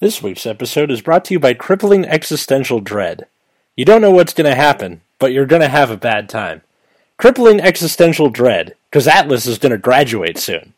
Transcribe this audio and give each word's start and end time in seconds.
This 0.00 0.22
week's 0.22 0.46
episode 0.46 0.90
is 0.90 1.02
brought 1.02 1.26
to 1.26 1.34
you 1.34 1.38
by 1.38 1.52
Crippling 1.52 2.06
Existential 2.06 2.80
Dread. 2.80 3.26
You 3.76 3.84
don't 3.84 4.00
know 4.00 4.10
what's 4.10 4.32
going 4.32 4.48
to 4.48 4.56
happen, 4.56 5.02
but 5.18 5.32
you're 5.32 5.44
going 5.44 5.60
to 5.60 5.68
have 5.68 5.90
a 5.90 5.96
bad 5.98 6.26
time. 6.26 6.62
Crippling 7.18 7.60
Existential 7.60 8.30
Dread, 8.30 8.76
because 8.90 9.06
Atlas 9.06 9.46
is 9.46 9.58
going 9.58 9.72
to 9.72 9.78
graduate 9.78 10.38
soon. 10.38 10.72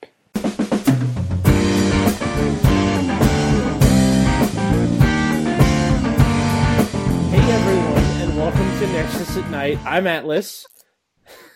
Hey 7.30 7.40
everyone, 7.50 8.04
and 8.20 8.36
welcome 8.36 8.78
to 8.80 8.86
Nexus 8.88 9.36
at 9.38 9.50
Night. 9.50 9.78
I'm 9.86 10.06
Atlas, 10.06 10.66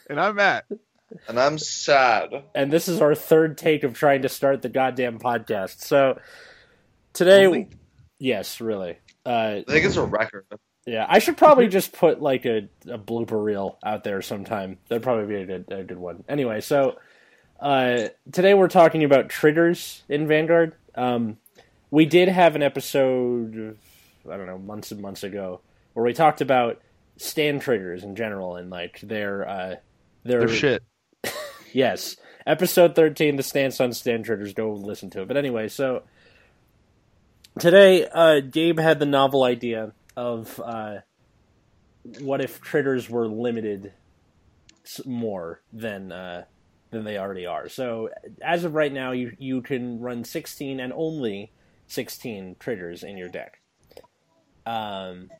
And 0.09 0.19
I'm 0.19 0.37
Matt. 0.37 0.65
And 1.29 1.39
I'm 1.39 1.59
sad. 1.59 2.45
and 2.55 2.73
this 2.73 2.89
is 2.89 3.03
our 3.03 3.15
third 3.15 3.59
take 3.59 3.85
of 3.85 3.93
trying 3.93 4.23
to 4.23 4.29
start 4.31 4.63
the 4.63 4.69
goddamn 4.71 5.19
podcast. 5.19 5.81
So 5.81 6.19
today, 7.17 7.47
Really? 7.47 7.69
yes, 8.19 8.61
really. 8.61 8.99
Uh, 9.25 9.61
I 9.61 9.65
think 9.67 9.85
it's 9.85 9.97
a 9.97 10.05
record. 10.05 10.47
Yeah, 10.87 11.05
I 11.09 11.19
should 11.19 11.37
probably 11.37 11.67
just 11.67 11.93
put 11.93 12.23
like 12.23 12.45
a, 12.47 12.69
a 12.89 12.99
blooper 12.99 13.43
reel 13.43 13.77
out 13.85 14.05
there 14.05 14.23
sometime. 14.23 14.79
That'd 14.89 15.03
probably 15.03 15.27
be 15.27 15.43
a 15.43 15.47
good 15.47 15.65
a 15.73 15.83
good 15.83 15.99
one. 15.99 16.23
Anyway, 16.29 16.61
so 16.61 16.97
uh, 17.59 18.09
today 18.31 18.55
we're 18.55 18.69
talking 18.69 19.03
about 19.03 19.29
triggers 19.29 20.05
in 20.09 20.29
Vanguard. 20.29 20.75
Um, 20.95 21.39
we 21.91 22.05
did 22.07 22.29
have 22.29 22.55
an 22.55 22.63
episode, 22.63 23.77
I 24.31 24.37
don't 24.37 24.47
know, 24.47 24.59
months 24.59 24.93
and 24.93 25.01
months 25.01 25.25
ago, 25.25 25.61
where 25.95 26.05
we 26.05 26.13
talked 26.13 26.41
about 26.41 26.81
stand 27.17 27.63
triggers 27.63 28.05
in 28.05 28.15
general 28.15 28.55
and 28.57 28.71
like 28.71 29.01
their 29.01 29.49
uh, 29.49 29.75
their 30.25 30.47
They're 30.47 30.49
shit. 30.57 30.83
Yes, 31.73 32.17
episode 32.47 32.95
thirteen, 32.95 33.35
the 33.37 33.43
stance 33.43 33.81
on 33.81 33.93
stand 33.93 34.25
triggers. 34.25 34.55
Go 34.55 34.73
listen 34.73 35.11
to 35.11 35.23
it. 35.23 35.29
But 35.29 35.37
anyway, 35.37 35.69
so 35.69 36.05
today, 37.59 38.07
uh, 38.13 38.41
Gabe 38.41 38.79
had 38.79 38.99
the 38.99 39.07
novel 39.07 39.43
idea 39.43 39.93
of 40.17 40.61
uh, 40.65 40.99
what 42.21 42.41
if 42.41 42.61
triggers 42.61 43.11
were 43.11 43.29
limited 43.29 43.93
more 45.05 45.61
than 45.73 46.13
uh, 46.13 46.45
than 46.91 47.05
they 47.05 47.19
already 47.19 47.47
are. 47.47 47.69
So 47.69 48.11
as 48.43 48.65
of 48.65 48.75
right 48.75 48.93
now, 48.93 49.13
you 49.13 49.37
you 49.39 49.63
can 49.63 50.01
run 50.01 50.25
sixteen 50.25 50.81
and 50.81 50.93
only 50.93 51.53
sixteen 51.87 52.57
triggers 52.59 53.03
in 53.03 53.17
your 53.17 53.29
deck. 53.29 53.61
Um, 54.65 55.31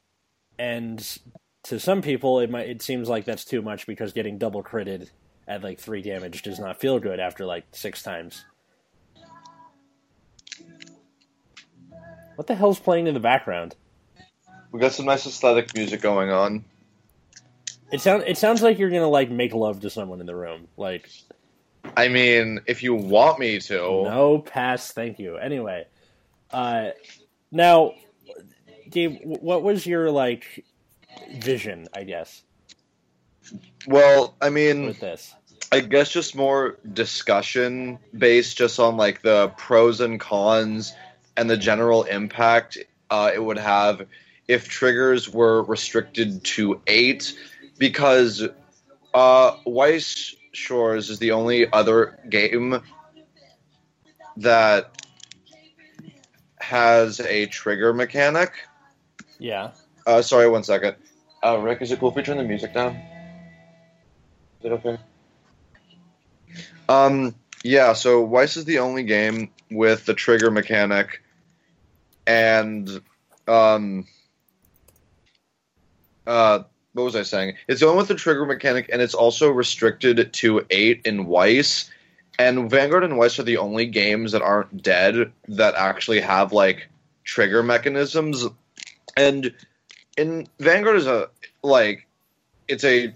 and 0.59 1.19
to 1.65 1.81
some 1.81 2.03
people, 2.03 2.41
it 2.41 2.51
might 2.51 2.69
it 2.69 2.83
seems 2.83 3.09
like 3.09 3.25
that's 3.25 3.45
too 3.45 3.63
much 3.63 3.87
because 3.87 4.13
getting 4.13 4.39
double 4.39 4.63
critted 4.63 5.11
at 5.49 5.63
like 5.63 5.79
three 5.79 6.03
damage 6.03 6.43
does 6.43 6.59
not 6.59 6.81
feel 6.81 6.99
good 6.99 7.21
after 7.21 7.45
like 7.45 7.65
six 7.73 8.03
times. 8.03 8.45
What 12.37 12.47
the 12.47 12.55
hell's 12.55 12.79
playing 12.79 13.07
in 13.07 13.15
the 13.15 13.21
background? 13.21 13.75
We 14.71 14.81
got 14.81 14.93
some 14.93 15.07
nice 15.07 15.27
aesthetic 15.27 15.75
music 15.75 16.01
going 16.01 16.31
on. 16.31 16.65
It 17.91 18.01
sounds 18.01 18.25
it 18.27 18.37
sounds 18.37 18.63
like 18.63 18.79
you're 18.79 18.91
gonna 18.91 19.09
like 19.09 19.31
make 19.31 19.55
love 19.55 19.81
to 19.81 19.91
someone 19.91 20.21
in 20.21 20.27
the 20.27 20.35
room. 20.35 20.69
Like 20.77 21.09
I 21.97 22.09
mean, 22.09 22.61
if 22.67 22.83
you 22.83 22.95
want 22.95 23.39
me 23.39 23.59
to. 23.61 23.75
no 23.75 24.39
pass, 24.41 24.93
thank 24.93 25.19
you. 25.19 25.37
Anyway, 25.37 25.87
uh, 26.51 26.91
now, 27.51 27.93
Gabe, 28.91 29.21
wh- 29.23 29.43
what 29.43 29.63
was 29.63 29.87
your 29.87 30.11
like 30.11 30.65
vision? 31.33 31.87
I 31.95 32.03
guess 32.05 32.43
Well, 33.87 34.35
I 34.43 34.51
mean, 34.51 34.87
with 34.87 35.01
this. 35.01 35.35
I 35.73 35.81
guess 35.81 36.11
just 36.11 36.37
more 36.37 36.79
discussion 36.93 37.99
based 38.19 38.57
just 38.57 38.79
on 38.79 38.97
like 38.97 39.23
the 39.23 39.53
pros 39.57 40.01
and 40.01 40.19
cons 40.21 40.95
and 41.37 41.49
the 41.49 41.57
general 41.57 42.05
impact 42.05 42.79
uh, 43.11 43.31
it 43.35 43.43
would 43.43 43.59
have 43.59 44.07
if 44.49 44.69
triggers 44.69 45.29
were 45.29 45.63
restricted 45.63 46.43
to 46.45 46.81
eight 46.87 47.37
because 47.79 48.47
uh, 49.15 49.57
Weiss 49.65 50.35
Schwarz 50.53 51.11
is 51.11 51.19
the 51.19 51.33
only 51.33 51.71
other 51.71 52.19
game 52.29 52.81
that 54.39 55.03
has 56.59 57.21
a 57.21 57.47
trigger 57.47 57.93
mechanic. 57.93 58.53
Yeah. 59.39 59.73
Uh, 60.07 60.23
sorry, 60.23 60.49
one 60.49 60.65
second. 60.65 60.97
Uh, 61.45 61.59
Rick, 61.59 61.83
is 61.83 61.93
it 61.93 62.01
cool 62.01 62.11
if 62.11 62.17
we 62.17 62.23
turn 62.23 62.39
the 62.39 62.45
music 62.45 62.75
down? 62.75 62.97
Is 64.61 64.65
it 64.65 64.73
okay? 64.73 64.99
Um, 66.89 67.35
yeah, 67.63 67.93
so 67.93 68.23
Weiss 68.23 68.57
is 68.57 68.65
the 68.65 68.79
only 68.79 69.03
game 69.03 69.51
with 69.71 70.07
the 70.07 70.15
trigger 70.15 70.51
mechanic, 70.51 71.23
and, 72.27 73.01
um, 73.49 74.07
uh, 76.27 76.61
what 76.93 77.05
was 77.05 77.17
I 77.17 77.23
saying? 77.23 77.55
It's 77.69 77.81
the 77.81 77.87
one 77.87 77.97
with 77.97 78.09
the 78.09 78.15
trigger 78.15 78.47
mechanic, 78.47 78.89
and 78.93 79.03
it's 79.03 79.15
also 79.15 79.51
restricted 79.51 80.33
to 80.33 80.67
8 80.71 81.03
in 81.05 81.27
Weiss. 81.27 81.91
And 82.39 82.71
Vanguard 82.71 83.05
and 83.05 83.17
Weiss 83.17 83.39
are 83.39 83.45
the 83.45 83.59
only 83.59 83.87
games 83.87 84.33
that 84.33 84.43
aren't 84.43 84.83
dead 84.83 85.31
that 85.49 85.75
actually 85.75 86.21
have, 86.21 86.53
like, 86.53 86.89
trigger 87.25 87.63
mechanisms. 87.63 88.47
And 89.17 89.53
in 90.17 90.47
Vanguard 90.59 90.97
is 90.97 91.07
a, 91.07 91.29
like, 91.63 92.07
it's 92.69 92.85
a 92.85 93.13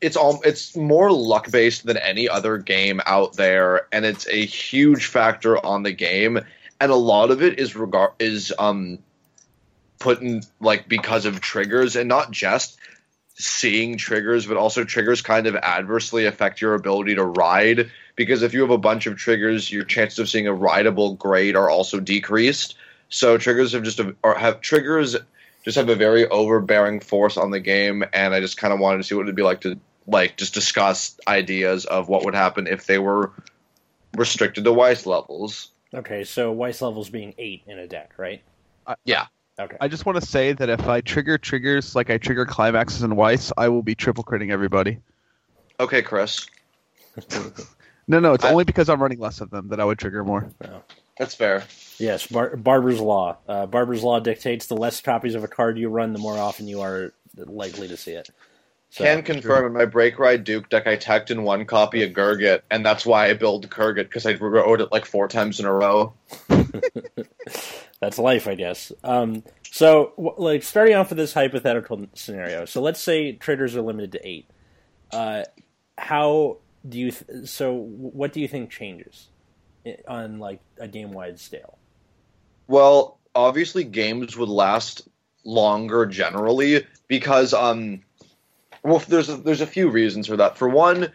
it's 0.00 0.16
all 0.16 0.40
it's 0.44 0.76
more 0.76 1.10
luck 1.10 1.50
based 1.50 1.86
than 1.86 1.96
any 1.96 2.28
other 2.28 2.58
game 2.58 3.00
out 3.06 3.34
there 3.34 3.86
and 3.92 4.04
it's 4.04 4.26
a 4.28 4.44
huge 4.44 5.06
factor 5.06 5.64
on 5.66 5.82
the 5.82 5.92
game 5.92 6.38
and 6.80 6.90
a 6.90 6.96
lot 6.96 7.30
of 7.30 7.42
it 7.42 7.58
is 7.58 7.76
regard 7.76 8.12
is 8.18 8.52
um 8.58 8.98
put 9.98 10.20
in 10.20 10.42
like 10.60 10.88
because 10.88 11.24
of 11.24 11.40
triggers 11.40 11.96
and 11.96 12.08
not 12.08 12.30
just 12.30 12.78
seeing 13.34 13.96
triggers 13.96 14.46
but 14.46 14.56
also 14.56 14.84
triggers 14.84 15.20
kind 15.20 15.46
of 15.46 15.56
adversely 15.56 16.26
affect 16.26 16.60
your 16.60 16.74
ability 16.74 17.14
to 17.14 17.24
ride 17.24 17.90
because 18.14 18.42
if 18.42 18.54
you 18.54 18.62
have 18.62 18.70
a 18.70 18.78
bunch 18.78 19.06
of 19.06 19.16
triggers 19.16 19.70
your 19.70 19.84
chances 19.84 20.18
of 20.18 20.28
seeing 20.28 20.46
a 20.46 20.54
rideable 20.54 21.14
grade 21.14 21.56
are 21.56 21.68
also 21.68 22.00
decreased 22.00 22.76
so 23.08 23.38
triggers 23.38 23.72
have 23.72 23.82
just 23.82 24.00
a, 24.00 24.14
have 24.24 24.60
triggers 24.60 25.16
just 25.66 25.76
have 25.76 25.88
a 25.88 25.96
very 25.96 26.26
overbearing 26.28 27.00
force 27.00 27.36
on 27.36 27.50
the 27.50 27.58
game, 27.58 28.04
and 28.12 28.32
I 28.32 28.40
just 28.40 28.56
kind 28.56 28.72
of 28.72 28.78
wanted 28.78 28.98
to 28.98 29.02
see 29.02 29.16
what 29.16 29.22
it'd 29.22 29.34
be 29.34 29.42
like 29.42 29.62
to 29.62 29.78
like 30.06 30.36
just 30.36 30.54
discuss 30.54 31.18
ideas 31.26 31.86
of 31.86 32.08
what 32.08 32.24
would 32.24 32.36
happen 32.36 32.68
if 32.68 32.86
they 32.86 32.98
were 32.98 33.32
restricted 34.14 34.62
to 34.62 34.72
Weiss 34.72 35.06
levels. 35.06 35.72
Okay, 35.96 36.24
so 36.24 36.52
Weiss 36.52 36.82
levels 36.82 37.08
being 37.08 37.34
eight 37.38 37.62
in 37.66 37.78
a 37.78 37.86
deck, 37.88 38.12
right? 38.18 38.42
Yeah. 39.04 39.26
Okay. 39.58 39.76
I 39.80 39.88
just 39.88 40.04
want 40.04 40.20
to 40.20 40.26
say 40.26 40.52
that 40.52 40.68
if 40.68 40.86
I 40.86 41.00
trigger 41.00 41.38
triggers 41.38 41.96
like 41.96 42.10
I 42.10 42.18
trigger 42.18 42.44
climaxes 42.44 43.02
and 43.02 43.16
Weiss, 43.16 43.50
I 43.56 43.68
will 43.70 43.82
be 43.82 43.94
triple 43.94 44.22
critting 44.22 44.50
everybody. 44.50 44.98
Okay, 45.80 46.02
Chris, 46.02 46.46
No, 48.08 48.20
no, 48.20 48.34
it's 48.34 48.44
I- 48.44 48.50
only 48.52 48.64
because 48.64 48.88
I'm 48.90 49.02
running 49.02 49.18
less 49.18 49.40
of 49.40 49.50
them 49.50 49.68
that 49.68 49.80
I 49.80 49.84
would 49.84 49.98
trigger 49.98 50.22
more. 50.24 50.48
that's 51.18 51.34
fair. 51.34 51.64
Yes, 51.98 52.26
Bar- 52.26 52.56
Barber's 52.56 53.00
Law. 53.00 53.38
Uh, 53.48 53.64
Barber's 53.66 54.02
Law 54.02 54.20
dictates 54.20 54.66
the 54.66 54.76
less 54.76 55.00
copies 55.00 55.34
of 55.34 55.42
a 55.42 55.48
card 55.48 55.78
you 55.78 55.88
run, 55.88 56.12
the 56.12 56.18
more 56.18 56.38
often 56.38 56.68
you 56.68 56.82
are 56.82 57.12
likely 57.36 57.88
to 57.88 57.96
see 57.96 58.12
it. 58.12 58.28
So, 58.90 59.04
Can 59.04 59.22
confirm 59.22 59.66
in 59.66 59.72
my 59.72 59.84
Break 59.84 60.18
Ride 60.18 60.44
Duke 60.44 60.68
deck, 60.68 60.86
I 60.86 60.96
teched 60.96 61.30
in 61.30 61.42
one 61.42 61.66
copy 61.66 62.02
of 62.02 62.12
Gurgit, 62.12 62.62
and 62.70 62.86
that's 62.86 63.04
why 63.04 63.28
I 63.28 63.34
build 63.34 63.68
Gurgit 63.68 64.04
because 64.04 64.26
I 64.26 64.34
wrote 64.34 64.80
it 64.80 64.92
like 64.92 65.04
four 65.04 65.28
times 65.28 65.60
in 65.60 65.66
a 65.66 65.72
row. 65.72 66.14
that's 68.00 68.18
life, 68.18 68.46
I 68.48 68.54
guess. 68.54 68.92
Um, 69.04 69.42
so, 69.70 70.12
like, 70.38 70.62
starting 70.62 70.94
off 70.94 71.10
with 71.10 71.18
this 71.18 71.34
hypothetical 71.34 72.06
scenario. 72.14 72.64
So, 72.64 72.80
let's 72.80 73.02
say 73.02 73.32
traders 73.32 73.76
are 73.76 73.82
limited 73.82 74.12
to 74.12 74.26
eight. 74.26 74.48
Uh, 75.12 75.42
how 75.98 76.58
do 76.88 76.98
you? 76.98 77.10
Th- 77.10 77.46
so, 77.46 77.74
what 77.74 78.32
do 78.32 78.40
you 78.40 78.48
think 78.48 78.70
changes 78.70 79.28
on 80.08 80.38
like 80.38 80.60
a 80.78 80.88
game 80.88 81.12
wide 81.12 81.38
scale? 81.38 81.78
Well, 82.68 83.18
obviously 83.34 83.84
games 83.84 84.36
would 84.36 84.48
last 84.48 85.06
longer 85.44 86.06
generally 86.06 86.84
because 87.06 87.54
um 87.54 88.00
well 88.82 89.02
there's 89.08 89.28
a, 89.28 89.36
there's 89.36 89.60
a 89.60 89.66
few 89.66 89.88
reasons 89.88 90.26
for 90.26 90.36
that. 90.36 90.58
For 90.58 90.68
one, 90.68 91.12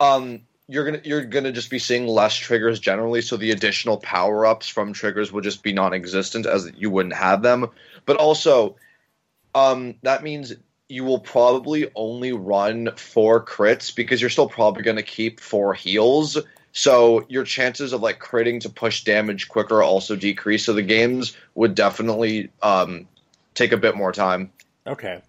um 0.00 0.40
you're 0.68 0.84
going 0.84 1.00
to 1.00 1.08
you're 1.08 1.24
going 1.24 1.44
to 1.44 1.52
just 1.52 1.70
be 1.70 1.78
seeing 1.78 2.06
less 2.06 2.34
triggers 2.34 2.78
generally 2.80 3.20
so 3.20 3.36
the 3.36 3.50
additional 3.50 3.98
power-ups 3.98 4.68
from 4.68 4.92
triggers 4.92 5.32
will 5.32 5.40
just 5.40 5.62
be 5.62 5.72
non-existent 5.72 6.46
as 6.46 6.70
you 6.76 6.88
wouldn't 6.88 7.14
have 7.14 7.42
them. 7.42 7.68
But 8.06 8.16
also 8.16 8.76
um 9.54 9.96
that 10.02 10.22
means 10.22 10.54
you 10.92 11.04
will 11.04 11.20
probably 11.20 11.90
only 11.94 12.32
run 12.32 12.90
four 12.96 13.42
crits 13.42 13.94
because 13.94 14.20
you're 14.20 14.28
still 14.28 14.48
probably 14.48 14.82
going 14.82 14.98
to 14.98 15.02
keep 15.02 15.40
four 15.40 15.72
heals. 15.72 16.36
So 16.72 17.24
your 17.30 17.44
chances 17.44 17.94
of 17.94 18.02
like 18.02 18.20
critting 18.20 18.60
to 18.60 18.68
push 18.68 19.02
damage 19.02 19.48
quicker 19.48 19.82
also 19.82 20.16
decrease. 20.16 20.66
So 20.66 20.74
the 20.74 20.82
games 20.82 21.34
would 21.54 21.74
definitely 21.74 22.50
um, 22.62 23.08
take 23.54 23.72
a 23.72 23.78
bit 23.78 23.96
more 23.96 24.12
time. 24.12 24.52
Okay. 24.86 25.22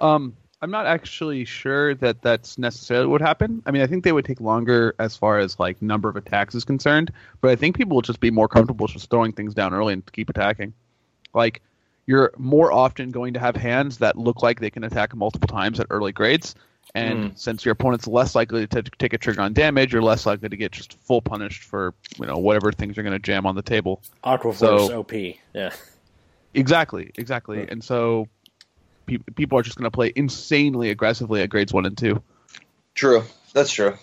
Um, 0.00 0.36
I'm 0.60 0.70
not 0.70 0.86
actually 0.86 1.44
sure 1.44 1.94
that 1.96 2.20
that's 2.20 2.58
necessarily 2.58 3.06
what 3.06 3.20
happen. 3.20 3.62
I 3.64 3.70
mean, 3.70 3.82
I 3.82 3.86
think 3.86 4.02
they 4.02 4.12
would 4.12 4.24
take 4.24 4.40
longer 4.40 4.94
as 4.98 5.16
far 5.16 5.38
as 5.38 5.58
like 5.60 5.80
number 5.80 6.08
of 6.08 6.16
attacks 6.16 6.54
is 6.54 6.64
concerned, 6.64 7.12
but 7.40 7.50
I 7.50 7.56
think 7.56 7.76
people 7.76 7.94
will 7.94 8.02
just 8.02 8.18
be 8.18 8.30
more 8.30 8.48
comfortable 8.48 8.88
just 8.88 9.08
throwing 9.08 9.32
things 9.32 9.54
down 9.54 9.72
early 9.72 9.92
and 9.92 10.12
keep 10.12 10.28
attacking. 10.28 10.74
Like 11.32 11.62
you're 12.06 12.32
more 12.36 12.72
often 12.72 13.12
going 13.12 13.34
to 13.34 13.40
have 13.40 13.54
hands 13.54 13.98
that 13.98 14.16
look 14.16 14.42
like 14.42 14.58
they 14.58 14.70
can 14.70 14.82
attack 14.82 15.14
multiple 15.14 15.46
times 15.46 15.78
at 15.78 15.86
early 15.90 16.10
grades, 16.10 16.56
and 16.94 17.18
hmm. 17.18 17.36
since 17.36 17.64
your 17.64 17.72
opponent's 17.72 18.08
less 18.08 18.34
likely 18.34 18.66
to 18.66 18.82
t- 18.82 18.90
take 18.98 19.12
a 19.12 19.18
trigger 19.18 19.42
on 19.42 19.52
damage, 19.52 19.92
you're 19.92 20.02
less 20.02 20.26
likely 20.26 20.48
to 20.48 20.56
get 20.56 20.72
just 20.72 20.94
full 21.00 21.22
punished 21.22 21.62
for 21.62 21.94
you 22.18 22.26
know 22.26 22.38
whatever 22.38 22.72
things 22.72 22.98
are 22.98 23.02
going 23.02 23.12
to 23.12 23.18
jam 23.20 23.46
on 23.46 23.54
the 23.54 23.62
table. 23.62 24.02
Aquaforce 24.24 24.56
So- 24.56 25.00
OP. 25.00 25.12
Yeah. 25.54 25.72
Exactly, 26.54 27.12
exactly, 27.16 27.58
Right. 27.58 27.70
and 27.70 27.84
so 27.84 28.26
pe- 29.08 29.32
people 29.34 29.58
are 29.58 29.62
just 29.62 29.76
going 29.76 29.90
to 29.90 29.94
play 29.94 30.12
insanely 30.14 30.90
aggressively 30.90 31.42
at 31.42 31.48
grades 31.48 31.72
one 31.72 31.86
and 31.86 31.98
two. 31.98 32.22
True. 32.94 33.24
That's 33.52 33.72
true. 33.72 33.94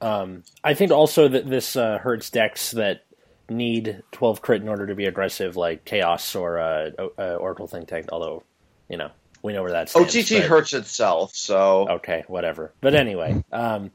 Um, 0.00 0.42
I 0.62 0.74
think 0.74 0.90
also 0.92 1.28
that 1.28 1.48
this 1.48 1.76
uh, 1.76 1.98
hurts 1.98 2.30
decks 2.30 2.72
that 2.72 3.04
need 3.48 4.02
12 4.12 4.42
crit 4.42 4.62
in 4.62 4.68
order 4.68 4.86
to 4.86 4.94
be 4.94 5.06
aggressive, 5.06 5.56
like 5.56 5.84
Chaos 5.84 6.34
or 6.34 6.58
uh, 6.58 6.90
O- 6.98 7.12
uh, 7.18 7.34
Oracle 7.36 7.66
Think 7.66 7.88
Tank. 7.88 8.06
Although, 8.12 8.42
you 8.88 8.96
know, 8.96 9.10
we 9.42 9.52
know 9.52 9.62
where 9.62 9.72
that 9.72 9.88
stands. 9.88 10.14
OTT 10.14 10.40
but- 10.40 10.48
hurts 10.48 10.72
itself, 10.74 11.34
so 11.34 11.88
Okay, 11.88 12.24
whatever. 12.28 12.72
But 12.80 12.94
anyway, 12.94 13.42
um, 13.52 13.90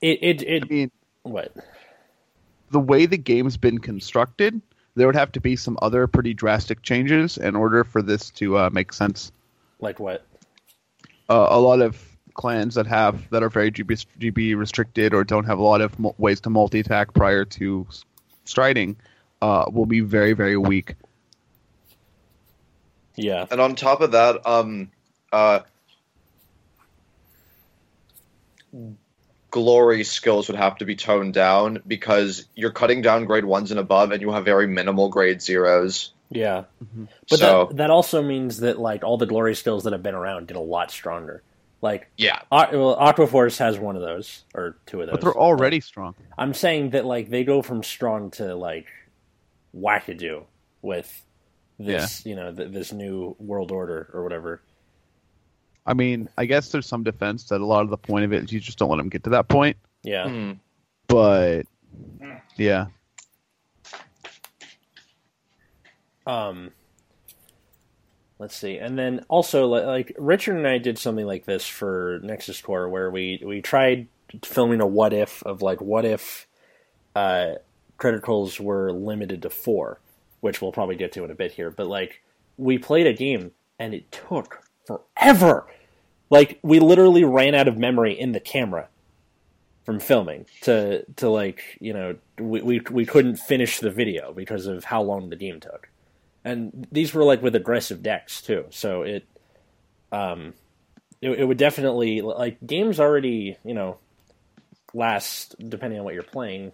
it 0.00 0.18
it 0.22 0.42
it 0.42 0.64
I 0.64 0.66
mean, 0.66 0.90
what? 1.22 1.52
the 2.70 2.80
way 2.80 3.06
the 3.06 3.18
game's 3.18 3.56
been 3.56 3.78
constructed, 3.78 4.60
there 4.96 5.06
would 5.06 5.14
have 5.14 5.30
to 5.32 5.40
be 5.40 5.54
some 5.54 5.78
other 5.82 6.06
pretty 6.06 6.34
drastic 6.34 6.82
changes 6.82 7.36
in 7.36 7.54
order 7.54 7.84
for 7.84 8.02
this 8.02 8.30
to 8.30 8.58
uh, 8.58 8.70
make 8.72 8.92
sense. 8.92 9.30
Like 9.78 10.00
what? 10.00 10.24
Uh, 11.28 11.46
a 11.50 11.60
lot 11.60 11.80
of 11.80 12.02
clans 12.34 12.74
that 12.74 12.86
have 12.86 13.28
that 13.30 13.42
are 13.42 13.48
very 13.48 13.70
GB, 13.70 14.06
GB 14.18 14.56
restricted 14.56 15.14
or 15.14 15.22
don't 15.22 15.44
have 15.44 15.58
a 15.58 15.62
lot 15.62 15.80
of 15.80 15.98
mul- 15.98 16.14
ways 16.18 16.40
to 16.40 16.50
multi 16.50 16.80
attack 16.80 17.12
prior 17.14 17.44
to 17.44 17.86
striding 18.44 18.96
uh, 19.42 19.66
will 19.70 19.86
be 19.86 20.00
very 20.00 20.32
very 20.32 20.56
weak. 20.56 20.94
Yeah. 23.16 23.46
and 23.50 23.62
on 23.62 23.74
top 23.76 24.02
of 24.02 24.12
that, 24.12 24.46
um, 24.46 24.90
uh, 25.32 25.60
glory 29.56 30.04
skills 30.04 30.48
would 30.48 30.58
have 30.58 30.76
to 30.76 30.84
be 30.84 30.94
toned 30.94 31.32
down 31.32 31.82
because 31.86 32.46
you're 32.54 32.72
cutting 32.72 33.00
down 33.00 33.24
grade 33.24 33.46
ones 33.46 33.70
and 33.70 33.80
above, 33.80 34.12
and 34.12 34.20
you 34.20 34.30
have 34.32 34.44
very 34.44 34.66
minimal 34.66 35.08
grade 35.08 35.40
zeros. 35.40 36.12
Yeah. 36.28 36.64
Mhm. 36.84 37.08
But 37.30 37.38
so 37.38 37.66
that 37.70 37.76
that 37.78 37.90
also 37.90 38.20
means 38.22 38.58
that 38.58 38.78
like 38.78 39.02
all 39.02 39.16
the 39.16 39.24
glory 39.24 39.54
skills 39.54 39.84
that 39.84 39.94
have 39.94 40.02
been 40.02 40.14
around 40.14 40.48
did 40.48 40.58
a 40.58 40.60
lot 40.60 40.90
stronger. 40.90 41.42
Like 41.80 42.08
yeah, 42.18 42.40
Aqu- 42.52 42.72
well, 42.72 42.98
Aquaforce 42.98 43.56
has 43.58 43.78
one 43.78 43.96
of 43.96 44.02
those 44.02 44.44
or 44.54 44.76
two 44.84 45.00
of 45.00 45.06
those. 45.06 45.14
But 45.14 45.20
they're 45.22 45.38
already 45.48 45.80
strong. 45.80 46.14
I'm 46.36 46.52
saying 46.52 46.90
that 46.90 47.06
like 47.06 47.30
they 47.30 47.44
go 47.44 47.62
from 47.62 47.82
strong 47.82 48.30
to 48.32 48.54
like 48.54 48.86
wackadoo 49.74 50.44
with 50.82 51.24
this, 51.78 52.24
you 52.26 52.34
know, 52.36 52.52
th- 52.52 52.72
this 52.72 52.92
new 52.92 53.34
world 53.38 53.70
order 53.72 54.10
or 54.12 54.22
whatever. 54.22 54.60
I 55.86 55.94
mean, 55.94 56.28
I 56.36 56.46
guess 56.46 56.72
there's 56.72 56.86
some 56.86 57.04
defense 57.04 57.44
that 57.44 57.60
a 57.60 57.66
lot 57.66 57.82
of 57.82 57.90
the 57.90 57.96
point 57.96 58.24
of 58.24 58.32
it 58.32 58.44
is 58.44 58.52
you 58.52 58.60
just 58.60 58.78
don't 58.78 58.90
let 58.90 58.96
them 58.96 59.08
get 59.08 59.24
to 59.24 59.30
that 59.30 59.48
point. 59.48 59.76
Yeah. 60.02 60.28
Hmm. 60.28 60.52
But 61.08 61.62
yeah, 62.56 62.86
Um, 66.26 66.72
let's 68.38 68.56
see, 68.56 68.78
and 68.78 68.98
then 68.98 69.24
also 69.28 69.66
like 69.66 70.14
Richard 70.18 70.56
and 70.56 70.66
I 70.66 70.78
did 70.78 70.98
something 70.98 71.26
like 71.26 71.44
this 71.44 71.66
for 71.66 72.20
Nexus 72.22 72.60
Core, 72.60 72.88
where 72.88 73.10
we 73.10 73.40
we 73.44 73.62
tried 73.62 74.08
filming 74.44 74.80
a 74.80 74.86
what 74.86 75.12
if 75.12 75.42
of 75.44 75.62
like 75.62 75.80
what 75.80 76.04
if 76.04 76.48
uh, 77.14 77.54
criticals 77.98 78.58
were 78.58 78.92
limited 78.92 79.42
to 79.42 79.50
four, 79.50 80.00
which 80.40 80.60
we'll 80.60 80.72
probably 80.72 80.96
get 80.96 81.12
to 81.12 81.24
in 81.24 81.30
a 81.30 81.34
bit 81.34 81.52
here. 81.52 81.70
But 81.70 81.86
like 81.86 82.22
we 82.56 82.76
played 82.76 83.06
a 83.06 83.12
game 83.12 83.52
and 83.78 83.94
it 83.94 84.10
took 84.10 84.64
forever. 84.84 85.66
Like 86.30 86.58
we 86.62 86.80
literally 86.80 87.24
ran 87.24 87.54
out 87.54 87.68
of 87.68 87.78
memory 87.78 88.18
in 88.18 88.32
the 88.32 88.40
camera 88.40 88.88
from 89.84 90.00
filming 90.00 90.46
to 90.62 91.04
to 91.16 91.28
like 91.28 91.62
you 91.80 91.92
know 91.92 92.16
we 92.40 92.60
we 92.60 92.80
we 92.90 93.06
couldn't 93.06 93.36
finish 93.36 93.78
the 93.78 93.90
video 93.90 94.32
because 94.32 94.66
of 94.66 94.84
how 94.84 95.02
long 95.02 95.30
the 95.30 95.36
game 95.36 95.60
took 95.60 95.88
and 96.44 96.86
these 96.92 97.12
were 97.12 97.24
like 97.24 97.42
with 97.42 97.56
aggressive 97.56 98.02
decks 98.02 98.40
too. 98.40 98.64
So 98.70 99.02
it, 99.02 99.26
um, 100.12 100.54
it, 101.20 101.30
it 101.30 101.44
would 101.44 101.58
definitely 101.58 102.20
like 102.20 102.58
games 102.64 103.00
already 103.00 103.58
you 103.64 103.74
know 103.74 103.98
last 104.94 105.56
depending 105.68 105.98
on 105.98 106.04
what 106.04 106.14
you're 106.14 106.22
playing. 106.22 106.72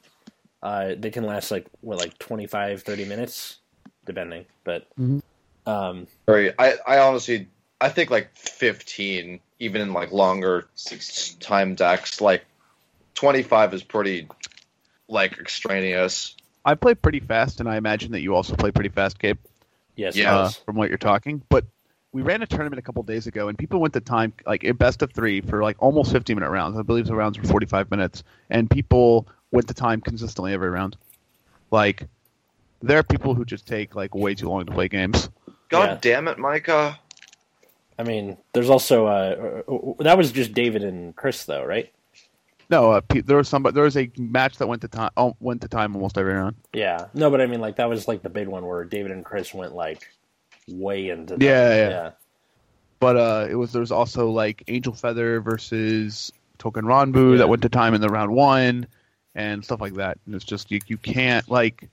Uh, 0.63 0.95
they 0.97 1.11
can 1.11 1.25
last 1.25 1.51
like 1.51 1.67
what 1.81 1.99
like 1.99 2.17
25, 2.19 2.83
30 2.83 3.05
minutes, 3.07 3.59
depending. 4.05 4.45
But 4.63 4.87
Mhm. 4.99 5.23
um, 5.67 6.07
sorry 6.29 6.53
I, 6.59 6.77
I 6.87 6.99
honestly, 6.99 7.49
I 7.83 7.89
think 7.89 8.11
like 8.11 8.31
15, 8.37 9.41
even 9.59 9.81
in 9.81 9.93
like 9.93 10.13
longer 10.13 10.69
s- 10.75 11.35
time 11.41 11.75
decks, 11.75 12.21
like 12.21 12.45
25 13.15 13.75
is 13.75 13.83
pretty 13.83 14.29
like 15.09 15.39
extraneous. 15.39 16.37
I 16.65 16.77
play 16.77 16.95
pretty 16.95 17.19
fast, 17.19 17.59
and 17.59 17.69
I 17.69 17.77
imagine 17.77 18.13
that 18.13 18.21
you 18.21 18.37
also 18.37 18.55
play 18.55 18.71
pretty 18.71 18.91
fast, 18.91 19.19
Cape. 19.19 19.39
yes, 19.97 20.15
Yeah. 20.17 20.35
uh, 20.37 20.51
from 20.65 20.77
what 20.77 20.91
you're 20.91 20.97
talking. 20.99 21.43
But 21.49 21.65
we 22.13 22.23
ran 22.23 22.41
a 22.43 22.47
tournament 22.47 22.79
a 22.79 22.83
couple 22.83 23.03
days 23.03 23.27
ago, 23.27 23.49
and 23.49 23.59
people 23.59 23.81
went 23.81 23.95
to 23.95 24.01
time 24.01 24.33
like 24.47 24.63
a 24.63 24.73
best 24.73 25.03
of 25.03 25.13
three 25.13 25.41
for 25.41 25.61
like 25.63 25.77
almost 25.81 26.13
50 26.13 26.35
minute 26.35 26.51
rounds. 26.51 26.79
I 26.79 26.83
believe 26.83 27.07
the 27.07 27.17
rounds 27.17 27.37
were 27.39 27.45
45 27.49 27.91
minutes, 27.91 28.23
and 28.49 28.71
people 28.71 29.27
went 29.51 29.67
to 29.69 29.75
time 29.75 30.01
consistently 30.01 30.53
every 30.55 30.71
round. 30.71 30.97
Like 31.73 32.07
there 32.81 32.99
are 32.99 33.03
people 33.03 33.35
who 33.35 33.45
just 33.45 33.67
take 33.67 33.97
like 33.97 34.15
way 34.15 34.35
too 34.37 34.49
long 34.49 34.67
to 34.67 34.73
play 34.73 34.87
games. 34.89 35.29
God 35.69 35.89
Yeah. 35.89 35.99
damn 36.01 36.29
it, 36.29 36.39
Micah. 36.39 36.99
I 37.99 38.05
mean, 38.05 38.37
there's 38.53 38.71
also 38.71 39.07
uh, 39.07 39.63
uh, 39.69 40.03
that 40.03 40.17
was 40.19 40.33
just 40.33 40.55
David 40.55 40.83
and 40.85 41.15
Chris 41.15 41.45
though, 41.45 41.65
right? 41.65 41.93
No, 42.71 42.93
uh, 42.93 43.01
there 43.25 43.37
was 43.37 43.49
somebody. 43.49 43.75
There 43.75 43.85
was 43.85 43.97
a 43.99 44.11
match 44.17 44.57
that 44.59 44.67
went 44.67 44.81
to 44.83 44.89
time. 44.89 45.11
Oh, 45.17 45.37
went 45.41 45.61
to 45.61 45.69
time 45.69 45.95
almost 45.95 46.17
every 46.17 46.33
round. 46.33 46.57
Yeah. 46.73 47.07
No, 47.13 47.31
but 47.31 47.41
I 47.43 47.47
mean, 47.47 47.61
like 47.61 47.77
that 47.77 47.89
was 47.89 48.09
like 48.09 48.23
the 48.23 48.31
big 48.31 48.49
one 48.49 48.65
where 48.67 48.85
David 48.85 49.11
and 49.13 49.25
Chris 49.25 49.53
went 49.53 49.75
like 49.75 50.09
way 50.69 51.11
into. 51.11 51.37
the- 51.37 51.45
Yeah, 51.45 51.75
yeah. 51.75 51.89
yeah. 51.91 52.11
But 52.99 53.17
uh, 53.17 53.47
it 53.51 53.57
was 53.57 53.73
there 53.73 53.81
was 53.81 53.93
also 53.93 54.31
like 54.31 54.63
Angel 54.69 54.95
Feather 54.95 55.41
versus 55.41 56.33
Touken 56.59 56.85
Ranbu 56.85 57.33
Yeah. 57.33 57.39
that 57.39 57.49
went 57.49 57.63
to 57.63 57.69
time 57.69 57.93
in 57.95 58.01
the 58.01 58.09
round 58.09 58.33
one, 58.33 58.87
and 59.35 59.63
stuff 59.65 59.81
like 59.83 59.95
that. 59.95 60.19
And 60.25 60.35
it's 60.35 60.45
just 60.45 60.71
you 60.71 60.81
you 60.87 60.97
can't 60.97 61.47
like. 61.51 61.89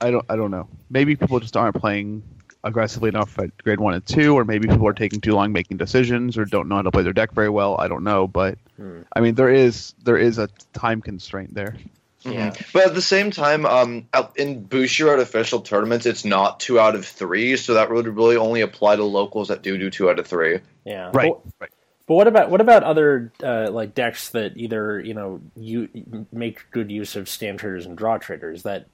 I 0.00 0.10
don't 0.10 0.26
I 0.28 0.36
don't 0.36 0.50
know. 0.50 0.68
Maybe 0.90 1.16
people 1.16 1.38
just 1.40 1.56
aren't 1.56 1.76
playing 1.76 2.22
aggressively 2.64 3.08
enough 3.08 3.38
at 3.38 3.56
grade 3.62 3.80
one 3.80 3.94
and 3.94 4.06
two, 4.06 4.34
or 4.34 4.44
maybe 4.44 4.68
people 4.68 4.86
are 4.86 4.92
taking 4.92 5.20
too 5.20 5.34
long 5.34 5.52
making 5.52 5.76
decisions, 5.76 6.38
or 6.38 6.44
don't 6.44 6.68
know 6.68 6.76
how 6.76 6.82
to 6.82 6.90
play 6.90 7.02
their 7.02 7.12
deck 7.12 7.32
very 7.32 7.48
well. 7.48 7.76
I 7.78 7.88
don't 7.88 8.04
know, 8.04 8.26
but 8.26 8.58
Hmm. 8.76 9.02
I 9.14 9.20
mean 9.20 9.34
there 9.34 9.50
is 9.50 9.94
there 10.02 10.16
is 10.16 10.38
a 10.38 10.48
time 10.72 11.00
constraint 11.02 11.54
there. 11.54 11.76
Yeah. 12.24 12.50
Mhm. 12.50 12.72
But 12.72 12.86
at 12.86 12.94
the 12.94 13.02
same 13.02 13.32
time, 13.32 13.66
um, 13.66 14.06
out- 14.14 14.38
in 14.38 14.64
Bushiroad 14.64 15.18
official 15.18 15.60
tournaments, 15.60 16.06
it's 16.06 16.24
not 16.24 16.60
two 16.60 16.78
out 16.78 16.94
of 16.94 17.04
three, 17.04 17.56
so 17.56 17.74
that 17.74 17.90
would 17.90 18.06
really 18.06 18.36
only 18.36 18.60
apply 18.60 18.94
to 18.96 19.02
locals 19.04 19.48
that 19.48 19.62
do 19.62 19.76
do 19.76 19.90
two 19.90 20.08
out 20.08 20.20
of 20.20 20.26
three. 20.28 20.60
Yeah. 20.84 21.10
Right. 21.12 21.32
But, 21.32 21.52
right. 21.60 21.70
but 22.06 22.14
what 22.14 22.28
about 22.28 22.48
what 22.50 22.60
about 22.60 22.84
other 22.84 23.32
uh, 23.42 23.70
like 23.72 23.94
decks 23.94 24.28
that 24.30 24.56
either 24.56 25.00
you 25.00 25.14
know 25.14 25.40
you 25.56 25.88
make 26.32 26.70
good 26.70 26.92
use 26.92 27.16
of 27.16 27.28
stand 27.28 27.58
traders 27.58 27.86
and 27.86 27.98
draw 27.98 28.18
traders 28.18 28.62
that 28.62 28.86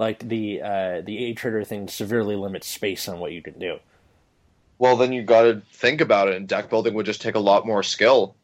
like 0.00 0.26
the 0.26 0.62
uh, 0.62 1.02
the 1.02 1.26
A 1.26 1.34
trigger 1.34 1.62
thing 1.62 1.86
severely 1.86 2.34
limits 2.34 2.66
space 2.66 3.06
on 3.06 3.20
what 3.20 3.32
you 3.32 3.42
can 3.42 3.58
do. 3.58 3.78
Well, 4.78 4.96
then 4.96 5.12
you 5.12 5.22
got 5.22 5.42
to 5.42 5.62
think 5.74 6.00
about 6.00 6.28
it, 6.28 6.36
and 6.36 6.48
deck 6.48 6.70
building 6.70 6.94
would 6.94 7.04
just 7.04 7.20
take 7.20 7.34
a 7.34 7.40
lot 7.40 7.66
more 7.66 7.82
skill. 7.82 8.34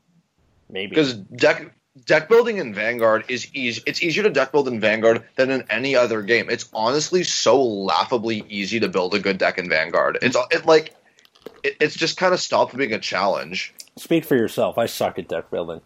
Maybe 0.68 0.90
Because 0.90 1.14
deck 1.14 1.75
deck 2.04 2.28
building 2.28 2.58
in 2.58 2.75
Vanguard 2.75 3.25
is 3.28 3.48
easy. 3.54 3.82
It's 3.86 4.02
easier 4.02 4.22
to 4.25 4.28
deck 4.28 4.52
build 4.52 4.68
in 4.68 4.78
Vanguard 4.80 5.25
than 5.36 5.50
in 5.50 5.64
any 5.70 5.96
other 5.96 6.20
game. 6.20 6.50
It's 6.50 6.68
honestly 6.75 7.25
so 7.25 7.60
laughably 7.60 8.44
easy 8.50 8.78
to 8.80 8.88
build 8.88 9.14
a 9.14 9.18
good 9.18 9.38
deck 9.38 9.56
in 9.56 9.70
Vanguard. 9.70 10.18
It's 10.20 10.36
it 10.50 10.66
like 10.66 10.94
it, 11.64 11.78
it's 11.80 11.96
just 11.96 12.18
kind 12.18 12.34
of 12.34 12.40
stopped 12.40 12.76
being 12.76 12.92
a 12.92 12.98
challenge. 12.98 13.72
speak 13.96 14.26
for 14.26 14.36
yourself. 14.36 14.76
I 14.76 14.84
suck 14.84 15.18
at 15.18 15.26
deck 15.26 15.50
building. 15.50 15.80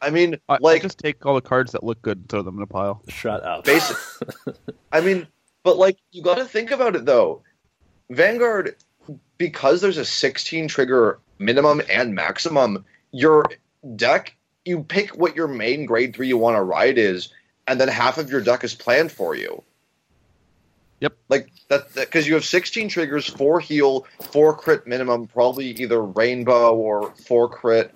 I 0.00 0.10
mean, 0.10 0.36
I, 0.48 0.58
like 0.60 0.80
I 0.80 0.82
just 0.82 0.98
take 0.98 1.24
all 1.24 1.34
the 1.34 1.40
cards 1.40 1.72
that 1.72 1.82
look 1.82 2.00
good 2.02 2.18
and 2.18 2.28
throw 2.28 2.42
them 2.42 2.56
in 2.56 2.62
a 2.62 2.66
pile. 2.66 3.02
Shut 3.08 3.42
up. 3.42 3.64
Basic. 3.64 3.96
I 4.92 5.00
mean, 5.00 5.26
but 5.62 5.78
like 5.78 5.98
you 6.12 6.22
got 6.22 6.36
to 6.36 6.44
think 6.44 6.70
about 6.70 6.96
it 6.96 7.04
though. 7.04 7.42
Vanguard, 8.10 8.76
because 9.38 9.80
there's 9.80 9.98
a 9.98 10.04
16 10.04 10.68
trigger 10.68 11.18
minimum 11.38 11.82
and 11.90 12.14
maximum, 12.14 12.84
your 13.10 13.46
deck 13.96 14.36
you 14.66 14.82
pick 14.82 15.16
what 15.16 15.36
your 15.36 15.48
main 15.48 15.86
grade 15.86 16.14
three 16.14 16.28
you 16.28 16.36
want 16.36 16.56
to 16.56 16.62
ride 16.62 16.98
is, 16.98 17.32
and 17.66 17.80
then 17.80 17.88
half 17.88 18.18
of 18.18 18.30
your 18.30 18.40
deck 18.40 18.64
is 18.64 18.74
planned 18.74 19.12
for 19.12 19.34
you. 19.34 19.62
Yep. 21.00 21.16
Like 21.28 21.50
that 21.68 21.94
because 21.94 22.26
you 22.26 22.34
have 22.34 22.44
16 22.44 22.88
triggers, 22.88 23.26
four 23.26 23.60
heal, 23.60 24.06
four 24.20 24.56
crit 24.56 24.86
minimum, 24.86 25.26
probably 25.26 25.68
either 25.68 26.02
rainbow 26.02 26.74
or 26.74 27.14
four 27.26 27.48
crit, 27.48 27.94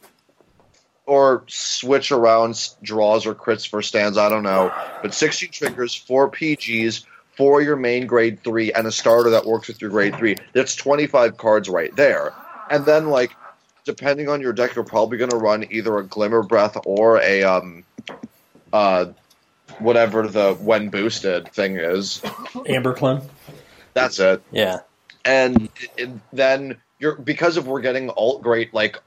or 1.10 1.42
switch 1.48 2.12
around 2.12 2.70
draws 2.82 3.26
or 3.26 3.34
crits 3.34 3.68
for 3.68 3.82
stands. 3.82 4.16
I 4.16 4.28
don't 4.28 4.44
know, 4.44 4.72
but 5.02 5.12
16 5.12 5.50
triggers, 5.50 5.92
four 5.92 6.30
PGs, 6.30 7.04
four 7.36 7.60
your 7.60 7.74
main 7.74 8.06
grade 8.06 8.44
three, 8.44 8.72
and 8.72 8.86
a 8.86 8.92
starter 8.92 9.30
that 9.30 9.44
works 9.44 9.66
with 9.66 9.80
your 9.80 9.90
grade 9.90 10.14
three. 10.14 10.36
That's 10.52 10.76
25 10.76 11.36
cards 11.36 11.68
right 11.68 11.94
there, 11.96 12.32
and 12.70 12.86
then 12.86 13.08
like. 13.08 13.32
Depending 13.82 14.28
on 14.28 14.42
your 14.42 14.52
deck, 14.52 14.74
you're 14.74 14.84
probably 14.84 15.16
going 15.16 15.30
to 15.30 15.38
run 15.38 15.64
either 15.70 15.96
a 15.96 16.04
Glimmer 16.04 16.42
Breath 16.42 16.76
or 16.84 17.18
a 17.22 17.42
um, 17.42 17.82
uh, 18.74 19.06
whatever 19.78 20.28
the 20.28 20.52
when 20.54 20.90
boosted 20.90 21.50
thing 21.52 21.76
is. 21.78 22.20
Amber 22.68 22.92
Clone. 22.92 23.22
That's 23.94 24.18
it. 24.18 24.42
Yeah. 24.52 24.80
And 25.24 25.70
it, 25.96 26.10
then 26.32 26.76
you're 26.98 27.16
because 27.16 27.56
of 27.56 27.66
we're 27.66 27.80
getting 27.80 28.10
alt 28.10 28.42
great 28.42 28.72
like 28.74 28.98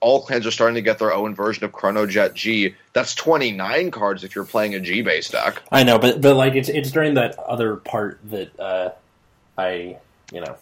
all 0.00 0.22
clans 0.22 0.46
are 0.46 0.50
starting 0.50 0.74
to 0.74 0.82
get 0.82 0.98
their 0.98 1.12
own 1.12 1.34
version 1.34 1.64
of 1.64 1.72
Chrono 1.72 2.06
Jet 2.06 2.34
G. 2.34 2.74
That's 2.92 3.14
29 3.14 3.90
cards 3.90 4.24
if 4.24 4.34
you're 4.34 4.44
playing 4.44 4.74
a 4.74 4.80
G 4.80 5.02
based 5.02 5.32
deck. 5.32 5.62
I 5.70 5.82
know, 5.82 5.98
but 5.98 6.20
but 6.20 6.36
like 6.36 6.54
it's 6.54 6.68
it's 6.68 6.90
during 6.90 7.14
that 7.14 7.38
other 7.38 7.76
part 7.76 8.20
that 8.30 8.58
uh, 8.58 8.90
I 9.56 9.98
you 10.32 10.40
know 10.40 10.56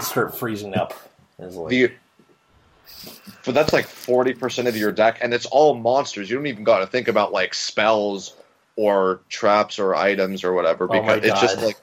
start 0.00 0.36
freezing 0.36 0.74
up. 0.74 0.94
Like, 1.38 1.70
The 1.70 1.92
but 3.44 3.54
that's 3.54 3.72
like 3.72 3.86
40% 3.86 4.66
of 4.66 4.76
your 4.76 4.92
deck 4.92 5.18
and 5.20 5.34
it's 5.34 5.46
all 5.46 5.74
monsters. 5.74 6.30
You 6.30 6.36
don't 6.36 6.46
even 6.46 6.64
got 6.64 6.78
to 6.78 6.86
think 6.86 7.08
about 7.08 7.32
like 7.32 7.54
spells 7.54 8.36
or 8.76 9.20
traps 9.28 9.78
or 9.78 9.94
items 9.94 10.44
or 10.44 10.52
whatever 10.52 10.84
Oh 10.84 11.00
because 11.00 11.24
it's 11.24 11.40
just 11.40 11.60
like 11.62 11.76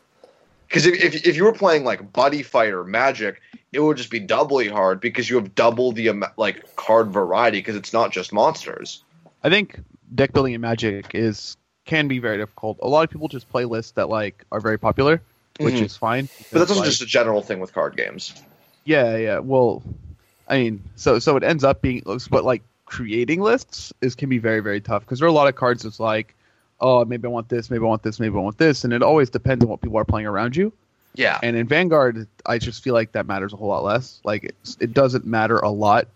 because 0.70 0.86
if, 0.86 0.96
if, 1.04 1.28
if 1.28 1.36
you 1.36 1.44
were 1.44 1.52
playing 1.54 1.84
like 1.84 2.14
Buddyfight 2.14 2.72
or 2.72 2.84
magic 2.84 3.42
it 3.72 3.80
would 3.82 3.98
just 3.98 4.10
be 4.10 4.20
doubly 4.20 4.68
hard 4.68 5.00
because 5.02 5.30
you 5.30 5.36
have 5.36 5.54
double 5.54 5.92
the 5.92 6.12
like 6.38 6.64
card 6.76 7.12
variety 7.12 7.60
because 7.60 7.76
it's 7.76 7.94
not 7.94 8.12
just 8.12 8.32
monsters 8.32 9.04
I 9.44 9.50
think 9.50 9.80
deck 10.16 10.34
building 10.34 10.54
in 10.54 10.62
Magic 10.62 11.14
is 11.14 11.56
can 11.86 12.08
be 12.08 12.20
very 12.20 12.38
difficult. 12.38 12.78
A 12.82 12.88
lot 12.88 13.04
of 13.04 13.10
people 13.10 13.28
just 13.28 13.50
play 13.50 13.66
lists 13.66 13.94
that 13.94 14.10
like 14.10 14.46
are 14.52 14.60
very 14.60 14.78
popular, 14.78 15.22
which 15.60 15.76
Mhm. 15.76 15.86
is 15.86 15.98
fine. 15.98 16.30
but 16.52 16.60
that's 16.60 16.72
also 16.72 16.82
like, 16.82 16.90
just 16.90 17.02
a 17.02 17.06
general 17.06 17.42
thing 17.42 17.60
with 17.60 17.74
card 17.74 17.96
games 17.96 18.34
yeah, 18.86 19.18
yeah. 19.18 19.40
Well, 19.40 19.84
I 20.48 20.58
mean, 20.58 20.84
so 20.96 21.20
so 21.20 21.36
it 21.38 21.44
ends 21.44 21.64
up 21.64 21.82
being, 21.82 22.02
but 22.32 22.44
like 22.44 22.64
creating 22.86 23.40
lists 23.40 23.94
is 24.02 24.16
can 24.16 24.30
be 24.30 24.40
very 24.40 24.62
very 24.62 24.82
tough 24.82 25.04
because 25.04 25.20
there 25.20 25.28
are 25.28 25.30
a 25.30 25.34
lot 25.34 25.48
of 25.48 25.56
cards 25.56 25.84
that's 25.84 26.00
like, 26.00 26.36
oh, 26.82 27.06
maybe 27.06 27.28
I 27.28 27.30
want 27.30 27.50
this, 27.50 27.70
maybe 27.70 27.84
I 27.84 27.88
want 27.88 28.04
this, 28.04 28.20
maybe 28.20 28.36
I 28.36 28.40
want 28.40 28.58
this, 28.58 28.84
and 28.84 28.94
it 28.94 29.02
always 29.02 29.30
depends 29.30 29.64
on 29.64 29.70
what 29.70 29.82
people 29.82 29.98
are 29.98 30.06
playing 30.06 30.28
around 30.28 30.56
you. 30.56 30.72
yeah 31.16 31.40
And 31.42 31.56
in 31.56 31.68
Vanguard, 31.68 32.28
I 32.46 32.58
just 32.58 32.84
feel 32.84 32.94
like 32.94 33.12
that 33.14 33.26
matters 33.26 33.54
a 33.54 33.56
whole 33.56 33.68
lot 33.68 33.84
less. 33.84 34.20
Like 34.24 34.44
it's, 34.46 34.78
it 34.80 34.94
doesn't 34.94 35.26
matter 35.26 35.58
a 35.58 35.70
lot, 35.70 36.08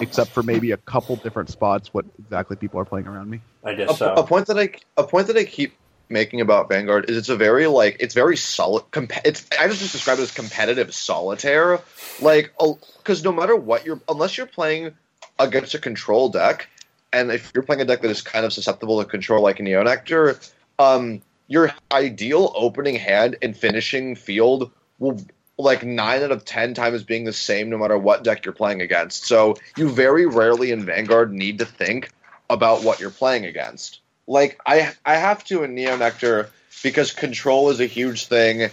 except 0.00 0.30
for 0.30 0.42
maybe 0.42 0.72
a 0.72 0.76
couple 0.78 1.16
different 1.16 1.50
spots 1.50 1.92
what 1.92 2.04
exactly 2.18 2.56
people 2.56 2.80
are 2.80 2.84
playing 2.84 3.06
around 3.06 3.30
me. 3.30 3.40
I 3.64 3.74
guess 3.74 3.98
so. 3.98 4.14
a 4.14 4.22
point 4.22 4.46
that 4.46 4.58
I 4.58 4.70
a 4.96 5.04
point 5.04 5.26
that 5.28 5.36
I 5.36 5.44
keep 5.44 5.74
making 6.08 6.40
about 6.40 6.68
Vanguard 6.68 7.10
is 7.10 7.16
it's 7.16 7.28
a 7.28 7.36
very 7.36 7.66
like 7.66 7.96
it's 8.00 8.14
very 8.14 8.36
solid. 8.36 8.84
Comp- 8.90 9.24
it's 9.24 9.46
I 9.58 9.68
just 9.68 9.92
describe 9.92 10.18
it 10.18 10.22
as 10.22 10.30
competitive 10.30 10.94
solitaire, 10.94 11.80
like 12.20 12.52
because 12.98 13.24
no 13.24 13.32
matter 13.32 13.56
what 13.56 13.84
you're 13.84 14.00
unless 14.08 14.36
you're 14.36 14.46
playing 14.46 14.92
against 15.38 15.74
a 15.74 15.78
control 15.78 16.28
deck, 16.28 16.68
and 17.12 17.30
if 17.30 17.52
you're 17.54 17.62
playing 17.62 17.82
a 17.82 17.84
deck 17.84 18.02
that 18.02 18.10
is 18.10 18.22
kind 18.22 18.44
of 18.44 18.52
susceptible 18.52 19.02
to 19.02 19.08
control 19.08 19.42
like 19.42 19.60
a 19.60 19.62
Neo 19.62 19.82
Nectar, 19.82 20.38
um, 20.78 21.22
your 21.48 21.72
ideal 21.92 22.52
opening 22.54 22.96
hand 22.96 23.36
and 23.42 23.56
finishing 23.56 24.14
field 24.14 24.70
will 24.98 25.20
like 25.58 25.84
nine 25.84 26.22
out 26.22 26.32
of 26.32 26.44
ten 26.44 26.74
times 26.74 27.02
being 27.02 27.24
the 27.24 27.32
same 27.32 27.70
no 27.70 27.78
matter 27.78 27.96
what 27.96 28.24
deck 28.24 28.44
you're 28.44 28.52
playing 28.52 28.82
against. 28.82 29.24
So 29.24 29.56
you 29.76 29.88
very 29.88 30.26
rarely 30.26 30.70
in 30.70 30.84
Vanguard 30.84 31.32
need 31.32 31.58
to 31.60 31.64
think 31.64 32.10
about 32.50 32.82
what 32.82 33.00
you're 33.00 33.10
playing 33.10 33.46
against. 33.46 34.00
Like 34.26 34.60
I 34.66 34.92
I 35.04 35.16
have 35.16 35.44
to 35.44 35.62
in 35.62 35.74
Neo 35.74 35.96
Nectar 35.96 36.50
because 36.82 37.12
control 37.12 37.70
is 37.70 37.80
a 37.80 37.86
huge 37.86 38.26
thing. 38.26 38.70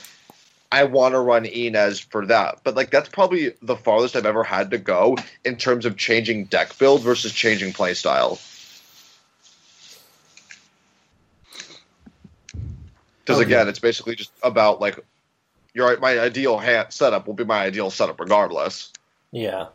I 0.74 0.86
want 0.86 1.14
to 1.14 1.20
run 1.20 1.46
Inez 1.46 2.00
for 2.00 2.26
that. 2.26 2.62
But 2.64 2.74
like 2.74 2.90
that's 2.90 3.08
probably 3.08 3.54
the 3.62 3.76
farthest 3.76 4.16
I've 4.16 4.26
ever 4.26 4.44
had 4.44 4.72
to 4.72 4.80
go 4.80 5.16
in 5.46 5.56
terms 5.56 5.86
of 5.86 5.98
changing 5.98 6.46
deck 6.46 6.76
build 6.80 7.04
versus 7.04 7.32
changing 7.32 7.74
playstyle. 7.74 8.42
Because 13.24 13.40
Okay. 13.40 13.46
again, 13.46 13.68
it's 13.68 13.78
basically 13.78 14.16
just 14.16 14.32
about 14.42 14.82
like 14.82 15.00
your 15.76 15.96
my 16.00 16.20
ideal 16.20 16.58
hand 16.58 16.88
setup 16.90 17.28
will 17.28 17.36
be 17.36 17.46
my 17.46 17.60
ideal 17.60 17.92
setup 17.92 18.20
regardless. 18.20 18.92
Yeah. 19.32 19.68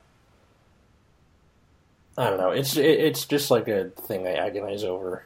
I 2.16 2.28
don't 2.28 2.38
know. 2.38 2.50
It's 2.50 2.76
it, 2.76 2.84
it's 2.84 3.24
just 3.24 3.52
like 3.52 3.68
a 3.68 3.90
thing 3.90 4.26
I 4.26 4.32
agonize 4.32 4.82
over 4.82 5.24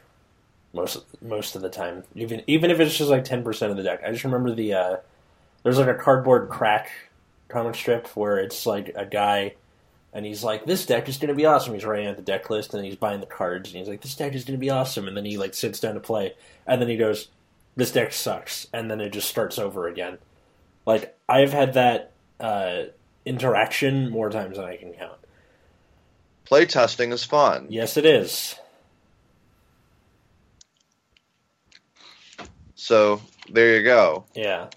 most 0.71 1.03
most 1.19 1.55
of 1.55 1.63
the 1.63 1.69
time. 1.69 2.03
Even 2.13 2.43
even 2.45 2.69
if 2.69 2.79
it's 2.79 2.95
just 2.95 3.09
like 3.09 3.23
ten 3.23 3.43
percent 3.43 3.71
of 3.71 3.77
the 3.77 3.83
deck. 3.83 4.01
I 4.05 4.11
just 4.11 4.23
remember 4.23 4.53
the 4.53 4.73
uh, 4.75 4.97
there's 5.63 5.77
like 5.77 5.87
a 5.87 5.95
cardboard 5.95 6.49
crack 6.49 6.91
comic 7.47 7.75
strip 7.75 8.07
where 8.15 8.37
it's 8.37 8.65
like 8.65 8.91
a 8.95 9.05
guy 9.05 9.55
and 10.13 10.25
he's 10.25 10.43
like, 10.43 10.65
This 10.65 10.85
deck 10.85 11.09
is 11.09 11.17
gonna 11.17 11.33
be 11.33 11.45
awesome. 11.45 11.73
He's 11.73 11.85
writing 11.85 12.07
out 12.07 12.17
the 12.17 12.21
deck 12.21 12.49
list 12.49 12.73
and 12.73 12.85
he's 12.85 12.95
buying 12.95 13.19
the 13.19 13.25
cards 13.25 13.69
and 13.69 13.79
he's 13.79 13.87
like, 13.87 14.01
This 14.01 14.15
deck 14.15 14.33
is 14.33 14.45
gonna 14.45 14.57
be 14.57 14.69
awesome 14.69 15.07
and 15.07 15.17
then 15.17 15.25
he 15.25 15.37
like 15.37 15.53
sits 15.53 15.79
down 15.79 15.95
to 15.95 15.99
play 15.99 16.33
and 16.67 16.81
then 16.81 16.89
he 16.89 16.97
goes, 16.97 17.29
This 17.75 17.91
deck 17.91 18.13
sucks 18.13 18.67
and 18.73 18.91
then 18.91 19.01
it 19.01 19.09
just 19.09 19.29
starts 19.29 19.57
over 19.57 19.87
again. 19.87 20.17
Like 20.85 21.17
I've 21.27 21.53
had 21.53 21.73
that 21.73 22.11
uh, 22.39 22.83
interaction 23.25 24.09
more 24.09 24.29
times 24.29 24.57
than 24.57 24.65
I 24.65 24.77
can 24.77 24.93
count. 24.93 25.17
Play 26.45 26.65
testing 26.65 27.11
is 27.11 27.23
fun. 27.23 27.67
Yes, 27.69 27.97
it 27.97 28.05
is. 28.05 28.55
So 32.75 33.21
there 33.49 33.77
you 33.77 33.83
go. 33.83 34.25
Yeah. 34.35 34.67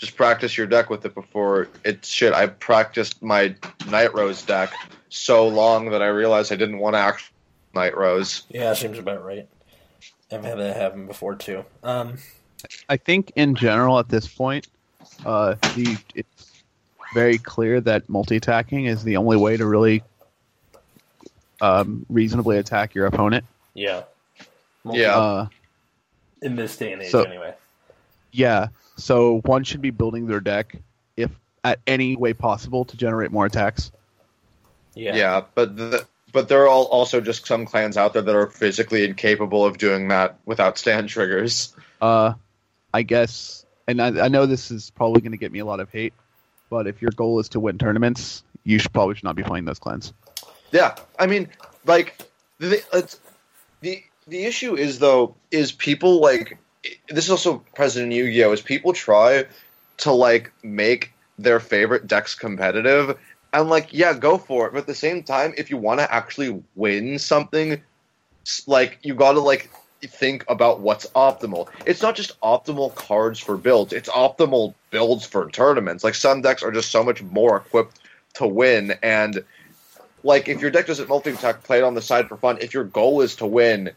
Just 0.00 0.16
practice 0.16 0.56
your 0.56 0.66
deck 0.66 0.88
with 0.88 1.04
it 1.04 1.14
before 1.14 1.68
it's 1.84 2.08
shit. 2.08 2.32
I 2.32 2.46
practiced 2.46 3.22
my 3.22 3.54
Night 3.90 4.14
Rose 4.14 4.40
deck 4.42 4.72
so 5.10 5.46
long 5.46 5.90
that 5.90 6.00
I 6.00 6.06
realized 6.06 6.50
I 6.52 6.56
didn't 6.56 6.78
want 6.78 6.94
to 6.94 6.98
act 7.00 7.30
Night 7.74 7.94
Rose. 7.94 8.44
Yeah, 8.48 8.72
seems 8.72 8.98
about 8.98 9.22
right. 9.22 9.46
I've 10.32 10.42
had 10.42 10.58
that 10.58 10.74
happen 10.76 11.06
before 11.06 11.34
too. 11.34 11.64
Um, 11.82 12.16
I 12.88 12.96
think 12.96 13.32
in 13.36 13.54
general 13.54 13.98
at 13.98 14.08
this 14.08 14.26
point, 14.26 14.68
uh, 15.26 15.56
the 15.74 15.98
it's 16.14 16.62
very 17.12 17.36
clear 17.36 17.80
that 17.82 18.08
multi-attacking 18.08 18.86
is 18.86 19.04
the 19.04 19.18
only 19.18 19.36
way 19.36 19.56
to 19.58 19.66
really 19.66 20.02
um, 21.60 22.06
reasonably 22.08 22.56
attack 22.56 22.94
your 22.94 23.04
opponent. 23.06 23.44
yeah. 23.74 24.02
Yeah. 24.90 25.14
Uh, 25.14 25.46
In 26.40 26.56
this 26.56 26.74
day 26.78 26.92
and 26.94 27.02
age, 27.02 27.10
So- 27.10 27.22
anyway. 27.24 27.52
Yeah. 28.32 28.68
So 28.96 29.40
one 29.44 29.64
should 29.64 29.80
be 29.80 29.90
building 29.90 30.26
their 30.26 30.40
deck 30.40 30.76
if 31.16 31.30
at 31.64 31.80
any 31.86 32.16
way 32.16 32.32
possible 32.32 32.84
to 32.86 32.96
generate 32.96 33.30
more 33.30 33.46
attacks. 33.46 33.90
Yeah. 34.94 35.14
Yeah, 35.16 35.44
but 35.54 35.76
the, 35.76 36.06
but 36.32 36.48
there 36.48 36.62
are 36.62 36.68
all, 36.68 36.84
also 36.84 37.20
just 37.20 37.46
some 37.46 37.66
clans 37.66 37.96
out 37.96 38.12
there 38.12 38.22
that 38.22 38.34
are 38.34 38.46
physically 38.48 39.04
incapable 39.04 39.64
of 39.64 39.78
doing 39.78 40.08
that 40.08 40.38
without 40.44 40.78
stand 40.78 41.08
triggers. 41.10 41.74
Uh, 42.00 42.34
I 42.92 43.02
guess, 43.02 43.64
and 43.86 44.00
I, 44.00 44.24
I 44.24 44.28
know 44.28 44.46
this 44.46 44.70
is 44.70 44.90
probably 44.90 45.20
going 45.20 45.32
to 45.32 45.38
get 45.38 45.52
me 45.52 45.60
a 45.60 45.64
lot 45.64 45.80
of 45.80 45.90
hate, 45.90 46.12
but 46.68 46.86
if 46.86 47.00
your 47.02 47.12
goal 47.12 47.38
is 47.40 47.48
to 47.50 47.60
win 47.60 47.78
tournaments, 47.78 48.42
you 48.64 48.78
should 48.78 48.92
probably 48.92 49.14
should 49.14 49.24
not 49.24 49.36
be 49.36 49.42
playing 49.42 49.64
those 49.64 49.78
clans. 49.78 50.12
Yeah, 50.72 50.94
I 51.18 51.26
mean, 51.26 51.48
like 51.84 52.16
the 52.58 52.82
it's, 52.92 53.20
the 53.80 54.02
the 54.26 54.44
issue 54.44 54.76
is 54.76 54.98
though 54.98 55.34
is 55.50 55.72
people 55.72 56.20
like 56.20 56.58
this 57.08 57.24
is 57.24 57.30
also 57.30 57.58
present 57.74 58.06
in 58.06 58.12
Yu-Gi-Oh 58.12 58.52
is 58.52 58.60
people 58.60 58.92
try 58.92 59.44
to 59.98 60.12
like 60.12 60.52
make 60.62 61.12
their 61.38 61.60
favorite 61.60 62.06
decks 62.06 62.34
competitive 62.34 63.18
and 63.52 63.68
like 63.68 63.88
yeah 63.92 64.12
go 64.14 64.38
for 64.38 64.66
it 64.66 64.72
but 64.72 64.80
at 64.80 64.86
the 64.86 64.94
same 64.94 65.22
time 65.22 65.54
if 65.56 65.70
you 65.70 65.76
want 65.76 66.00
to 66.00 66.12
actually 66.12 66.62
win 66.76 67.18
something 67.18 67.80
like 68.66 68.98
you 69.02 69.14
got 69.14 69.32
to 69.32 69.40
like 69.40 69.70
think 70.02 70.44
about 70.48 70.80
what's 70.80 71.06
optimal 71.10 71.68
it's 71.84 72.00
not 72.00 72.16
just 72.16 72.38
optimal 72.40 72.94
cards 72.94 73.38
for 73.38 73.56
builds 73.56 73.92
it's 73.92 74.08
optimal 74.08 74.74
builds 74.90 75.26
for 75.26 75.50
tournaments 75.50 76.02
like 76.02 76.14
some 76.14 76.40
decks 76.40 76.62
are 76.62 76.72
just 76.72 76.90
so 76.90 77.02
much 77.02 77.22
more 77.22 77.58
equipped 77.58 78.00
to 78.34 78.46
win 78.46 78.94
and 79.02 79.44
like 80.22 80.48
if 80.48 80.60
your 80.60 80.70
deck 80.70 80.86
doesn't 80.86 81.08
multi-attack, 81.08 81.62
play 81.62 81.78
it 81.78 81.84
on 81.84 81.94
the 81.94 82.02
side 82.02 82.28
for 82.28 82.36
fun. 82.36 82.58
If 82.60 82.74
your 82.74 82.84
goal 82.84 83.20
is 83.22 83.36
to 83.36 83.46
win, 83.46 83.90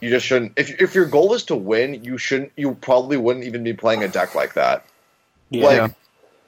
you 0.00 0.10
just 0.10 0.26
shouldn't. 0.26 0.52
If 0.56 0.80
if 0.80 0.94
your 0.94 1.06
goal 1.06 1.34
is 1.34 1.44
to 1.44 1.56
win, 1.56 2.04
you 2.04 2.18
shouldn't. 2.18 2.52
You 2.56 2.74
probably 2.74 3.16
wouldn't 3.16 3.44
even 3.44 3.64
be 3.64 3.72
playing 3.72 4.02
a 4.02 4.08
deck 4.08 4.34
like 4.34 4.54
that. 4.54 4.84
Yeah. 5.50 5.66
Like, 5.66 5.94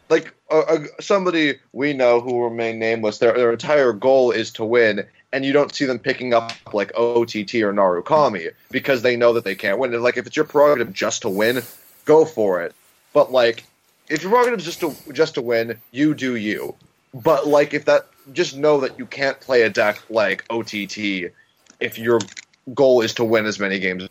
like 0.09 0.35
uh, 0.51 0.61
uh, 0.61 0.79
somebody 1.01 1.59
we 1.73 1.93
know 1.93 2.21
who 2.21 2.45
remain 2.45 2.79
nameless. 2.79 3.19
Their 3.19 3.33
their 3.33 3.53
entire 3.53 3.93
goal 3.93 4.31
is 4.31 4.51
to 4.53 4.65
win, 4.65 5.07
and 5.33 5.45
you 5.45 5.53
don't 5.53 5.75
see 5.75 5.87
them 5.87 5.99
picking 5.99 6.35
up 6.35 6.53
like 6.73 6.93
OTT 6.95 7.55
or 7.57 7.73
Narukami 7.73 8.53
because 8.71 9.03
they 9.03 9.17
know 9.17 9.33
that 9.35 9.45
they 9.45 9.55
can't 9.55 9.79
win. 9.79 9.95
And 9.95 10.03
like 10.03 10.17
if 10.17 10.27
it's 10.27 10.37
your 10.37 10.45
prerogative 10.45 10.93
just 10.93 11.23
to 11.23 11.29
win, 11.29 11.63
go 12.05 12.25
for 12.25 12.63
it. 12.63 12.75
But 13.13 13.33
like, 13.33 13.65
if 14.09 14.23
your 14.23 14.31
prerogative 14.31 14.61
is 14.61 14.67
just 14.67 14.81
to 14.81 14.95
just 15.13 15.35
to 15.35 15.43
win, 15.43 15.79
you 15.91 16.15
do 16.15 16.37
you. 16.37 16.75
But 17.15 17.47
like, 17.47 17.73
if 17.73 17.87
that, 17.87 18.07
just 18.33 18.57
know 18.57 18.81
that 18.81 18.99
you 18.99 19.07
can't 19.07 19.41
play 19.41 19.63
a 19.63 19.71
deck 19.71 20.03
like 20.11 20.45
OTT 20.51 21.33
if 21.81 21.99
your 21.99 22.21
goal 22.75 23.01
is 23.01 23.15
to 23.15 23.25
win 23.25 23.47
as 23.47 23.59
many 23.59 23.79
games. 23.79 24.09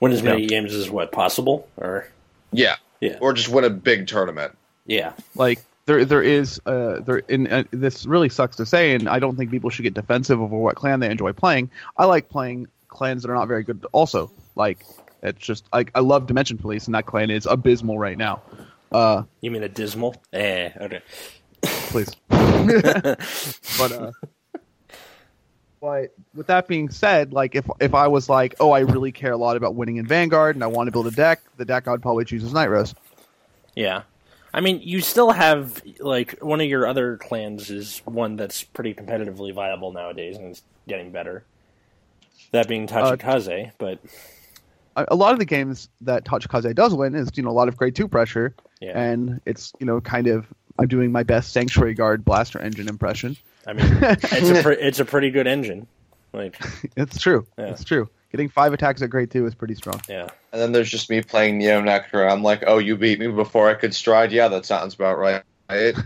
Win 0.00 0.12
as 0.12 0.22
many 0.22 0.46
games 0.46 0.74
as 0.74 0.88
what 0.90 1.10
possible, 1.12 1.68
or 1.76 2.08
Yeah, 2.52 2.76
Yeah. 3.00 3.18
or 3.20 3.32
just 3.32 3.48
win 3.48 3.64
a 3.64 3.70
big 3.70 4.06
tournament. 4.06 4.56
yeah, 4.86 5.12
like 5.34 5.58
there 5.86 6.04
there 6.04 6.22
is 6.22 6.60
uh 6.66 7.00
there 7.00 7.18
in 7.18 7.46
uh, 7.48 7.64
this 7.70 8.04
really 8.06 8.28
sucks 8.28 8.56
to 8.56 8.66
say 8.66 8.94
and 8.94 9.08
i 9.08 9.18
don't 9.18 9.36
think 9.36 9.50
people 9.50 9.70
should 9.70 9.84
get 9.84 9.94
defensive 9.94 10.38
over 10.38 10.54
what 10.54 10.76
clan 10.76 11.00
they 11.00 11.10
enjoy 11.10 11.32
playing 11.32 11.70
i 11.96 12.04
like 12.04 12.28
playing 12.28 12.66
clans 12.88 13.22
that 13.22 13.30
are 13.30 13.34
not 13.34 13.48
very 13.48 13.62
good 13.64 13.86
also 13.92 14.30
like 14.54 14.84
it's 15.22 15.38
just 15.38 15.64
like 15.72 15.90
i 15.94 16.00
love 16.00 16.26
dimension 16.26 16.58
police 16.58 16.84
and 16.84 16.94
that 16.94 17.06
clan 17.06 17.30
is 17.30 17.46
abysmal 17.46 17.98
right 17.98 18.18
now 18.18 18.42
uh 18.92 19.22
you 19.40 19.50
mean 19.50 19.62
a 19.62 19.68
dismal? 19.68 20.14
Eh, 20.34 20.68
okay. 20.78 21.00
please 21.62 22.10
but 22.28 23.92
uh 23.92 24.12
but 25.80 26.14
with 26.34 26.46
that 26.46 26.66
being 26.68 26.88
said 26.88 27.32
like 27.32 27.54
if 27.54 27.68
if 27.80 27.94
i 27.94 28.06
was 28.06 28.28
like 28.28 28.54
oh 28.60 28.72
i 28.72 28.80
really 28.80 29.12
care 29.12 29.32
a 29.32 29.36
lot 29.36 29.56
about 29.56 29.74
winning 29.74 29.96
in 29.96 30.06
vanguard 30.06 30.56
and 30.56 30.62
i 30.62 30.66
want 30.66 30.86
to 30.86 30.92
build 30.92 31.06
a 31.06 31.10
deck 31.10 31.40
the 31.56 31.64
deck 31.64 31.86
i'd 31.88 32.02
probably 32.02 32.24
choose 32.24 32.42
is 32.42 32.52
night 32.52 32.68
rose 32.68 32.94
Yeah. 33.74 34.02
I 34.52 34.60
mean, 34.60 34.80
you 34.82 35.00
still 35.00 35.30
have 35.30 35.82
like 36.00 36.38
one 36.40 36.60
of 36.60 36.66
your 36.66 36.86
other 36.86 37.16
clans 37.18 37.70
is 37.70 38.00
one 38.06 38.36
that's 38.36 38.64
pretty 38.64 38.94
competitively 38.94 39.52
viable 39.52 39.92
nowadays, 39.92 40.36
and 40.36 40.46
it's 40.46 40.62
getting 40.88 41.12
better. 41.12 41.44
That 42.52 42.66
being 42.66 42.90
uh, 42.90 43.16
Tachikaze, 43.16 43.72
but 43.78 43.98
a 44.96 45.06
a 45.08 45.14
lot 45.14 45.32
of 45.34 45.38
the 45.38 45.44
games 45.44 45.90
that 46.00 46.24
Tachikaze 46.24 46.74
does 46.74 46.94
win 46.94 47.14
is 47.14 47.28
you 47.34 47.42
know 47.42 47.50
a 47.50 47.52
lot 47.52 47.68
of 47.68 47.76
grade 47.76 47.94
two 47.94 48.08
pressure, 48.08 48.54
yeah, 48.80 48.98
and 48.98 49.40
it's 49.44 49.72
you 49.80 49.86
know 49.86 50.00
kind 50.00 50.26
of 50.26 50.46
I'm 50.78 50.86
doing 50.88 51.10
my 51.12 51.22
best 51.22 51.52
Sanctuary 51.52 51.94
Guard 51.94 52.24
Blaster 52.24 52.60
Engine 52.60 52.88
impression. 52.88 53.36
I 53.66 53.72
mean, 53.72 53.86
it's 54.00 54.48
a 54.50 54.62
pre- 54.62 54.76
it's 54.80 55.00
a 55.00 55.04
pretty 55.04 55.30
good 55.30 55.46
engine. 55.46 55.86
Like, 56.32 56.60
It's 56.96 57.18
true. 57.20 57.46
Yeah. 57.58 57.66
It's 57.66 57.84
true. 57.84 58.08
Getting 58.30 58.48
five 58.50 58.72
attacks 58.74 59.00
at 59.02 59.08
grade 59.10 59.30
two 59.30 59.46
is 59.46 59.54
pretty 59.54 59.74
strong. 59.74 60.00
yeah, 60.08 60.28
And 60.52 60.60
then 60.60 60.72
there's 60.72 60.90
just 60.90 61.08
me 61.08 61.22
playing 61.22 61.56
Neo 61.58 61.80
Nectar. 61.80 62.28
I'm 62.28 62.42
like, 62.42 62.62
oh, 62.66 62.76
you 62.78 62.94
beat 62.96 63.18
me 63.18 63.26
before 63.28 63.70
I 63.70 63.74
could 63.74 63.94
stride. 63.94 64.32
Yeah, 64.32 64.48
that 64.48 64.66
sounds 64.66 64.94
about 64.94 65.18
right. 65.18 65.42
Right. 65.70 65.96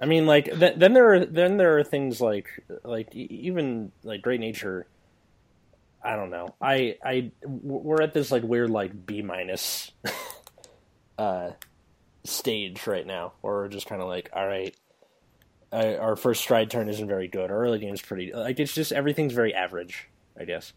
I 0.00 0.06
mean, 0.06 0.26
like 0.26 0.46
th- 0.46 0.74
then 0.76 0.92
there 0.92 1.14
are 1.14 1.24
then 1.24 1.56
there 1.56 1.78
are 1.78 1.84
things 1.84 2.20
like 2.20 2.48
like 2.84 3.14
e- 3.14 3.28
even 3.44 3.92
like 4.02 4.20
Great 4.22 4.40
Nature. 4.40 4.86
I 6.02 6.16
don't 6.16 6.30
know. 6.30 6.54
I 6.60 6.96
I 7.04 7.30
we're 7.44 8.02
at 8.02 8.12
this 8.12 8.30
like 8.30 8.42
weird 8.42 8.68
like 8.70 9.06
B 9.06 9.22
minus 9.22 9.92
uh 11.18 11.50
stage 12.26 12.86
right 12.86 13.06
now, 13.06 13.32
where 13.40 13.54
we're 13.54 13.68
just 13.68 13.86
kind 13.86 14.02
of 14.02 14.08
like, 14.08 14.30
all 14.32 14.46
right, 14.46 14.74
uh, 15.72 15.96
our 16.00 16.16
first 16.16 16.42
stride 16.42 16.70
turn 16.70 16.88
isn't 16.88 17.08
very 17.08 17.28
good. 17.28 17.50
Our 17.50 17.58
early 17.58 17.78
game's 17.78 18.02
pretty 18.02 18.32
like 18.32 18.60
it's 18.60 18.74
just 18.74 18.92
everything's 18.92 19.32
very 19.32 19.54
average. 19.54 20.08
I 20.38 20.44
guess. 20.44 20.72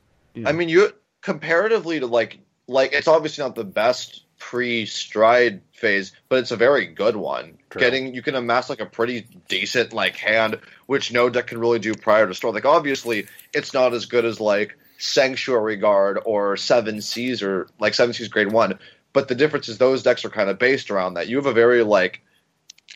I 0.45 0.51
mean, 0.51 0.69
you 0.69 0.91
comparatively 1.21 1.99
to 1.99 2.07
like 2.07 2.39
like 2.67 2.93
it's 2.93 3.07
obviously 3.07 3.43
not 3.43 3.55
the 3.55 3.63
best 3.63 4.23
pre-stride 4.39 5.61
phase, 5.73 6.13
but 6.29 6.39
it's 6.39 6.51
a 6.51 6.55
very 6.55 6.87
good 6.87 7.15
one. 7.15 7.57
True. 7.69 7.79
Getting 7.79 8.15
you 8.15 8.21
can 8.21 8.35
amass 8.35 8.69
like 8.69 8.79
a 8.79 8.85
pretty 8.85 9.27
decent 9.47 9.93
like 9.93 10.15
hand, 10.15 10.59
which 10.85 11.11
no 11.11 11.29
deck 11.29 11.47
can 11.47 11.59
really 11.59 11.79
do 11.79 11.93
prior 11.93 12.27
to 12.27 12.33
store. 12.33 12.53
Like 12.53 12.65
obviously, 12.65 13.27
it's 13.53 13.73
not 13.73 13.93
as 13.93 14.05
good 14.05 14.25
as 14.25 14.39
like 14.39 14.77
Sanctuary 14.97 15.77
Guard 15.77 16.19
or 16.25 16.57
Seven 16.57 17.01
Seas 17.01 17.43
or 17.43 17.67
like 17.79 17.93
Seven 17.93 18.13
Seas 18.13 18.27
Grade 18.27 18.51
One, 18.51 18.79
but 19.19 19.27
the 19.27 19.35
difference 19.35 19.67
is 19.67 19.77
those 19.77 20.01
decks 20.01 20.23
are 20.23 20.29
kind 20.29 20.49
of 20.49 20.57
based 20.57 20.89
around 20.89 21.15
that. 21.15 21.27
You 21.27 21.35
have 21.35 21.45
a 21.45 21.51
very 21.51 21.83
like 21.83 22.21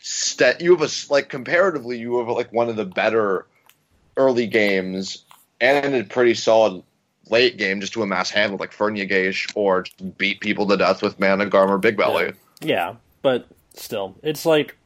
stat. 0.00 0.62
You 0.62 0.72
have 0.72 0.80
a 0.80 0.86
s- 0.86 1.10
like 1.10 1.28
comparatively, 1.28 1.98
you 1.98 2.18
have 2.18 2.28
like 2.28 2.50
one 2.50 2.70
of 2.70 2.76
the 2.76 2.86
better 2.86 3.46
early 4.16 4.46
games 4.46 5.22
and 5.60 5.94
a 5.94 6.02
pretty 6.02 6.32
solid 6.32 6.82
late 7.28 7.58
game 7.58 7.78
just 7.82 7.92
to 7.92 8.02
amass 8.02 8.30
hand 8.30 8.52
with 8.52 8.60
like 8.62 8.72
Fernia 8.72 9.06
Gage 9.06 9.46
or 9.54 9.82
just 9.82 10.16
beat 10.16 10.40
people 10.40 10.66
to 10.68 10.78
death 10.78 11.02
with 11.02 11.20
Mana 11.20 11.44
Garm 11.44 11.70
or 11.70 11.76
Big 11.76 11.98
Belly. 11.98 12.32
Yeah, 12.62 12.94
but 13.20 13.46
still, 13.74 14.16
it's 14.22 14.46
like 14.46 14.78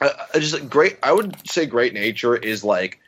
I, 0.00 0.12
I 0.34 0.38
just 0.38 0.70
great. 0.70 0.96
I 1.02 1.12
would 1.12 1.36
say 1.48 1.66
Great 1.66 1.92
Nature 1.92 2.36
is 2.36 2.62
like 2.62 3.00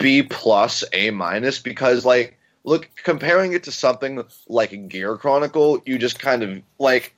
B 0.00 0.24
plus 0.24 0.82
A 0.92 1.10
minus 1.10 1.60
because 1.60 2.04
like 2.04 2.36
look 2.64 2.88
comparing 2.96 3.52
it 3.52 3.64
to 3.64 3.70
something 3.70 4.24
like 4.48 4.88
Gear 4.88 5.16
Chronicle, 5.16 5.82
you 5.84 5.98
just 5.98 6.18
kind 6.18 6.42
of 6.42 6.62
like 6.78 7.14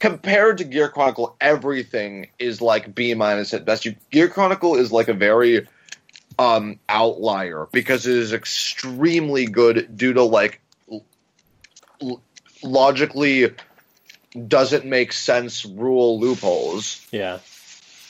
compared 0.00 0.58
to 0.58 0.64
Gear 0.64 0.88
Chronicle, 0.88 1.36
everything 1.40 2.28
is 2.38 2.60
like 2.60 2.94
B 2.94 3.14
minus 3.14 3.52
at 3.54 3.64
best. 3.64 3.84
You 3.84 3.94
Gear 4.10 4.28
Chronicle 4.28 4.74
is 4.76 4.90
like 4.90 5.08
a 5.08 5.14
very 5.14 5.66
um 6.38 6.78
outlier 6.88 7.66
because 7.72 8.06
it 8.06 8.16
is 8.16 8.32
extremely 8.32 9.46
good 9.46 9.96
due 9.96 10.12
to 10.12 10.22
like 10.22 10.60
l- 12.00 12.20
logically 12.62 13.52
doesn't 14.46 14.84
make 14.84 15.12
sense 15.12 15.64
rule 15.64 16.20
loopholes 16.20 17.04
yeah, 17.10 17.38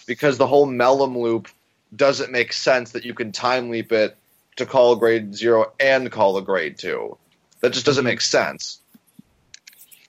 because 0.07 0.37
the 0.37 0.47
whole 0.47 0.67
Mellum 0.67 1.17
loop 1.17 1.49
doesn't 1.95 2.31
make 2.31 2.53
sense 2.53 2.93
that 2.93 3.05
you 3.05 3.15
can 3.15 3.33
time 3.33 3.71
leap 3.71 3.93
it 3.93 4.17
to 4.59 4.67
call 4.67 4.95
grade 4.97 5.35
zero 5.35 5.73
and 5.81 6.11
call 6.13 6.37
a 6.37 6.43
grade 6.43 6.79
two. 6.79 7.17
That 7.61 7.73
just 7.73 7.87
doesn't 7.87 8.05
make 8.05 8.21
sense. 8.21 8.81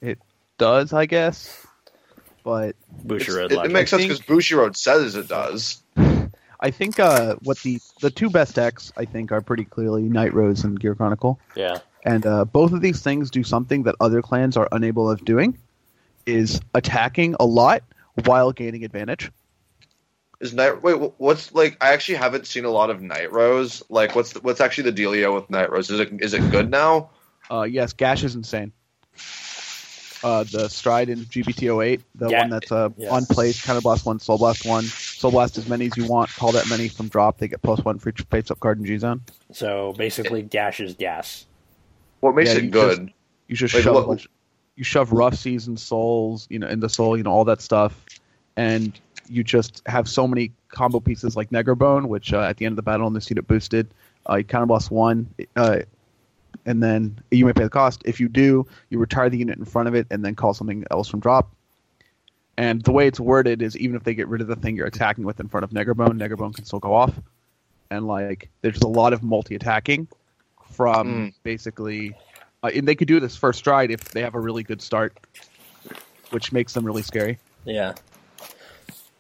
It 0.02 0.20
does 0.58 0.94
I 0.94 1.06
guess, 1.06 1.66
but 2.44 2.70
It's- 2.70 3.06
Bushiroad 3.06 3.46
it, 3.46 3.52
it 3.54 3.56
logic. 3.56 3.72
makes 3.72 3.90
sense 3.90 4.04
because 4.04 4.20
think- 4.20 4.40
Bushiroad 4.40 4.76
says 4.76 5.16
it 5.16 5.28
does. 5.28 5.82
I 6.62 6.72
think 6.72 7.00
uh, 7.00 7.36
what 7.44 7.58
the 7.60 7.80
the 8.02 8.10
two 8.12 8.30
best 8.30 8.56
decks 8.56 8.92
I 8.98 9.06
think 9.06 9.32
are 9.32 9.40
pretty 9.42 9.64
clearly 9.64 10.04
Night 10.04 10.34
Rose 10.34 10.64
and 10.66 10.78
Gear 10.80 10.94
Chronicle. 10.94 11.40
yeah, 11.56 11.80
And 12.04 12.26
uh, 12.26 12.44
both 12.46 12.74
of 12.74 12.82
these 12.82 13.02
things 13.02 13.32
do 13.32 13.44
something 13.44 13.84
that 13.84 13.96
other 14.02 14.22
clans 14.22 14.58
are 14.58 14.68
unable 14.74 15.10
of 15.10 15.24
doing, 15.24 15.58
is 16.26 16.60
attacking 16.74 17.36
a 17.40 17.46
lot 17.46 17.84
while 18.26 18.52
gaining 18.52 18.84
advantage. 18.84 19.32
Is 20.40 20.54
night 20.54 20.82
wait 20.82 20.94
what's 21.18 21.54
like? 21.54 21.78
I 21.82 21.92
actually 21.94 22.16
haven't 22.16 22.48
seen 22.48 22.64
a 22.66 22.70
lot 22.70 22.90
of 22.90 23.02
Night 23.02 23.32
Rose. 23.32 23.84
Like, 23.90 24.16
what's 24.16 24.34
the, 24.34 24.40
what's 24.40 24.62
actually 24.62 24.90
the 24.92 25.04
dealio 25.04 25.36
with 25.36 25.50
Night 25.50 25.70
Rose? 25.72 25.90
Is 25.90 26.00
it 26.00 26.10
is 26.22 26.34
it 26.34 26.50
good 26.50 26.70
now? 26.72 27.10
Uh, 27.52 27.64
yes, 27.64 27.92
Gash 27.94 28.24
is 28.24 28.36
insane. 28.36 28.72
Uh, 30.22 30.44
the 30.44 30.68
Stride 30.68 31.08
in 31.10 31.20
GBT08, 31.20 32.02
the 32.16 32.30
Yeah, 32.30 32.42
one 32.42 32.50
that's 32.50 32.72
uh, 32.72 32.90
yes. 32.98 33.10
on 33.10 33.26
place, 33.26 33.64
Counter 33.66 33.80
Blast 33.80 34.06
1, 34.06 34.20
Soul 34.20 34.38
Blast 34.38 34.66
1. 34.66 34.84
Soul 34.84 35.32
Blast 35.32 35.58
as 35.58 35.68
many 35.70 35.86
as 35.86 35.96
you 35.96 36.06
want, 36.08 36.30
call 36.36 36.52
that 36.52 36.68
many 36.70 36.90
from 36.90 37.08
drop, 37.08 37.38
they 37.38 37.48
get 37.48 37.62
plus 37.62 37.84
1 37.86 38.00
for 38.00 38.10
each 38.10 38.22
face 38.30 38.52
up 38.52 38.60
card 38.60 38.80
in 38.80 38.86
G 38.86 38.98
Zone. 38.98 39.22
So 39.54 39.94
basically, 39.98 40.42
Gash 40.42 40.82
is 40.82 40.94
gas. 40.96 41.46
What 42.20 42.36
makes 42.36 42.50
Yeah, 42.52 42.58
it 42.58 42.64
you 42.66 42.70
good? 42.70 43.14
You 43.48 43.56
just 43.56 43.74
Like, 43.74 43.84
shove 43.84 43.96
what- 43.96 44.08
bunch, 44.08 44.28
you 44.76 44.84
shove 44.84 45.14
rough 45.14 45.36
season 45.36 45.78
souls, 45.78 46.48
you 46.50 46.60
know, 46.60 46.68
in 46.68 46.82
the 46.82 46.90
soul, 46.90 47.16
you 47.16 47.24
know, 47.24 47.32
all 47.32 47.46
that 47.46 47.62
stuff, 47.62 48.06
and 48.58 49.00
you 49.30 49.44
just 49.44 49.82
have 49.86 50.08
so 50.10 50.28
many 50.28 50.52
combo 50.70 51.00
pieces 51.00 51.36
like 51.36 51.50
Negerbone, 51.52 52.08
which 52.08 52.34
uh, 52.34 52.42
at 52.42 52.58
the 52.58 52.66
end 52.66 52.74
of 52.74 52.76
the 52.78 52.82
battle 52.82 53.08
in 53.08 53.14
this 53.14 53.30
unit 53.30 53.48
boosted, 53.48 53.88
uh, 54.30 54.36
you 54.36 54.44
counter 54.44 54.66
blast 54.66 54.92
one, 54.92 55.28
uh, 55.56 55.80
and 56.66 56.82
then 56.82 57.20
you 57.32 57.46
may 57.46 57.54
pay 57.54 57.64
the 57.64 57.70
cost. 57.70 58.02
If 58.06 58.20
you 58.20 58.28
do, 58.28 58.66
you 58.90 59.00
retire 59.00 59.30
the 59.30 59.38
unit 59.38 59.58
in 59.58 59.66
front 59.66 59.88
of 59.88 59.96
it 59.96 60.08
and 60.10 60.24
then 60.24 60.36
call 60.36 60.54
something 60.54 60.84
else 60.92 61.08
from 61.08 61.20
drop. 61.20 61.52
And 62.58 62.82
the 62.82 62.92
way 62.92 63.08
it's 63.08 63.20
worded 63.20 63.62
is 63.62 63.78
even 63.78 63.96
if 63.96 64.04
they 64.04 64.14
get 64.14 64.28
rid 64.28 64.42
of 64.42 64.48
the 64.48 64.56
thing 64.56 64.76
you're 64.76 64.88
attacking 64.88 65.24
with 65.24 65.40
in 65.40 65.48
front 65.48 65.64
of 65.64 65.70
Negerbone, 65.70 66.20
Negerbone 66.20 66.54
can 66.54 66.66
still 66.66 66.80
go 66.80 66.94
off. 66.94 67.14
And 67.90 68.08
like, 68.08 68.50
there's 68.62 68.82
a 68.82 68.88
lot 68.88 69.14
of 69.14 69.24
multi-attacking 69.24 70.08
from 70.72 71.08
Mm. 71.08 71.34
basically 71.44 72.14
uh, 72.64 72.72
and 72.74 72.88
they 72.88 72.96
could 72.96 73.08
do 73.08 73.20
this 73.20 73.36
first 73.36 73.60
stride 73.60 73.92
if 73.92 74.02
they 74.10 74.22
have 74.22 74.36
a 74.36 74.40
really 74.40 74.64
good 74.64 74.82
start, 74.82 75.18
which 76.32 76.52
makes 76.52 76.74
them 76.74 76.86
really 76.86 77.02
scary. 77.02 77.38
Yeah. 77.66 77.94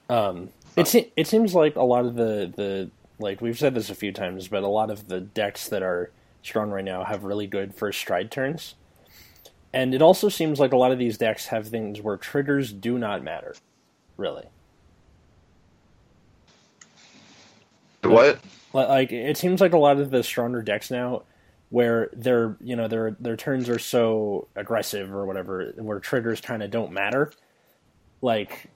Um, 0.09 0.49
it 0.75 0.93
it 1.17 1.27
seems 1.27 1.55
like 1.55 1.75
a 1.75 1.83
lot 1.83 2.05
of 2.05 2.15
the 2.15 2.51
the 2.55 2.91
like 3.19 3.41
we've 3.41 3.59
said 3.59 3.75
this 3.75 3.89
a 3.89 3.95
few 3.95 4.11
times, 4.13 4.47
but 4.49 4.63
a 4.63 4.67
lot 4.67 4.89
of 4.91 5.07
the 5.07 5.21
decks 5.21 5.69
that 5.69 5.83
are 5.83 6.11
strong 6.43 6.71
right 6.71 6.85
now 6.85 7.03
have 7.03 7.23
really 7.25 7.47
good 7.47 7.75
first 7.75 7.99
stride 7.99 8.31
turns, 8.31 8.75
and 9.73 9.93
it 9.95 10.01
also 10.01 10.29
seems 10.29 10.59
like 10.59 10.73
a 10.73 10.77
lot 10.77 10.91
of 10.91 10.99
these 10.99 11.17
decks 11.17 11.47
have 11.47 11.67
things 11.69 12.01
where 12.01 12.17
triggers 12.17 12.73
do 12.73 12.97
not 12.97 13.23
matter, 13.23 13.55
really. 14.17 14.45
What? 18.03 18.39
Li- 18.73 18.85
Like 18.85 19.11
it 19.11 19.37
seems 19.37 19.61
like 19.61 19.73
a 19.73 19.77
lot 19.77 19.99
of 19.99 20.11
the 20.11 20.23
stronger 20.23 20.61
decks 20.61 20.91
now, 20.91 21.23
where 21.69 22.09
their 22.13 22.57
you 22.61 22.75
know 22.75 22.87
their 22.87 23.11
their 23.19 23.37
turns 23.37 23.69
are 23.69 23.79
so 23.79 24.47
aggressive 24.55 25.13
or 25.13 25.25
whatever, 25.25 25.73
where 25.77 25.99
triggers 25.99 26.41
kind 26.41 26.63
of 26.63 26.71
don't 26.71 26.91
matter. 26.93 27.31
Like 28.21 28.67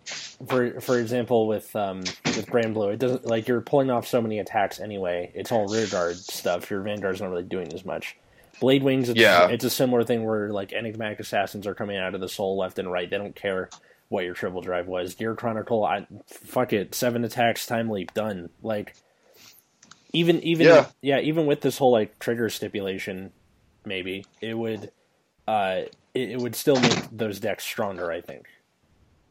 for 0.48 0.80
for 0.80 0.98
example, 1.00 1.48
with 1.48 1.76
um 1.76 2.00
with 2.00 2.48
Granblue, 2.48 2.94
it 2.94 3.00
doesn't 3.00 3.26
like 3.26 3.48
you're 3.48 3.62
pulling 3.62 3.92
off 3.92 4.08
so 4.08 4.22
many 4.22 4.40
attacks 4.40 4.80
anyway. 4.80 5.32
It's 5.36 5.52
all 5.52 5.68
rear 5.68 5.88
guard 5.88 6.16
stuff. 6.16 6.70
Your 6.72 6.82
Vanguard's 6.82 7.20
not 7.22 7.30
really 7.30 7.44
doing 7.44 7.74
as 7.74 7.84
much. 7.86 8.16
Blade 8.62 8.84
Wings, 8.84 9.10
it's, 9.10 9.20
Yeah. 9.20 9.50
it's 9.50 9.66
a 9.66 9.70
similar 9.70 10.04
thing 10.06 10.24
where 10.24 10.50
like 10.50 10.72
enigmatic 10.72 11.20
assassins 11.20 11.68
are 11.68 11.74
coming 11.76 11.98
out 11.98 12.16
of 12.16 12.22
the 12.22 12.30
soul 12.30 12.58
left 12.58 12.80
and 12.80 12.90
right. 12.90 13.10
They 13.10 13.18
don't 13.18 13.36
care 13.36 13.70
what 14.08 14.24
your 14.24 14.34
triple 14.34 14.62
drive 14.62 14.88
was. 14.88 15.16
Gear 15.16 15.36
Chronicle, 15.36 15.84
I 15.84 16.08
fuck 16.28 16.72
it, 16.72 16.96
seven 16.96 17.26
attacks, 17.26 17.66
time 17.66 17.90
leap, 17.90 18.14
done. 18.14 18.50
Like 18.62 18.96
even 20.14 20.40
even 20.44 20.68
Yeah. 20.68 20.86
yeah, 21.02 21.20
even 21.20 21.46
with 21.48 21.60
this 21.62 21.78
whole 21.78 21.92
like 21.92 22.18
trigger 22.20 22.48
stipulation, 22.50 23.34
maybe 23.86 24.24
it 24.40 24.58
would 24.58 24.92
uh 25.48 25.82
it, 26.14 26.30
it 26.32 26.40
would 26.40 26.56
still 26.56 26.80
make 26.80 27.10
those 27.12 27.40
decks 27.42 27.66
stronger. 27.66 28.10
I 28.10 28.22
think. 28.22 28.46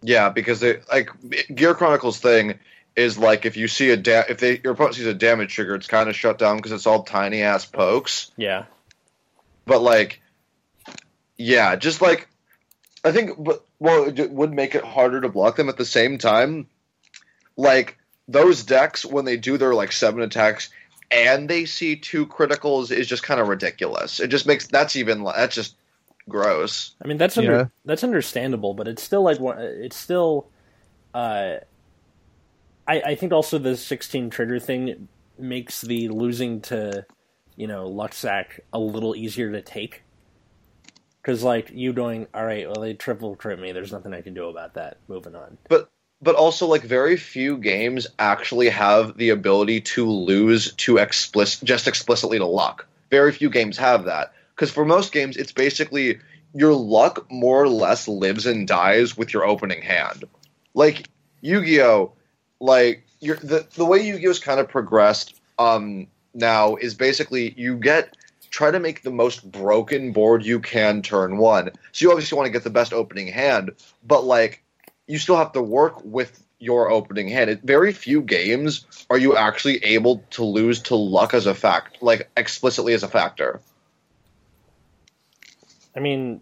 Yeah, 0.02 0.28
because 0.28 0.60
they 0.60 0.80
like 0.90 1.10
Gear 1.54 1.74
Chronicles 1.74 2.18
thing 2.18 2.58
is 2.96 3.16
like 3.16 3.46
if 3.46 3.56
you 3.56 3.68
see 3.68 3.90
a 3.90 3.96
da- 3.96 4.24
if 4.28 4.38
they 4.38 4.60
your 4.62 4.72
opponent 4.74 4.96
sees 4.96 5.06
a 5.06 5.14
damage 5.14 5.54
trigger, 5.54 5.74
it's 5.74 5.86
kind 5.86 6.08
of 6.08 6.16
shut 6.16 6.38
down 6.38 6.56
because 6.56 6.72
it's 6.72 6.86
all 6.86 7.04
tiny 7.04 7.42
ass 7.42 7.64
pokes. 7.64 8.30
Yeah, 8.36 8.64
But 9.64 9.80
like, 9.80 10.20
yeah, 11.36 11.76
just 11.76 12.02
like 12.02 12.28
I 13.04 13.12
think, 13.12 13.42
but 13.42 13.64
well, 13.78 14.04
it 14.18 14.30
would 14.30 14.52
make 14.52 14.74
it 14.74 14.84
harder 14.84 15.20
to 15.20 15.28
block 15.28 15.56
them 15.56 15.68
at 15.68 15.76
the 15.76 15.84
same 15.84 16.18
time. 16.18 16.66
Like 17.56 17.98
those 18.28 18.64
decks 18.64 19.04
when 19.04 19.24
they 19.24 19.36
do 19.36 19.58
their 19.58 19.74
like 19.74 19.92
seven 19.92 20.22
attacks 20.22 20.70
and 21.10 21.48
they 21.48 21.64
see 21.66 21.96
two 21.96 22.26
criticals 22.26 22.90
is 22.90 23.06
just 23.06 23.22
kind 23.22 23.40
of 23.40 23.48
ridiculous. 23.48 24.20
It 24.20 24.28
just 24.28 24.46
makes 24.46 24.66
that's 24.66 24.96
even 24.96 25.24
that's 25.24 25.54
just 25.54 25.76
gross. 26.28 26.94
I 27.02 27.08
mean 27.08 27.18
that's 27.18 27.36
under, 27.38 27.52
Yeah. 27.52 27.64
that's 27.84 28.04
understandable, 28.04 28.74
but 28.74 28.88
it's 28.88 29.02
still 29.02 29.22
like 29.22 29.40
one- 29.40 29.58
it's 29.58 29.96
still. 29.96 30.48
Uh, 31.14 31.56
I 32.86 33.00
I 33.00 33.14
think 33.14 33.32
also 33.32 33.58
the 33.58 33.76
sixteen 33.76 34.30
trigger 34.30 34.58
thing 34.58 35.08
makes 35.38 35.80
the 35.80 36.08
losing 36.08 36.60
to, 36.62 37.04
you 37.56 37.66
know, 37.66 37.88
Luxac 37.88 38.60
a 38.72 38.78
little 38.78 39.14
easier 39.16 39.50
to 39.52 39.62
take. 39.62 40.02
Because 41.20 41.42
like 41.42 41.70
you 41.72 41.92
going, 41.92 42.26
all 42.34 42.44
right, 42.44 42.66
well 42.66 42.80
they 42.80 42.94
triple 42.94 43.36
crit 43.36 43.60
me. 43.60 43.72
There's 43.72 43.92
nothing 43.92 44.12
I 44.14 44.22
can 44.22 44.34
do 44.34 44.48
about 44.48 44.74
that. 44.74 44.98
Moving 45.08 45.34
on. 45.34 45.58
But 45.68 45.88
but 46.20 46.34
also 46.34 46.66
like 46.66 46.82
very 46.82 47.16
few 47.16 47.58
games 47.58 48.06
actually 48.18 48.68
have 48.68 49.16
the 49.16 49.30
ability 49.30 49.80
to 49.80 50.08
lose 50.08 50.72
to 50.74 50.98
explicit 50.98 51.64
just 51.64 51.86
explicitly 51.88 52.38
to 52.38 52.46
luck. 52.46 52.86
Very 53.10 53.32
few 53.32 53.50
games 53.50 53.76
have 53.76 54.04
that 54.04 54.32
because 54.62 54.72
for 54.72 54.84
most 54.84 55.10
games 55.10 55.36
it's 55.36 55.50
basically 55.50 56.20
your 56.54 56.72
luck 56.72 57.26
more 57.32 57.64
or 57.64 57.68
less 57.68 58.06
lives 58.06 58.46
and 58.46 58.68
dies 58.68 59.16
with 59.16 59.32
your 59.32 59.44
opening 59.44 59.82
hand. 59.82 60.22
Like 60.72 61.08
Yu-Gi-Oh, 61.40 62.12
like 62.60 63.04
the 63.20 63.66
the 63.74 63.84
way 63.84 64.06
Yu-Gi-Oh's 64.06 64.38
kind 64.38 64.60
of 64.60 64.68
progressed 64.68 65.34
um 65.58 66.06
now 66.32 66.76
is 66.76 66.94
basically 66.94 67.52
you 67.56 67.74
get 67.76 68.16
try 68.50 68.70
to 68.70 68.78
make 68.78 69.02
the 69.02 69.10
most 69.10 69.50
broken 69.50 70.12
board 70.12 70.46
you 70.46 70.60
can 70.60 71.02
turn 71.02 71.38
one. 71.38 71.72
So 71.90 72.04
you 72.04 72.12
obviously 72.12 72.36
want 72.36 72.46
to 72.46 72.52
get 72.52 72.62
the 72.62 72.70
best 72.70 72.92
opening 72.92 73.26
hand, 73.26 73.72
but 74.06 74.22
like 74.22 74.62
you 75.08 75.18
still 75.18 75.38
have 75.38 75.54
to 75.54 75.62
work 75.62 76.04
with 76.04 76.40
your 76.60 76.88
opening 76.88 77.26
hand. 77.26 77.62
Very 77.64 77.92
few 77.92 78.22
games 78.22 78.86
are 79.10 79.18
you 79.18 79.36
actually 79.36 79.78
able 79.84 80.22
to 80.30 80.44
lose 80.44 80.82
to 80.82 80.94
luck 80.94 81.34
as 81.34 81.46
a 81.46 81.54
fact, 81.56 82.00
like 82.00 82.30
explicitly 82.36 82.94
as 82.94 83.02
a 83.02 83.08
factor. 83.08 83.60
I 85.96 86.00
mean, 86.00 86.40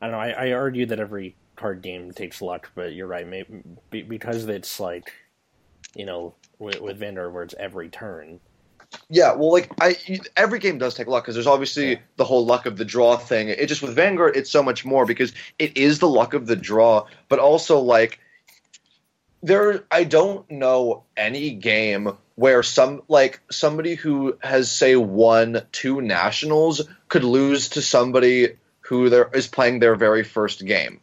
I 0.00 0.06
don't 0.06 0.12
know. 0.12 0.18
I, 0.20 0.48
I 0.48 0.52
argue 0.52 0.86
that 0.86 1.00
every 1.00 1.36
card 1.56 1.82
game 1.82 2.12
takes 2.12 2.40
luck, 2.40 2.70
but 2.74 2.94
you're 2.94 3.06
right. 3.06 3.26
Maybe 3.26 3.62
because 4.02 4.46
it's 4.46 4.80
like, 4.80 5.12
you 5.94 6.06
know, 6.06 6.34
with, 6.58 6.80
with 6.80 6.98
Vanguard 6.98 7.32
where 7.34 7.42
it's 7.42 7.54
every 7.58 7.88
turn. 7.88 8.40
Yeah, 9.08 9.34
well, 9.34 9.52
like 9.52 9.70
I, 9.80 9.96
every 10.36 10.58
game 10.58 10.78
does 10.78 10.94
take 10.94 11.06
luck 11.06 11.24
because 11.24 11.36
there's 11.36 11.46
obviously 11.46 11.92
Yeah. 11.92 11.98
the 12.16 12.24
whole 12.24 12.44
luck 12.44 12.66
of 12.66 12.76
the 12.76 12.84
draw 12.84 13.16
thing. 13.16 13.48
It 13.48 13.66
just 13.66 13.82
with 13.82 13.94
Vanguard, 13.94 14.36
it's 14.36 14.50
so 14.50 14.62
much 14.62 14.84
more 14.84 15.06
because 15.06 15.32
it 15.58 15.76
is 15.76 16.00
the 16.00 16.08
luck 16.08 16.34
of 16.34 16.46
the 16.46 16.56
draw, 16.56 17.06
but 17.28 17.38
also 17.38 17.78
like 17.78 18.18
there. 19.42 19.84
I 19.90 20.04
don't 20.04 20.50
know 20.50 21.04
any 21.16 21.50
game 21.50 22.16
where 22.34 22.62
some 22.62 23.02
like 23.08 23.40
somebody 23.50 23.94
who 23.94 24.38
has 24.40 24.70
say 24.70 24.96
won 24.96 25.62
two 25.72 26.00
nationals 26.00 26.82
could 27.08 27.24
lose 27.24 27.70
to 27.70 27.82
somebody 27.82 28.56
who 28.80 29.08
there 29.08 29.30
is 29.34 29.46
playing 29.46 29.78
their 29.78 29.94
very 29.94 30.24
first 30.24 30.64
game. 30.64 31.00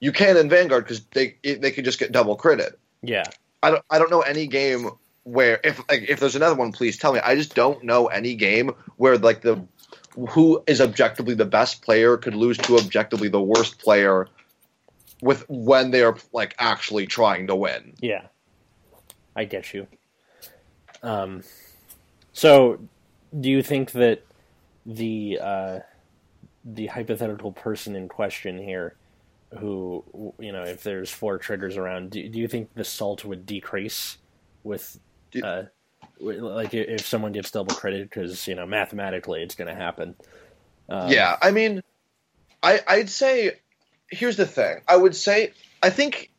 You 0.00 0.12
can 0.12 0.36
in 0.36 0.48
Vanguard 0.48 0.84
because 0.84 1.04
they 1.06 1.36
they 1.42 1.70
could 1.70 1.84
just 1.84 1.98
get 1.98 2.12
double 2.12 2.36
critted. 2.36 2.74
Yeah, 3.02 3.24
I 3.62 3.70
don't 3.70 3.84
I 3.90 3.98
don't 3.98 4.10
know 4.10 4.20
any 4.20 4.46
game 4.46 4.90
where 5.24 5.58
if 5.64 5.78
like, 5.88 6.08
if 6.08 6.20
there's 6.20 6.36
another 6.36 6.54
one, 6.54 6.72
please 6.72 6.98
tell 6.98 7.12
me. 7.12 7.20
I 7.20 7.34
just 7.34 7.54
don't 7.54 7.82
know 7.84 8.06
any 8.06 8.34
game 8.34 8.72
where 8.96 9.18
like 9.18 9.40
the 9.40 9.66
who 10.30 10.62
is 10.66 10.80
objectively 10.80 11.34
the 11.34 11.44
best 11.44 11.82
player 11.82 12.16
could 12.16 12.34
lose 12.34 12.58
to 12.58 12.76
objectively 12.76 13.28
the 13.28 13.40
worst 13.40 13.78
player 13.78 14.28
with 15.24 15.46
when 15.48 15.90
they 15.90 16.02
are 16.02 16.16
like 16.34 16.54
actually 16.58 17.06
trying 17.06 17.46
to 17.46 17.56
win. 17.56 17.94
yeah, 18.00 18.26
I 19.34 19.44
get 19.44 19.72
you. 19.72 19.86
Um, 21.02 21.42
so 22.34 22.78
do 23.38 23.48
you 23.48 23.62
think 23.62 23.92
that 23.92 24.22
the 24.84 25.38
uh, 25.40 25.78
the 26.62 26.88
hypothetical 26.88 27.52
person 27.52 27.96
in 27.96 28.06
question 28.06 28.58
here, 28.58 28.96
who 29.58 30.04
you 30.38 30.52
know, 30.52 30.62
if 30.62 30.82
there's 30.82 31.10
four 31.10 31.38
triggers 31.38 31.78
around, 31.78 32.10
do, 32.10 32.28
do 32.28 32.38
you 32.38 32.46
think 32.46 32.74
the 32.74 32.84
salt 32.84 33.24
would 33.24 33.46
decrease 33.46 34.18
with, 34.62 34.98
uh, 35.42 35.62
like 36.20 36.74
if 36.74 37.06
someone 37.06 37.32
gets 37.32 37.50
double 37.50 37.74
credit 37.74 38.10
because 38.10 38.46
you 38.46 38.54
know 38.54 38.66
mathematically 38.66 39.42
it's 39.42 39.54
going 39.54 39.74
to 39.74 39.74
happen? 39.74 40.16
Um, 40.90 41.10
yeah, 41.10 41.38
I 41.40 41.50
mean, 41.50 41.82
I 42.62 42.80
I'd 42.86 43.08
say 43.08 43.52
here's 44.14 44.36
the 44.36 44.46
thing. 44.46 44.80
I 44.88 44.96
would 44.96 45.14
say 45.14 45.52
I 45.82 45.90
think 45.90 46.30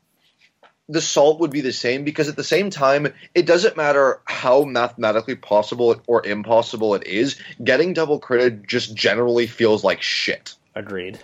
the 0.88 1.02
salt 1.02 1.40
would 1.40 1.52
be 1.52 1.62
the 1.62 1.74
same 1.74 2.04
because 2.04 2.30
at 2.30 2.36
the 2.36 2.44
same 2.44 2.70
time 2.70 3.08
it 3.34 3.46
doesn't 3.46 3.78
matter 3.78 4.22
how 4.26 4.64
mathematically 4.64 5.36
possible 5.36 6.02
or 6.08 6.26
impossible 6.26 6.96
it 6.96 7.08
is 7.08 7.40
getting 7.64 7.94
double 7.94 8.20
credit 8.20 8.68
just 8.68 8.94
generally 8.94 9.48
feels 9.48 9.84
like 9.84 10.02
shit 10.02 10.54
agreed. 10.76 11.20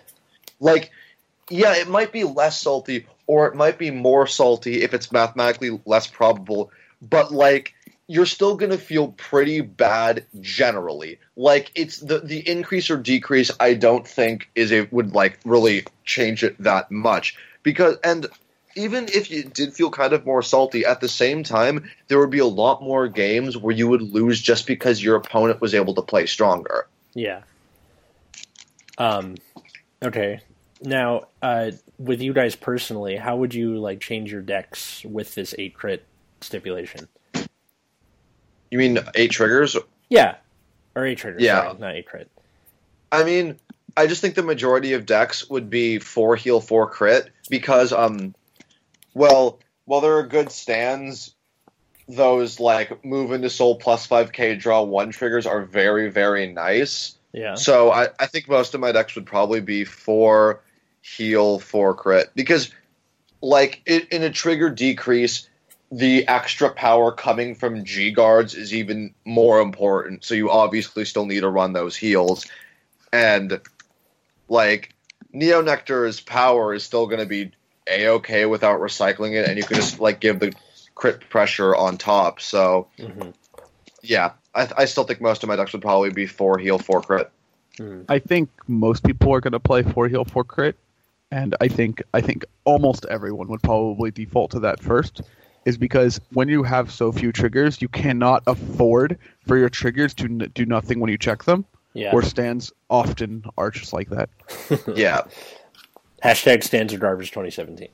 like 0.60 0.92
yeah 1.50 1.76
it 1.76 1.88
might 1.88 2.12
be 2.12 2.24
less 2.24 2.60
salty 2.60 3.06
or 3.28 3.48
it 3.48 3.56
might 3.56 3.78
be 3.78 3.92
more 3.92 4.26
salty 4.26 4.82
if 4.82 4.94
it's 4.94 5.12
mathematically 5.12 5.80
less 5.86 6.08
probable 6.08 6.72
but 7.02 7.32
like 7.32 7.74
you're 8.12 8.26
still 8.26 8.58
going 8.58 8.71
to 8.71 8.78
feel 8.78 9.08
pretty 9.13 9.62
bad 9.62 10.26
generally 10.41 11.17
like 11.38 11.71
it's 11.76 12.00
the 12.00 12.19
the 12.19 12.39
increase 12.47 12.89
or 12.89 12.97
decrease 12.97 13.50
i 13.62 13.74
don't 13.74 14.06
think 14.06 14.50
is 14.54 14.71
it 14.71 14.91
would 14.91 15.15
like 15.15 15.39
really 15.45 15.86
change 16.04 16.43
it 16.43 16.62
that 16.62 16.91
much 16.91 17.38
because 17.63 17.95
and 18.04 18.28
even 18.76 19.06
if 19.08 19.32
you 19.32 19.43
did 19.43 19.74
feel 19.74 19.89
kind 19.89 20.12
of 20.12 20.26
more 20.26 20.41
salty 20.41 20.84
at 20.86 21.00
the 21.00 21.08
same 21.08 21.41
time 21.41 21.89
there 22.10 22.19
would 22.19 22.30
be 22.30 22.39
a 22.39 22.45
lot 22.45 22.84
more 22.84 23.08
games 23.08 23.56
where 23.56 23.74
you 23.74 23.88
would 23.88 24.02
lose 24.02 24.41
just 24.41 24.67
because 24.67 25.02
your 25.02 25.15
opponent 25.15 25.62
was 25.62 25.74
able 25.74 25.93
to 25.93 26.02
play 26.02 26.26
stronger 26.26 26.88
Yeah. 27.13 27.43
Um. 28.97 29.36
Okay. 30.04 30.41
Now, 30.84 31.28
uh, 31.41 31.71
with 31.97 32.21
you 32.21 32.34
guys 32.34 32.56
personally, 32.56 33.15
how 33.15 33.38
would 33.38 33.54
you 33.54 33.78
like 33.78 34.00
change 34.00 34.32
your 34.32 34.41
decks 34.41 35.04
with 35.06 35.34
this 35.34 35.56
eight 35.58 35.74
crit 35.74 36.06
stipulation? 36.41 37.08
You 38.72 38.78
mean 38.78 38.98
eight 39.16 39.32
triggers 39.32 39.78
Yeah, 40.10 40.36
or 40.96 41.06
eight 41.06 41.18
triggers. 41.20 41.44
Yeah. 41.44 41.64
sorry, 41.64 41.80
not 41.80 41.96
eight 41.96 42.08
crit. 42.08 42.32
I 43.12 43.24
mean, 43.24 43.60
I 43.96 44.08
just 44.08 44.22
think 44.22 44.36
the 44.36 44.44
majority 44.44 44.94
of 44.94 45.06
decks 45.06 45.50
would 45.50 45.70
be 45.70 46.00
four 46.00 46.36
heal, 46.38 46.62
four 46.62 46.90
crit 46.90 47.30
because, 47.50 47.92
um, 47.92 48.34
well, 49.14 49.60
while 49.86 50.00
there 50.00 50.18
are 50.18 50.24
good 50.26 50.52
stands, 50.52 51.36
those 52.08 52.60
like 52.60 53.04
move 53.06 53.32
into 53.34 53.50
soul 53.50 53.76
plus 53.76 54.06
five 54.06 54.32
k 54.32 54.56
draw 54.56 54.82
one 54.82 55.12
triggers 55.12 55.46
are 55.46 55.62
very 55.62 56.10
very 56.10 56.52
nice. 56.52 57.16
Yeah. 57.34 57.56
So 57.56 57.92
I, 57.92 58.08
I 58.20 58.26
think 58.28 58.50
most 58.50 58.74
of 58.74 58.82
my 58.82 58.92
decks 58.92 59.16
would 59.16 59.26
probably 59.26 59.62
be 59.62 59.86
four 59.86 60.62
heal, 61.02 61.60
four 61.60 61.94
crit 61.94 62.32
because, 62.36 62.72
like, 63.42 63.82
it, 63.86 64.10
in 64.10 64.24
a 64.24 64.30
trigger 64.30 64.70
decrease. 64.70 65.48
The 65.92 66.28
extra 66.28 66.70
power 66.70 67.12
coming 67.12 67.56
from 67.56 67.84
G 67.84 68.12
guards 68.12 68.56
is 68.56 68.74
even 68.74 69.14
more 69.26 69.60
important, 69.60 70.24
so 70.24 70.34
you 70.34 70.50
obviously 70.50 71.04
still 71.06 71.26
need 71.26 71.42
to 71.42 71.50
run 71.50 71.74
those 71.74 71.96
heals. 71.96 72.46
And 73.12 73.60
like 74.48 74.96
Neo 75.34 75.62
Nectar's 75.62 76.22
power 76.22 76.74
is 76.74 76.84
still 76.84 77.08
going 77.08 77.20
to 77.20 77.26
be 77.26 77.52
a 77.88 78.08
okay 78.08 78.46
without 78.46 78.80
recycling 78.80 79.34
it, 79.34 79.50
and 79.50 79.58
you 79.58 79.64
can 79.64 79.76
just 79.76 80.00
like 80.00 80.22
give 80.22 80.40
the 80.40 80.56
crit 80.96 81.30
pressure 81.30 81.76
on 81.76 81.98
top. 81.98 82.40
So 82.40 82.88
hmm 82.98 83.32
yeah, 84.04 84.32
I, 84.56 84.68
I 84.78 84.86
still 84.86 85.04
think 85.04 85.22
most 85.22 85.44
of 85.44 85.50
my 85.50 85.56
decks 85.56 85.74
would 85.74 85.82
probably 85.82 86.10
be 86.10 86.26
four 86.26 86.58
heal, 86.58 86.80
four 86.80 87.02
crit. 87.02 87.30
I 88.10 88.20
think 88.20 88.50
most 88.68 89.04
people 89.04 89.34
are 89.34 89.42
going 89.42 89.54
to 89.54 89.60
play 89.60 89.84
four 89.84 90.08
heal 90.08 90.26
four 90.26 90.44
crit, 90.44 90.76
and 91.32 91.56
I 91.62 91.68
think 91.68 92.02
I 92.14 92.22
think 92.22 92.46
almost 92.66 93.06
everyone 93.06 93.48
would 93.48 93.62
probably 93.62 94.12
default 94.12 94.52
to 94.52 94.60
that 94.62 94.82
first, 94.82 95.22
is 95.65 95.78
because 95.78 96.19
when 96.34 96.47
you 96.50 96.63
have 96.63 96.91
so 96.91 97.12
few 97.12 97.32
triggers, 97.32 97.82
you 97.82 97.88
cannot 97.88 98.43
afford 98.47 99.17
for 99.47 99.58
your 99.58 99.69
triggers 99.69 100.13
to 100.15 100.26
n- 100.26 100.52
do 100.54 100.65
nothing 100.65 101.00
when 101.00 101.10
you 101.10 101.17
check 101.17 101.43
them. 101.43 101.65
Yeah. 101.93 102.13
where 102.13 102.24
stands 102.24 102.71
often 102.89 103.43
are 103.58 103.69
just 103.69 103.91
like 103.91 104.10
that. 104.12 104.30
Yeah, 104.95 105.24
Hashtag 106.24 106.63
stands 106.63 106.93
are 106.93 107.00
garbage 107.00 107.32
2017. 107.32 107.88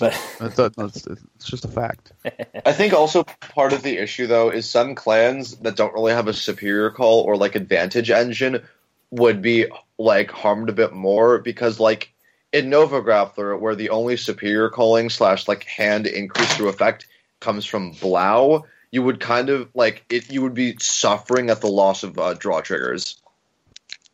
But 0.00 0.18
That's, 0.40 0.58
a, 0.58 0.72
that's 0.76 1.06
it's 1.06 1.44
just 1.44 1.64
a 1.66 1.68
fact. 1.68 2.12
I 2.66 2.72
think 2.72 2.94
also 2.94 3.24
part 3.24 3.72
of 3.74 3.82
the 3.82 3.98
issue 3.98 4.26
though 4.26 4.50
is 4.50 4.68
some 4.68 4.94
clans 4.94 5.56
that 5.58 5.76
don't 5.76 5.92
really 5.92 6.12
have 6.14 6.26
a 6.26 6.32
superior 6.32 6.90
call 6.90 7.20
or 7.20 7.36
like 7.36 7.54
advantage 7.54 8.10
engine 8.10 8.62
would 9.10 9.42
be 9.42 9.66
like 9.98 10.30
harmed 10.30 10.70
a 10.70 10.72
bit 10.72 10.92
more 10.92 11.38
because 11.38 11.78
like 11.78 12.10
in 12.52 12.70
Nova 12.70 13.02
Grappler, 13.02 13.58
where 13.60 13.74
the 13.74 13.90
only 13.90 14.16
superior 14.16 14.70
calling 14.70 15.10
slash 15.10 15.46
like 15.46 15.64
hand 15.64 16.06
increase 16.06 16.52
through 16.56 16.68
effect 16.70 17.06
comes 17.44 17.66
from 17.66 17.92
Blau, 17.92 18.64
you 18.90 19.02
would 19.02 19.20
kind 19.20 19.50
of 19.50 19.68
like 19.74 20.04
it. 20.08 20.32
You 20.32 20.42
would 20.42 20.54
be 20.54 20.76
suffering 20.80 21.50
at 21.50 21.60
the 21.60 21.68
loss 21.68 22.02
of 22.02 22.18
uh, 22.18 22.34
draw 22.34 22.60
triggers 22.60 23.20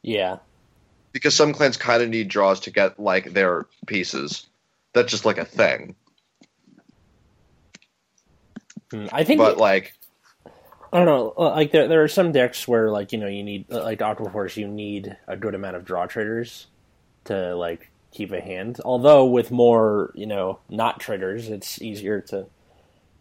yeah. 0.02 0.38
because 1.12 1.34
some 1.34 1.52
clans 1.52 1.76
kind 1.76 2.02
of 2.02 2.08
need 2.08 2.28
draws 2.28 2.60
to 2.60 2.70
get 2.70 2.98
like 2.98 3.32
their 3.32 3.66
pieces. 3.86 4.46
That's 4.92 5.10
just 5.10 5.24
like 5.24 5.38
a 5.38 5.44
thing. 5.44 5.94
Hmm, 8.90 9.06
I 9.12 9.22
think 9.24 9.38
But 9.38 9.58
like, 9.58 9.94
I 10.92 10.98
don't 10.98 11.06
know. 11.06 11.32
uh, 11.38 11.50
Like 11.50 11.70
there, 11.72 11.86
there 11.86 12.02
are 12.02 12.08
some 12.08 12.32
decks 12.32 12.66
where 12.66 12.90
like 12.90 13.12
you 13.12 13.18
know 13.18 13.28
you 13.28 13.44
need 13.44 13.66
uh, 13.70 13.82
like 13.82 14.00
Aquaforce, 14.00 14.56
you 14.56 14.66
need 14.66 15.16
a 15.28 15.36
good 15.36 15.54
amount 15.54 15.76
of 15.76 15.84
draw 15.84 16.06
triggers 16.06 16.66
to 17.24 17.54
like 17.54 17.90
keep 18.10 18.32
a 18.32 18.40
hand. 18.40 18.80
Although 18.84 19.26
with 19.26 19.50
more 19.50 20.10
you 20.14 20.26
know 20.26 20.58
not 20.68 20.98
triggers, 21.00 21.48
it's 21.48 21.80
easier 21.80 22.20
to 22.22 22.46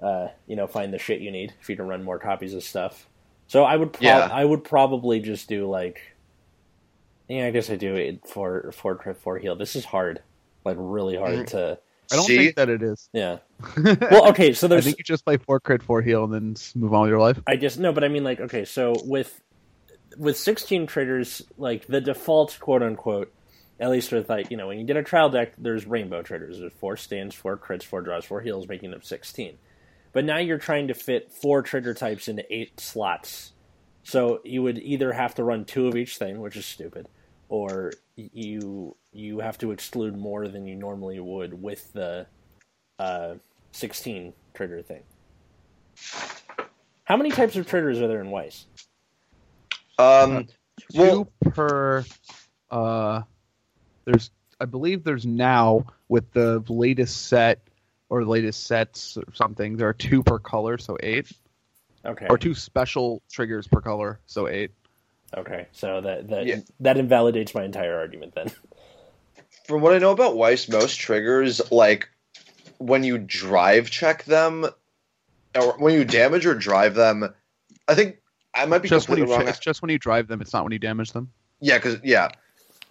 uh, 0.01 0.27
you 0.47 0.55
know 0.55 0.67
find 0.67 0.93
the 0.93 0.99
shit 0.99 1.21
you 1.21 1.31
need 1.31 1.53
if 1.61 1.69
you 1.69 1.75
can 1.75 1.87
run 1.87 2.03
more 2.03 2.19
copies 2.19 2.53
of 2.53 2.63
stuff. 2.63 3.07
So 3.47 3.63
I 3.63 3.75
would 3.75 3.93
prob- 3.93 4.03
Yeah. 4.03 4.29
I 4.31 4.45
would 4.45 4.63
probably 4.63 5.19
just 5.19 5.47
do 5.49 5.67
like 5.69 5.99
yeah 7.27 7.45
I 7.45 7.51
guess 7.51 7.69
I 7.69 7.75
do 7.75 7.95
it 7.95 8.27
for 8.27 8.71
for 8.71 8.95
crit 8.95 9.17
for 9.17 9.37
heal. 9.37 9.55
This 9.55 9.75
is 9.75 9.85
hard, 9.85 10.21
like 10.65 10.77
really 10.79 11.17
hard 11.17 11.33
Mhm. 11.39 11.47
to 11.47 11.79
I 12.11 12.15
don't 12.15 12.25
See? 12.25 12.37
think 12.37 12.55
that 12.55 12.69
it 12.69 12.81
is. 12.81 13.07
yeah. 13.13 13.37
Well, 13.77 14.29
okay, 14.29 14.53
so 14.53 14.67
there's. 14.67 14.83
I 14.83 14.89
think 14.89 14.97
you 14.97 15.03
just 15.03 15.23
play 15.23 15.37
four 15.37 15.59
crit, 15.59 15.83
four 15.83 16.01
heal, 16.01 16.23
and 16.23 16.33
then 16.33 16.55
move 16.73 16.91
on 16.91 17.01
with 17.01 17.09
your 17.11 17.19
life. 17.19 17.39
I 17.45 17.55
just 17.55 17.77
no, 17.77 17.91
but 17.93 18.03
I 18.03 18.07
mean 18.07 18.23
like 18.23 18.39
okay, 18.39 18.65
so 18.65 18.95
with 19.05 19.39
with 20.17 20.35
sixteen 20.37 20.87
traders, 20.87 21.43
like 21.57 21.85
the 21.85 22.01
default 22.01 22.57
quote 22.59 22.81
unquote, 22.81 23.31
at 23.79 23.91
least 23.91 24.11
with 24.11 24.27
like 24.27 24.49
you 24.49 24.57
know 24.57 24.67
when 24.67 24.79
you 24.79 24.85
get 24.85 24.97
a 24.97 25.03
trial 25.03 25.29
deck, 25.29 25.53
there's 25.59 25.85
rainbow 25.85 26.23
traders. 26.23 26.57
There's 26.59 26.73
four 26.73 26.97
stands, 26.97 27.35
four 27.35 27.57
crits, 27.57 27.83
four 27.83 28.01
draws, 28.01 28.25
four 28.25 28.41
heals, 28.41 28.67
making 28.67 28.91
up 28.95 29.03
sixteen. 29.03 29.59
But 30.11 30.25
now 30.25 30.37
you're 30.37 30.57
trying 30.57 30.87
to 30.87 30.93
fit 30.93 31.31
four 31.31 31.61
trigger 31.61 31.93
types 31.93 32.27
into 32.27 32.43
eight 32.53 32.79
slots, 32.79 33.53
so 34.03 34.41
you 34.43 34.63
would 34.63 34.79
either 34.79 35.13
have 35.13 35.35
to 35.35 35.43
run 35.43 35.65
two 35.65 35.87
of 35.87 35.95
each 35.95 36.17
thing, 36.17 36.39
which 36.41 36.55
is 36.55 36.65
stupid, 36.65 37.07
or 37.47 37.93
you 38.15 38.95
you 39.13 39.39
have 39.39 39.57
to 39.59 39.71
exclude 39.71 40.17
more 40.17 40.47
than 40.47 40.65
you 40.65 40.75
normally 40.75 41.19
would 41.19 41.61
with 41.61 41.93
the 41.93 42.25
uh, 42.97 43.35
sixteen 43.71 44.33
trigger 44.55 44.81
thing. 44.81 45.03
How 47.03 47.17
many 47.17 47.29
types 47.29 47.55
of 47.55 47.67
triggers 47.67 47.99
are 48.01 48.07
there 48.07 48.21
in 48.21 48.31
Weiss? 48.31 48.65
um, 49.97 50.47
Two 50.91 50.99
Well- 50.99 51.31
per. 51.51 52.05
Uh, 52.71 53.23
there's, 54.05 54.29
I 54.61 54.65
believe, 54.65 55.03
there's 55.03 55.25
now 55.25 55.85
with 56.07 56.31
the 56.33 56.63
latest 56.69 57.27
set 57.27 57.59
or 58.09 58.23
the 58.23 58.29
latest 58.29 58.65
sets 58.65 59.17
or 59.17 59.23
something. 59.33 59.77
There 59.77 59.87
are 59.87 59.93
two 59.93 60.23
per 60.23 60.39
color, 60.39 60.77
so 60.77 60.97
eight, 61.01 61.31
Okay. 62.05 62.27
or 62.29 62.37
two 62.37 62.55
special 62.55 63.21
triggers 63.31 63.67
per 63.67 63.81
color, 63.81 64.19
so 64.25 64.47
eight. 64.47 64.71
Okay. 65.37 65.67
So 65.71 66.01
that 66.01 66.27
that 66.29 66.45
Yeah. 66.45 66.57
that 66.79 66.97
invalidates 66.97 67.53
my 67.53 67.63
entire 67.63 67.97
argument 67.97 68.33
then. 68.35 68.49
from 69.67 69.81
what 69.81 69.93
I 69.93 69.99
know 69.99 70.11
about 70.11 70.35
Weiss, 70.35 70.67
most 70.67 70.95
triggers, 70.99 71.71
like 71.71 72.09
when 72.79 73.03
you 73.03 73.17
drive 73.19 73.89
check 73.91 74.23
them, 74.25 74.65
or 75.55 75.77
when 75.77 75.93
you 75.93 76.03
damage 76.05 76.45
or 76.45 76.55
drive 76.55 76.95
them, 76.95 77.33
I 77.87 77.93
think 77.95 78.17
I 78.55 78.65
might 78.65 78.79
be 78.81 78.89
Just 78.89 79.07
when 79.09 79.19
you, 79.19 79.25
completely 79.25 79.43
wrong. 79.45 79.49
it's 79.49 79.59
just 79.59 79.81
when 79.83 79.89
you 79.91 79.99
drive 79.99 80.27
them. 80.27 80.41
It's 80.41 80.53
not 80.53 80.63
when 80.63 80.71
you 80.71 80.79
damage 80.79 81.11
them. 81.11 81.31
yeah, 81.59 81.77
because 81.77 81.97
yeah, 82.03 82.29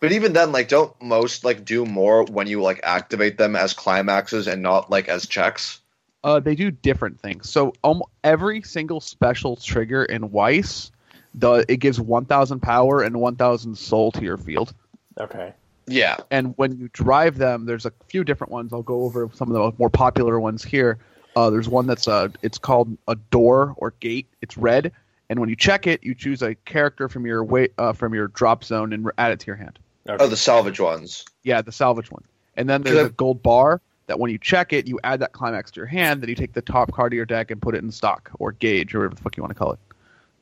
but 0.00 0.12
even 0.12 0.32
then, 0.32 0.52
like, 0.52 0.68
don't 0.68 0.92
most 1.02 1.44
like 1.44 1.64
do 1.64 1.84
more 1.84 2.24
when 2.24 2.46
you 2.46 2.62
like 2.62 2.80
activate 2.82 3.38
them 3.38 3.56
as 3.56 3.72
climaxes 3.72 4.46
and 4.46 4.62
not 4.62 4.90
like 4.90 5.08
as 5.08 5.26
checks? 5.26 5.80
Uh, 6.24 6.40
they 6.40 6.54
do 6.54 6.70
different 6.70 7.20
things. 7.20 7.48
So 7.48 7.72
um, 7.84 8.02
every 8.24 8.62
single 8.62 9.00
special 9.00 9.56
trigger 9.56 10.04
in 10.04 10.30
Weiss, 10.30 10.90
the 11.34 11.64
it 11.68 11.76
gives 11.76 12.00
1,000 12.00 12.60
power 12.60 13.02
and 13.02 13.20
1,000 13.20 13.76
soul 13.76 14.12
to 14.12 14.22
your 14.22 14.36
field. 14.36 14.74
Okay. 15.18 15.52
Yeah, 15.88 16.16
And 16.30 16.52
when 16.58 16.78
you 16.78 16.90
drive 16.92 17.38
them, 17.38 17.64
there's 17.64 17.86
a 17.86 17.92
few 18.08 18.22
different 18.22 18.52
ones. 18.52 18.72
I'll 18.74 18.82
go 18.82 19.04
over 19.04 19.30
some 19.32 19.50
of 19.50 19.54
the 19.54 19.78
more 19.78 19.88
popular 19.88 20.38
ones 20.38 20.62
here. 20.62 20.98
Uh, 21.34 21.48
there's 21.48 21.68
one 21.68 21.86
that's 21.86 22.06
uh, 22.06 22.28
it's 22.42 22.58
called 22.58 22.96
a 23.06 23.14
door 23.14 23.74
or 23.78 23.92
gate. 24.00 24.26
It's 24.42 24.58
red, 24.58 24.92
and 25.30 25.38
when 25.40 25.48
you 25.48 25.56
check 25.56 25.86
it, 25.86 26.04
you 26.04 26.14
choose 26.14 26.42
a 26.42 26.54
character 26.54 27.08
from 27.08 27.24
your 27.24 27.42
way 27.42 27.68
uh, 27.78 27.92
from 27.94 28.12
your 28.12 28.28
drop 28.28 28.64
zone 28.64 28.92
and 28.92 29.10
add 29.16 29.32
it 29.32 29.40
to 29.40 29.46
your 29.46 29.56
hand. 29.56 29.78
Okay. 30.08 30.24
oh, 30.24 30.26
the 30.28 30.36
salvage 30.36 30.80
ones. 30.80 31.24
Yeah, 31.42 31.60
the 31.62 31.72
salvage 31.72 32.10
one. 32.10 32.24
And 32.56 32.68
then 32.68 32.82
there's 32.82 32.96
Could 32.96 33.02
I- 33.04 33.08
a 33.08 33.10
gold 33.10 33.42
bar 33.42 33.80
that 34.06 34.18
when 34.18 34.30
you 34.30 34.38
check 34.38 34.72
it, 34.72 34.86
you 34.88 34.98
add 35.04 35.20
that 35.20 35.32
climax 35.32 35.70
to 35.72 35.76
your 35.80 35.86
hand. 35.86 36.22
Then 36.22 36.28
you 36.30 36.34
take 36.34 36.54
the 36.54 36.62
top 36.62 36.92
card 36.92 37.12
of 37.12 37.16
your 37.16 37.26
deck 37.26 37.50
and 37.50 37.60
put 37.60 37.74
it 37.74 37.84
in 37.84 37.90
stock 37.92 38.30
or 38.38 38.52
gauge 38.52 38.94
or 38.94 39.00
whatever 39.00 39.14
the 39.16 39.20
fuck 39.22 39.36
you 39.36 39.42
want 39.42 39.50
to 39.52 39.58
call 39.58 39.72
it. 39.72 39.78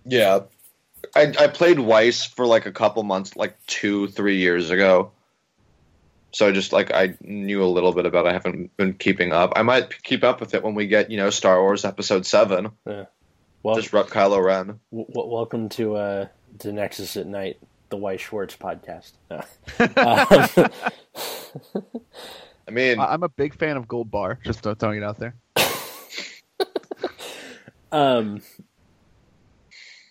Yeah, 0.04 0.40
I 1.16 1.32
I 1.38 1.46
played 1.48 1.78
Weiss 1.80 2.24
for 2.24 2.46
like 2.46 2.66
a 2.66 2.72
couple 2.72 3.02
months, 3.02 3.34
like 3.36 3.56
two, 3.66 4.06
three 4.08 4.36
years 4.38 4.70
ago. 4.70 5.10
So 6.32 6.46
I 6.48 6.52
just 6.52 6.72
like 6.72 6.92
I 6.94 7.14
knew 7.22 7.62
a 7.62 7.66
little 7.66 7.92
bit 7.92 8.06
about. 8.06 8.26
it. 8.26 8.28
I 8.30 8.32
haven't 8.34 8.76
been 8.76 8.92
keeping 8.94 9.32
up. 9.32 9.54
I 9.56 9.62
might 9.62 10.02
keep 10.02 10.22
up 10.22 10.40
with 10.40 10.54
it 10.54 10.62
when 10.62 10.74
we 10.74 10.86
get 10.86 11.10
you 11.10 11.16
know 11.16 11.30
Star 11.30 11.60
Wars 11.60 11.84
Episode 11.84 12.24
Seven. 12.26 12.70
Yeah. 12.86 13.06
Well, 13.62 13.74
Just 13.74 13.92
rep 13.92 14.06
Kylo 14.06 14.44
Ren. 14.44 14.78
w- 14.92 15.08
w- 15.08 15.32
welcome 15.34 15.68
to 15.70 15.96
uh 15.96 16.26
to 16.60 16.72
Nexus 16.72 17.16
at 17.16 17.26
Night, 17.26 17.58
the 17.88 17.96
White 17.96 18.20
Schwartz 18.20 18.56
podcast. 18.56 19.12
No. 19.30 19.42
Um, 21.78 21.82
I 22.68 22.70
mean, 22.72 22.98
I- 22.98 23.12
I'm 23.12 23.22
a 23.22 23.28
big 23.28 23.54
fan 23.54 23.76
of 23.76 23.86
gold 23.88 24.10
bar. 24.10 24.38
Just 24.44 24.60
throwing 24.62 24.98
it 24.98 25.04
out 25.04 25.18
there. 25.18 25.34
um, 27.92 28.42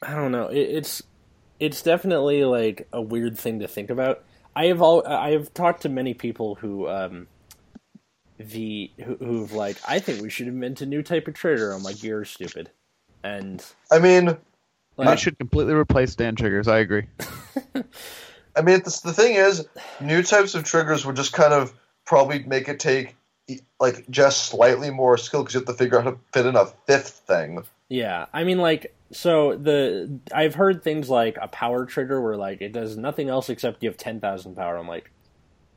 I 0.01 0.15
don't 0.15 0.31
know. 0.31 0.47
It, 0.47 0.59
it's 0.59 1.03
it's 1.59 1.81
definitely 1.81 2.43
like 2.45 2.87
a 2.93 3.01
weird 3.01 3.37
thing 3.37 3.59
to 3.59 3.67
think 3.67 3.89
about. 3.89 4.23
I 4.55 4.65
have 4.65 4.81
all 4.81 5.05
I 5.05 5.31
have 5.31 5.53
talked 5.53 5.81
to 5.81 5.89
many 5.89 6.13
people 6.13 6.55
who 6.55 6.87
um 6.87 7.27
the 8.37 8.91
who, 9.03 9.15
who've 9.17 9.51
like 9.51 9.77
I 9.87 9.99
think 9.99 10.21
we 10.21 10.29
should 10.29 10.47
invent 10.47 10.81
a 10.81 10.85
new 10.85 11.03
type 11.03 11.27
of 11.27 11.33
trader. 11.33 11.71
I'm 11.71 11.83
like 11.83 12.03
you're 12.03 12.25
stupid, 12.25 12.71
and 13.23 13.63
I 13.91 13.99
mean, 13.99 14.29
And 14.29 14.37
like, 14.97 15.13
it 15.13 15.19
should 15.19 15.37
completely 15.37 15.73
replace 15.73 16.11
stand 16.11 16.37
triggers. 16.37 16.67
I 16.67 16.79
agree. 16.79 17.07
I 18.55 18.61
mean, 18.61 18.79
the, 18.79 19.01
the 19.03 19.13
thing 19.13 19.35
is, 19.35 19.67
new 19.99 20.23
types 20.23 20.55
of 20.55 20.63
triggers 20.63 21.05
would 21.05 21.15
just 21.15 21.33
kind 21.33 21.53
of 21.53 21.73
probably 22.05 22.43
make 22.43 22.69
it 22.69 22.79
take 22.79 23.15
like 23.79 24.09
just 24.09 24.47
slightly 24.47 24.89
more 24.89 25.17
skill 25.17 25.43
because 25.43 25.53
you 25.53 25.59
have 25.59 25.67
to 25.67 25.73
figure 25.73 25.99
out 25.99 26.05
how 26.05 26.11
to 26.11 26.17
fit 26.33 26.45
in 26.45 26.55
a 26.55 26.65
fifth 26.87 27.23
thing. 27.27 27.63
Yeah, 27.89 28.25
I 28.33 28.43
mean, 28.43 28.57
like, 28.57 28.95
so 29.11 29.55
the 29.55 30.19
I've 30.33 30.55
heard 30.55 30.83
things 30.83 31.09
like 31.09 31.37
a 31.41 31.47
power 31.47 31.85
trigger 31.85 32.21
where 32.21 32.37
like 32.37 32.61
it 32.61 32.71
does 32.71 32.97
nothing 32.97 33.29
else 33.29 33.49
except 33.49 33.79
give 33.79 33.97
ten 33.97 34.19
thousand 34.19 34.55
power. 34.55 34.77
I'm 34.77 34.87
like, 34.87 35.11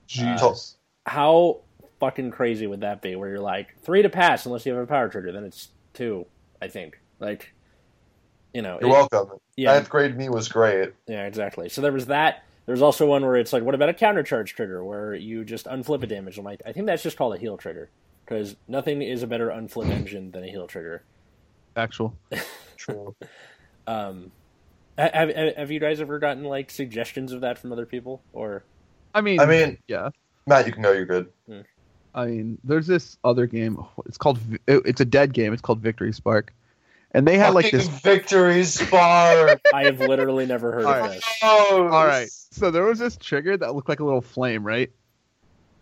Jesus. 0.06 0.76
Uh, 1.06 1.10
how 1.10 1.60
fucking 2.00 2.30
crazy 2.30 2.66
would 2.66 2.80
that 2.80 3.02
be? 3.02 3.16
Where 3.16 3.28
you're 3.28 3.40
like 3.40 3.78
three 3.82 4.02
to 4.02 4.08
pass 4.08 4.46
unless 4.46 4.64
you 4.64 4.72
have 4.72 4.82
a 4.82 4.86
power 4.86 5.08
trigger, 5.08 5.32
then 5.32 5.44
it's 5.44 5.68
two. 5.92 6.26
I 6.60 6.68
think, 6.68 6.98
like, 7.20 7.52
you 8.54 8.62
know, 8.62 8.78
You're 8.80 8.90
it- 8.90 8.92
welcome. 8.92 9.38
yeah, 9.56 9.72
Ninth 9.74 9.88
grade 9.90 10.16
me 10.16 10.28
was 10.28 10.48
great. 10.48 10.90
yeah, 11.06 11.26
exactly. 11.26 11.68
So 11.68 11.80
there 11.80 11.92
was 11.92 12.06
that. 12.06 12.44
There's 12.66 12.82
also 12.82 13.06
one 13.06 13.22
where 13.24 13.36
it's 13.36 13.52
like, 13.54 13.62
what 13.62 13.74
about 13.74 13.88
a 13.88 13.94
counter 13.94 14.22
charge 14.22 14.54
trigger 14.54 14.84
where 14.84 15.14
you 15.14 15.42
just 15.44 15.64
unflip 15.66 16.02
a 16.02 16.06
damage? 16.06 16.36
I'm 16.36 16.44
like, 16.44 16.60
I 16.66 16.72
think 16.72 16.84
that's 16.86 17.02
just 17.02 17.16
called 17.16 17.34
a 17.34 17.38
heal 17.38 17.56
trigger 17.56 17.88
because 18.24 18.56
nothing 18.68 19.00
is 19.00 19.22
a 19.22 19.26
better 19.26 19.48
unflip 19.48 19.88
engine 19.88 20.30
than 20.32 20.44
a 20.44 20.48
heal 20.48 20.66
trigger. 20.66 21.02
Actual. 21.76 22.14
True. 22.76 23.14
Um, 23.86 24.30
ha- 24.98 25.10
have 25.14 25.30
have 25.56 25.70
you 25.70 25.80
guys 25.80 26.00
ever 26.00 26.18
gotten 26.18 26.44
like 26.44 26.70
suggestions 26.70 27.32
of 27.32 27.40
that 27.40 27.58
from 27.58 27.72
other 27.72 27.86
people 27.86 28.20
or? 28.32 28.64
I 29.14 29.22
mean, 29.22 29.40
I 29.40 29.46
mean, 29.46 29.78
yeah. 29.88 30.10
Matt, 30.46 30.66
you 30.66 30.72
can 30.72 30.82
go. 30.82 30.92
You're 30.92 31.06
good. 31.06 31.28
I 32.14 32.26
mean, 32.26 32.58
there's 32.64 32.86
this 32.86 33.16
other 33.24 33.46
game. 33.46 33.82
It's 34.06 34.18
called. 34.18 34.38
It's 34.66 35.00
a 35.00 35.04
dead 35.06 35.32
game. 35.32 35.52
It's 35.54 35.62
called 35.62 35.80
Victory 35.80 36.12
Spark, 36.12 36.52
and 37.12 37.26
they 37.26 37.38
had 37.38 37.54
like 37.54 37.70
this. 37.70 37.88
victory 37.88 38.64
spark. 38.64 39.60
I 39.74 39.84
have 39.84 40.00
literally 40.00 40.46
never 40.46 40.72
heard 40.72 40.84
All 40.84 40.92
of 40.94 41.00
right. 41.00 41.10
this. 41.12 41.24
oh, 41.42 41.88
All 41.90 42.06
right. 42.06 42.28
So 42.50 42.70
there 42.70 42.84
was 42.84 42.98
this 42.98 43.16
trigger 43.16 43.56
that 43.56 43.74
looked 43.74 43.88
like 43.88 44.00
a 44.00 44.04
little 44.04 44.20
flame, 44.20 44.64
right? 44.64 44.90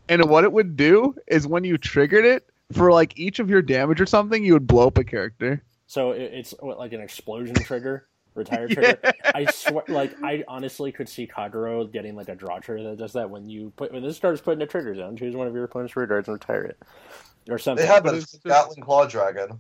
And 0.09 0.29
what 0.31 0.45
it 0.45 0.53
would 0.53 0.77
do 0.77 1.15
is 1.27 1.47
when 1.47 1.65
you 1.65 1.79
triggered 1.79 2.25
it 2.25 2.49
for 2.73 2.93
like 2.93 3.19
each 3.19 3.39
of 3.39 3.51
your 3.51 3.63
damage 3.63 4.01
or 4.01 4.07
something, 4.07 4.45
you 4.45 4.53
would 4.53 4.67
blow 4.67 4.87
up 4.87 4.99
a 4.99 5.05
character. 5.05 5.63
So 5.87 6.13
it's 6.13 6.55
what, 6.61 6.79
like 6.79 6.93
an 6.93 7.01
explosion 7.01 7.55
trigger. 7.55 8.07
retire 8.35 8.69
trigger. 8.69 8.99
I 9.35 9.47
swear, 9.47 9.85
like 9.89 10.15
I 10.23 10.45
honestly 10.47 10.93
could 10.93 11.09
see 11.09 11.27
Kagero 11.27 11.91
getting 11.91 12.15
like 12.15 12.29
a 12.29 12.35
draw 12.35 12.59
trigger 12.61 12.91
that 12.91 12.99
does 12.99 13.15
that 13.15 13.31
when 13.31 13.49
you 13.49 13.73
put 13.77 13.93
when 13.93 14.03
this 14.03 14.17
starts 14.17 14.41
putting 14.41 14.63
a 14.63 14.67
trigger 14.67 14.95
zone, 14.95 15.17
Choose 15.17 15.35
one 15.35 15.47
of 15.49 15.55
your 15.55 15.65
opponent's 15.65 15.97
rear 15.97 16.07
guards 16.07 16.29
and 16.29 16.35
retire 16.35 16.63
it, 16.65 16.79
or 17.49 17.59
something. 17.59 17.85
They 17.85 17.93
had 17.93 18.03
But 18.05 18.13
the 18.13 18.19
it's 18.19 18.77
Claw 18.81 19.07
Dragon. 19.07 19.59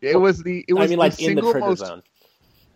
It 0.00 0.16
was 0.16 0.42
the 0.42 0.64
it 0.68 0.74
was 0.74 0.84
I 0.84 0.86
mean, 0.88 0.98
like 0.98 1.16
the 1.16 1.26
in 1.26 1.34
the 1.34 1.42
trigger 1.42 1.60
most 1.60 1.78
zone. 1.80 2.02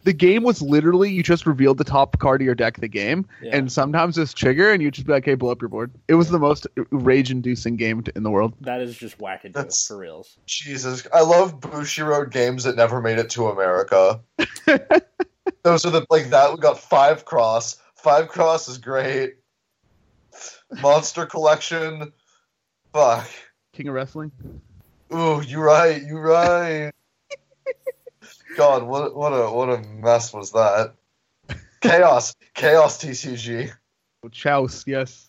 the 0.05 0.13
game 0.13 0.43
was 0.43 0.61
literally 0.61 1.11
you 1.13 1.23
just 1.23 1.47
revealed 1.47 1.79
the 1.79 1.85
top 1.85 2.19
card 2.19 2.41
of 2.41 2.45
your 2.45 2.55
deck 2.55 2.79
the 2.79 2.89
game, 2.89 3.27
Yeah. 3.43 3.57
and 3.57 3.71
sometimes 3.71 4.17
this 4.17 4.35
trigger, 4.35 4.73
and 4.73 4.83
you 4.83 4.91
just 4.91 5.07
be 5.07 5.13
like, 5.13 5.25
"Hey, 5.25 5.35
blow 5.35 5.51
up 5.53 5.63
your 5.63 5.69
board." 5.69 5.93
It 6.09 6.15
was 6.15 6.29
the 6.31 6.39
most 6.41 6.67
rage-inducing 6.91 7.77
game 7.77 8.03
to, 8.03 8.13
in 8.17 8.23
the 8.25 8.31
world. 8.31 8.55
That 8.63 8.81
is 8.81 8.97
just 8.97 9.19
wackadoo 9.19 9.53
That's- 9.53 9.87
for 9.87 9.97
reals. 9.99 10.37
Jesus, 10.47 11.07
I 11.15 11.21
love 11.23 11.61
Bushiroad 11.61 12.31
games 12.31 12.65
that 12.65 12.75
never 12.77 13.01
made 13.01 13.19
it 13.19 13.31
to 13.31 13.49
America. 13.49 14.21
Those 15.63 15.85
are 15.87 15.91
the 15.91 16.05
like 16.11 16.31
that. 16.31 16.51
We 16.53 16.59
got 16.59 16.79
five 16.81 17.25
cross. 17.25 17.77
Five 17.95 18.27
cross 18.29 18.67
is 18.69 18.79
great. 18.79 19.35
Monster 20.81 21.27
collection. 21.27 22.13
Fuck. 22.93 23.29
King 23.73 23.89
of 23.89 23.95
Wrestling. 23.95 24.33
Ooh, 25.15 25.41
you're 25.47 25.65
right. 25.65 26.03
You're 26.03 26.21
right. 26.23 26.91
God, 28.57 28.83
what 28.85 29.15
what 29.15 29.31
a 29.33 29.51
what 29.51 29.69
a 29.71 29.79
mess 29.83 30.33
was 30.33 30.53
that? 30.53 30.95
Chaos, 31.81 32.35
chaos 32.55 33.03
TCG. 33.03 33.73
Chouse, 34.31 34.85
yes. 34.87 35.29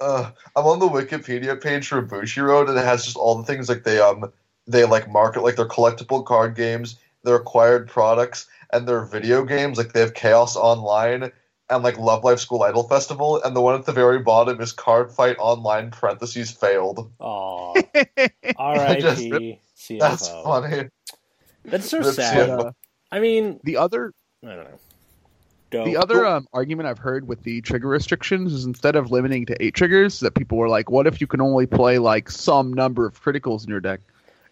Uh, 0.00 0.30
I'm 0.56 0.64
on 0.64 0.78
the 0.78 0.88
Wikipedia 0.88 1.60
page 1.60 1.88
for 1.88 2.00
Bushiroad, 2.02 2.68
and 2.68 2.78
it 2.78 2.84
has 2.84 3.04
just 3.04 3.16
all 3.16 3.36
the 3.36 3.44
things 3.44 3.68
like 3.68 3.84
they 3.84 3.98
um 4.00 4.32
they 4.66 4.84
like 4.84 5.10
market 5.10 5.42
like 5.42 5.56
their 5.56 5.68
collectible 5.68 6.24
card 6.24 6.54
games, 6.54 6.96
their 7.24 7.36
acquired 7.36 7.88
products, 7.88 8.46
and 8.72 8.86
their 8.88 9.04
video 9.04 9.44
games. 9.44 9.78
Like 9.78 9.92
they 9.92 10.00
have 10.00 10.14
Chaos 10.14 10.56
Online 10.56 11.32
and 11.68 11.82
like 11.82 11.98
Love 11.98 12.24
Live 12.24 12.40
School 12.40 12.62
Idol 12.62 12.84
Festival, 12.84 13.42
and 13.42 13.54
the 13.54 13.60
one 13.60 13.74
at 13.74 13.84
the 13.84 13.92
very 13.92 14.20
bottom 14.20 14.60
is 14.60 14.72
Card 14.72 15.12
Fight 15.12 15.36
Online 15.38 15.90
parentheses 15.90 16.50
failed. 16.50 17.10
Aw, 17.18 17.74
just- 17.94 18.56
R.I.P. 18.56 19.60
That's 19.98 20.28
funny. 20.28 20.88
That's 21.64 21.88
so 21.88 21.98
Rip 21.98 22.14
sad. 22.14 22.48
CFO. 22.48 22.66
Uh, 22.66 22.72
I 23.12 23.20
mean, 23.20 23.60
the 23.64 23.76
other 23.76 24.12
I 24.44 24.48
don't 24.48 24.64
know. 24.64 24.78
Go. 25.70 25.84
the 25.84 25.96
other 25.96 26.26
um, 26.26 26.48
argument 26.52 26.88
I've 26.88 26.98
heard 26.98 27.28
with 27.28 27.44
the 27.44 27.60
trigger 27.60 27.86
restrictions 27.86 28.52
is 28.52 28.64
instead 28.64 28.96
of 28.96 29.12
limiting 29.12 29.46
to 29.46 29.62
eight 29.62 29.74
triggers, 29.74 30.18
that 30.20 30.34
people 30.34 30.58
were 30.58 30.68
like, 30.68 30.90
"What 30.90 31.06
if 31.06 31.20
you 31.20 31.28
can 31.28 31.40
only 31.40 31.66
play 31.66 31.98
like 31.98 32.28
some 32.28 32.72
number 32.72 33.06
of 33.06 33.22
criticals 33.22 33.62
in 33.64 33.70
your 33.70 33.80
deck?" 33.80 34.00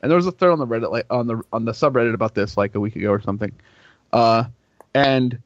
And 0.00 0.10
there 0.10 0.16
was 0.16 0.28
a 0.28 0.32
thread 0.32 0.52
on 0.52 0.60
the 0.60 0.66
Reddit, 0.66 0.92
like 0.92 1.06
on 1.10 1.26
the 1.26 1.42
on 1.52 1.64
the 1.64 1.72
subreddit 1.72 2.14
about 2.14 2.34
this, 2.34 2.56
like 2.56 2.76
a 2.76 2.80
week 2.80 2.94
ago 2.94 3.10
or 3.10 3.20
something. 3.20 3.52
Uh, 4.12 4.44
and 4.94 5.40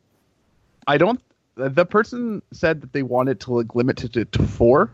I 0.86 0.98
don't. 0.98 1.20
The 1.54 1.86
person 1.86 2.42
said 2.52 2.80
that 2.82 2.92
they 2.92 3.02
wanted 3.02 3.40
to 3.40 3.54
like, 3.54 3.74
limit 3.74 4.04
it 4.04 4.12
to, 4.14 4.24
to 4.24 4.46
four, 4.46 4.90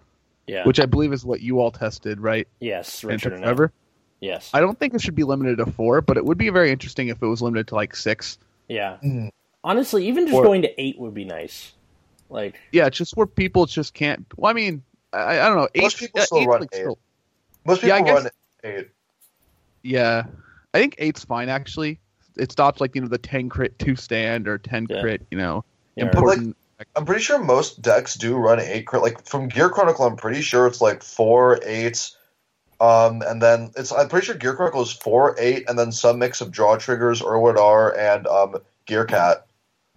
yeah. 0.46 0.64
which 0.64 0.81
I 0.81 0.87
believe 0.87 1.12
is 1.12 1.24
what 1.24 1.40
you 1.40 1.61
all 1.61 1.70
tested, 1.70 2.20
right? 2.20 2.46
yes, 2.61 3.04
Richard 3.04 3.20
took 3.20 3.33
and 3.33 3.44
I. 3.44 3.46
forever. 3.46 3.72
Yes. 4.20 4.50
I 4.52 4.61
don't 4.61 4.78
think 4.78 4.94
it 4.94 5.00
should 5.00 5.14
be 5.14 5.24
limited 5.24 5.59
to 5.59 5.66
four, 5.66 6.00
but 6.00 6.16
it 6.16 6.24
would 6.24 6.38
be 6.38 6.48
very 6.50 6.70
interesting 6.72 7.09
if 7.09 7.22
it 7.22 7.26
was 7.26 7.40
limited 7.42 7.68
to 7.68 7.74
like 7.76 7.94
six. 7.94 8.38
yeah. 8.68 8.96
Mm. 9.02 9.31
Honestly, 9.64 10.07
even 10.07 10.26
just 10.26 10.35
Or- 10.37 10.44
going 10.44 10.62
to 10.62 10.81
eight 10.81 10.98
would 10.98 11.14
be 11.14 11.24
nice. 11.24 11.72
Like, 12.31 12.59
Yeah, 12.72 12.88
just 12.90 13.16
where 13.16 13.26
people 13.26 13.66
just 13.66 13.92
can't. 13.94 14.24
Well, 14.37 14.50
I 14.50 14.54
mean, 14.54 14.83
I, 15.12 15.40
I 15.40 15.48
don't 15.48 15.57
know. 15.57 15.68
Eight, 15.74 15.83
Most 15.83 15.98
people 15.98 16.20
uh, 16.20 16.24
still 16.24 16.46
run 16.46 16.61
like, 16.61 16.70
eight. 16.72 16.76
still- 16.78 16.98
Most 17.66 17.83
Yeah, 17.83 17.98
people 17.98 18.14
guess- 18.14 18.24
run 18.24 18.74
eight. 18.74 18.88
yeah, 19.83 20.24
I 20.74 20.78
think 20.78 20.94
eight's 20.98 21.24
fine 21.24 21.48
actually. 21.48 21.98
It 22.37 22.52
stops 22.52 22.81
like 22.81 22.94
you 22.94 23.00
know 23.00 23.09
the 23.09 23.18
ten 23.18 23.48
crit 23.48 23.78
two 23.78 23.96
stand 23.96 24.46
or 24.46 24.59
ten 24.59 24.87
Yeah. 24.88 25.00
crit. 25.00 25.26
You 25.31 25.38
know, 25.38 25.64
yeah, 25.96 26.04
But, 26.04 26.14
like, 26.14 26.37
important. 26.38 26.57
I'm 26.94 27.04
pretty 27.04 27.22
sure 27.22 27.38
most 27.38 27.83
decks 27.83 28.14
do 28.14 28.37
run 28.37 28.61
eight 28.61 28.87
crit. 28.87 29.02
Like 29.02 29.26
from 29.26 29.48
Gear 29.48 29.68
Chronicle, 29.70 30.07
I'm 30.07 30.16
pretty 30.16 30.40
sure 30.42 30.66
it's 30.66 30.81
like 30.81 31.02
four 31.02 31.59
eights, 31.64 32.16
um, 32.80 33.22
and 33.22 33.42
then 33.42 33.72
it's 33.76 33.92
I'm 33.92 34.08
pretty 34.08 34.26
sure 34.26 34.34
Gear 34.34 34.54
Chronicle 34.54 34.82
is 34.82 34.92
four 34.92 35.34
eight, 35.38 35.68
and 35.68 35.78
then 35.78 35.92
some 35.92 36.18
mix 36.18 36.40
of 36.40 36.50
draw 36.50 36.76
triggers, 36.76 37.22
Urward 37.22 37.58
R, 37.58 37.96
and 37.96 38.26
um, 38.26 38.56
Gear 38.86 39.04
Cat. 39.04 39.46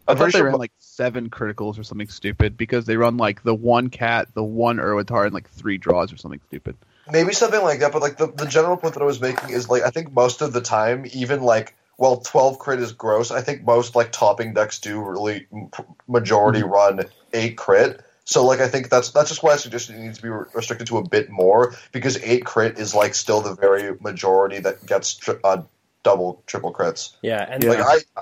I 0.07 0.11
I'm 0.11 0.17
thought 0.17 0.23
pretty 0.23 0.31
they 0.31 0.39
sure. 0.39 0.47
ran 0.47 0.57
like 0.59 0.71
seven 0.79 1.29
criticals 1.29 1.79
or 1.79 1.83
something 1.83 2.07
stupid 2.07 2.57
because 2.57 2.85
they 2.85 2.97
run 2.97 3.17
like 3.17 3.43
the 3.43 3.55
one 3.55 3.89
cat, 3.89 4.29
the 4.33 4.43
one 4.43 4.77
Erwitar, 4.77 5.25
and 5.25 5.33
like 5.33 5.49
three 5.49 5.77
draws 5.77 6.11
or 6.11 6.17
something 6.17 6.41
stupid. 6.47 6.75
maybe 7.11 7.33
something 7.33 7.61
like 7.61 7.79
that, 7.79 7.91
but 7.91 8.01
like 8.01 8.17
the, 8.17 8.27
the 8.27 8.45
general 8.45 8.77
point 8.77 8.93
that 8.95 9.01
I 9.01 9.05
was 9.05 9.21
making 9.21 9.49
is 9.49 9.69
like 9.69 9.83
I 9.83 9.89
think 9.89 10.13
most 10.13 10.41
of 10.41 10.53
the 10.53 10.61
time, 10.61 11.05
even 11.13 11.41
like 11.41 11.75
well, 11.97 12.17
twelve 12.17 12.57
crit 12.57 12.79
is 12.79 12.93
gross. 12.93 13.29
I 13.31 13.41
think 13.41 13.63
most 13.63 13.95
like 13.95 14.11
topping 14.11 14.53
decks 14.53 14.79
do 14.79 14.99
really 14.99 15.47
majority 16.07 16.63
run 16.63 17.05
eight 17.33 17.57
crit. 17.57 18.03
So 18.25 18.45
like 18.45 18.60
I 18.60 18.67
think 18.67 18.89
that's 18.89 19.10
that's 19.12 19.29
just 19.29 19.43
why 19.43 19.51
I 19.53 19.57
suggested 19.57 19.95
it 19.95 19.99
needs 19.99 20.17
to 20.17 20.23
be 20.23 20.29
re- 20.29 20.45
restricted 20.53 20.88
to 20.88 20.97
a 20.97 21.07
bit 21.07 21.29
more 21.29 21.73
because 21.91 22.17
eight 22.23 22.45
crit 22.45 22.77
is 22.77 22.93
like 22.95 23.15
still 23.15 23.41
the 23.41 23.55
very 23.55 23.97
majority 23.99 24.60
that 24.60 24.86
gets 24.86 25.15
tri- 25.15 25.39
uh, 25.43 25.63
double 26.03 26.43
triple 26.45 26.71
crits. 26.73 27.13
yeah, 27.21 27.45
and 27.49 27.63
Yeah. 27.63 27.71
Like 27.71 28.05
I, 28.15 28.21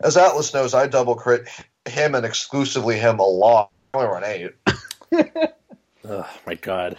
as 0.00 0.16
Atlas 0.16 0.54
knows, 0.54 0.72
I 0.74 0.86
double 0.86 1.14
crit 1.16 1.48
him 1.86 2.14
and 2.14 2.24
exclusively 2.24 2.98
him 2.98 3.18
a 3.18 3.24
lot. 3.26 3.70
I 3.94 3.98
only 3.98 4.08
run 4.08 4.24
eight. 4.24 4.50
oh 6.08 6.28
my 6.46 6.54
god, 6.54 6.96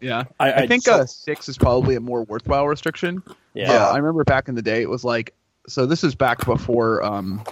Yeah, 0.00 0.24
I, 0.40 0.52
I, 0.52 0.66
think 0.66 0.82
so- 0.82 0.94
uh, 1.00 1.06
six 1.06 1.48
is 1.48 1.56
probably 1.58 1.94
a 1.94 2.00
more 2.00 2.24
worthwhile 2.24 2.66
restriction. 2.66 3.22
yeah, 3.54 3.70
Yeah, 3.72 3.86
I 3.88 3.96
remember 3.98 4.24
back 4.24 4.48
in 4.48 4.54
the 4.54 4.62
day, 4.62 4.82
it 4.82 4.90
was 4.90 5.04
like 5.04 5.34
so. 5.68 5.86
This 5.86 6.02
is 6.04 6.14
back 6.14 6.44
before, 6.44 7.02
um, 7.04 7.42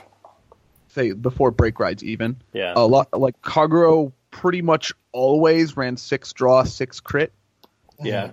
say 0.95 1.13
before 1.13 1.51
break 1.51 1.79
rides 1.81 2.03
even. 2.05 2.37
yeah, 2.53 2.73
A 2.77 2.87
lot 2.87 3.09
like 3.19 3.41
Kagero 3.43 4.13
pretty 4.31 4.63
much 4.63 4.93
always 5.13 5.77
ran 5.77 5.97
six 5.97 6.33
draw, 6.33 6.65
six 6.65 7.01
crit, 7.01 7.33
yeah, 8.01 8.33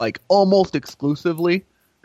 like 0.00 0.20
almost 0.28 0.74
exclusively. 0.74 1.64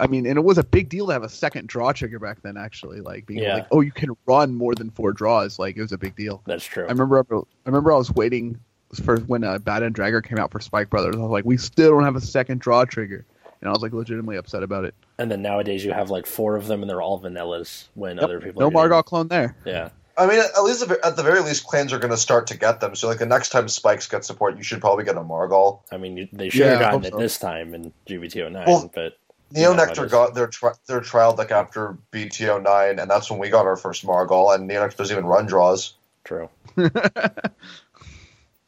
I 0.00 0.06
mean, 0.08 0.26
and 0.26 0.36
it 0.38 0.42
was 0.42 0.58
a 0.58 0.64
big 0.64 0.88
deal 0.88 1.06
to 1.06 1.12
have 1.12 1.22
a 1.22 1.28
second 1.28 1.68
draw 1.68 1.92
trigger 1.92 2.18
back 2.18 2.42
then. 2.42 2.56
Actually, 2.56 3.00
like 3.00 3.26
being 3.26 3.40
Yeah. 3.42 3.54
like, 3.54 3.66
oh, 3.70 3.80
you 3.80 3.92
can 3.92 4.10
run 4.26 4.54
more 4.54 4.74
than 4.74 4.90
four 4.90 5.12
draws. 5.12 5.58
Like 5.58 5.76
it 5.76 5.82
was 5.82 5.92
a 5.92 5.98
big 5.98 6.16
deal. 6.16 6.42
that's 6.46 6.64
true. 6.64 6.84
I 6.84 6.88
remember, 6.90 7.24
I 7.30 7.42
remember 7.66 7.92
I 7.92 7.96
was 7.96 8.10
waiting 8.10 8.58
for 9.04 9.18
when 9.20 9.44
uh, 9.44 9.58
Bad 9.58 9.82
End 9.82 9.94
Dragger 9.94 10.24
came 10.24 10.38
out 10.38 10.50
for 10.50 10.60
Spike 10.60 10.90
Brothers. 10.90 11.14
I 11.16 11.18
was 11.18 11.30
like, 11.30 11.44
we 11.44 11.56
still 11.56 11.90
don't 11.90 12.04
have 12.04 12.16
a 12.16 12.20
second 12.20 12.60
draw 12.60 12.84
trigger, 12.84 13.24
and 13.60 13.68
I 13.68 13.72
was 13.72 13.82
like 13.82 13.92
legitimately 13.92 14.36
upset 14.36 14.62
about 14.62 14.84
it. 14.84 14.94
And 15.18 15.30
then 15.30 15.42
nowadays 15.42 15.84
you 15.84 15.92
have 15.92 16.10
like 16.10 16.26
four 16.26 16.56
of 16.56 16.66
them, 16.66 16.82
and 16.82 16.90
they're 16.90 17.00
all 17.02 17.20
vanillas. 17.20 17.84
When 17.94 18.16
Yep. 18.16 18.24
other 18.24 18.40
people, 18.40 18.60
No 18.60 18.66
are 18.68 18.70
Margot 18.72 19.02
clone 19.02 19.28
there. 19.28 19.56
Yeah, 19.64 19.90
I 20.18 20.26
mean, 20.26 20.40
at 20.40 20.62
least 20.64 20.82
at 20.82 21.16
the 21.16 21.22
very 21.22 21.40
least, 21.40 21.64
clans 21.66 21.92
are 21.92 21.98
going 21.98 22.10
to 22.10 22.16
start 22.16 22.48
to 22.48 22.56
get 22.58 22.80
them. 22.80 22.96
So, 22.96 23.06
like 23.08 23.18
the 23.18 23.26
next 23.26 23.50
time 23.50 23.68
Spikes 23.68 24.08
get 24.08 24.24
support, 24.24 24.56
you 24.56 24.62
should 24.64 24.80
probably 24.80 25.04
get 25.04 25.16
a 25.16 25.22
Margal. 25.22 25.84
I 25.92 25.96
mean 25.98 26.28
they 26.32 26.48
should 26.50 26.66
have 26.66 26.80
Yeah, 26.80 26.88
I 26.88 26.90
gotten 26.92 27.04
it 27.06 27.12
so. 27.12 27.18
this 27.18 27.38
time 27.38 27.74
in 27.74 27.92
GBTO 28.08 28.48
nine, 28.50 28.66
Well- 28.66 28.90
but 28.92 29.16
Neo 29.52 29.70
Yeah, 29.70 29.76
Nectar 29.76 30.06
got 30.06 30.34
their 30.34 30.48
tri- 30.48 30.72
their 30.86 31.00
trial 31.00 31.36
deck 31.36 31.52
after 31.52 31.96
BTO 32.10 32.58
nine, 32.62 32.98
and 32.98 33.08
that's 33.08 33.30
when 33.30 33.38
we 33.38 33.50
got 33.50 33.66
our 33.66 33.76
first 33.76 34.04
Margal. 34.04 34.50
And 34.50 34.66
Neo 34.66 34.80
Nectar 34.80 34.96
doesn't 34.96 35.14
even 35.16 35.26
run 35.28 35.46
draws. 35.46 35.94
true. 36.24 36.48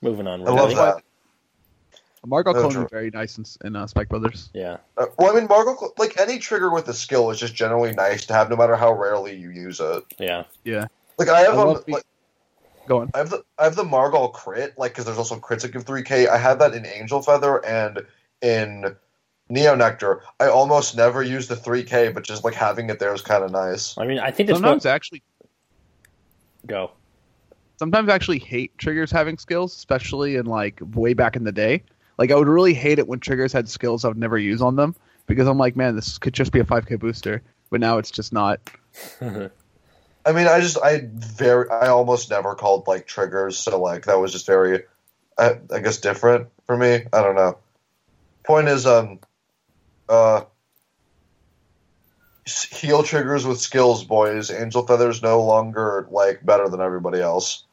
Moving 0.02 0.26
on. 0.26 0.42
I 0.46 0.50
love 0.52 0.70
that. 0.76 1.02
Margot 2.26 2.52
No, 2.52 2.68
clone 2.68 2.88
very 2.90 3.10
nice 3.10 3.38
in, 3.38 3.44
in 3.64 3.76
uh, 3.76 3.86
Spike 3.86 4.08
Brothers. 4.08 4.50
Yeah, 4.52 4.78
Uh, 4.96 5.06
well, 5.18 5.34
I 5.34 5.38
mean, 5.38 5.48
Margal, 5.48 5.92
like 5.98 6.18
any 6.18 6.38
trigger 6.38 6.70
with 6.72 6.88
a 6.88 6.94
skill, 6.94 7.30
is 7.30 7.38
just 7.38 7.54
generally 7.54 7.92
nice 7.92 8.26
to 8.26 8.34
have, 8.34 8.50
no 8.50 8.56
matter 8.56 8.76
how 8.76 8.92
rarely 8.92 9.36
you 9.36 9.50
use 9.50 9.80
it. 9.80 10.04
yeah, 10.18 10.44
Yeah, 10.64 10.86
Like 11.18 11.28
I 11.28 11.40
have, 11.40 11.58
I 11.58 11.62
um, 11.62 11.82
like, 11.88 12.04
go 12.86 13.00
on. 13.00 13.10
I 13.14 13.18
have 13.18 13.30
the 13.30 13.44
I 13.58 13.64
have 13.64 13.76
the 13.76 13.84
Margal 13.84 14.28
crit, 14.28 14.74
like 14.78 14.92
because 14.92 15.04
there's 15.04 15.18
also 15.18 15.38
crits 15.38 15.62
that 15.62 15.72
give 15.72 15.84
three 15.84 16.02
K. 16.02 16.28
I 16.28 16.38
had 16.38 16.58
that 16.60 16.74
in 16.74 16.86
Angel 16.86 17.22
Feather 17.22 17.64
and 17.64 18.00
in 18.42 18.96
Neo 19.48 19.74
Nectar. 19.74 20.22
I 20.40 20.48
almost 20.48 20.96
never 20.96 21.22
use 21.22 21.48
the 21.48 21.56
three 21.56 21.82
K, 21.84 22.08
but 22.10 22.24
just 22.24 22.44
like 22.44 22.54
having 22.54 22.90
it 22.90 22.98
there 22.98 23.14
is 23.14 23.22
kind 23.22 23.44
of 23.44 23.50
nice. 23.50 23.96
I 23.98 24.06
mean 24.06 24.18
I 24.18 24.30
think 24.30 24.50
it's 24.50 24.58
Sometimes 24.58 24.84
what 24.84 24.92
actually, 24.92 25.22
go. 26.66 26.92
sometimes 27.78 28.08
I 28.08 28.14
actually 28.14 28.38
hate 28.38 28.76
triggers 28.78 29.10
having 29.10 29.38
skills, 29.38 29.74
especially 29.74 30.36
in 30.36 30.46
like 30.46 30.80
way 30.94 31.14
back 31.14 31.36
in 31.36 31.44
the 31.44 31.52
day. 31.52 31.82
Like 32.18 32.30
I 32.30 32.34
would 32.34 32.48
really 32.48 32.74
hate 32.74 32.98
it 32.98 33.08
when 33.08 33.20
triggers 33.20 33.52
had 33.52 33.68
skills 33.68 34.04
I 34.04 34.08
would 34.08 34.18
never 34.18 34.38
use 34.38 34.62
on 34.62 34.76
them 34.76 34.94
because 35.26 35.46
I'm 35.46 35.58
like, 35.58 35.76
man, 35.76 35.96
this 35.96 36.18
could 36.18 36.34
just 36.34 36.52
be 36.52 36.60
a 36.60 36.64
5k 36.64 36.98
booster, 36.98 37.42
but 37.70 37.80
now 37.80 37.98
it's 37.98 38.10
just 38.10 38.32
not. 38.32 38.60
I 39.20 40.32
mean, 40.32 40.48
I 40.48 40.60
just 40.60 40.78
I 40.82 41.08
very 41.14 41.70
I 41.70 41.88
almost 41.88 42.30
never 42.30 42.54
called 42.54 42.88
like 42.88 43.06
triggers, 43.06 43.56
so 43.56 43.80
like 43.80 44.06
that 44.06 44.18
was 44.18 44.32
just 44.32 44.46
very, 44.46 44.82
I, 45.38 45.58
I 45.72 45.78
guess 45.78 45.98
different 45.98 46.48
for 46.66 46.76
me. 46.76 47.04
I 47.12 47.22
don't 47.22 47.36
know. 47.36 47.58
Point 48.44 48.68
is, 48.68 48.86
um, 48.86 49.20
uh, 50.08 50.42
heal 52.44 53.02
triggers 53.02 53.46
with 53.46 53.60
skills, 53.60 54.04
boys. 54.04 54.50
Angel 54.50 54.86
Feather's 54.86 55.22
no 55.22 55.42
longer 55.42 56.08
like 56.10 56.44
better 56.44 56.68
than 56.68 56.80
everybody 56.80 57.20
else. 57.20 57.64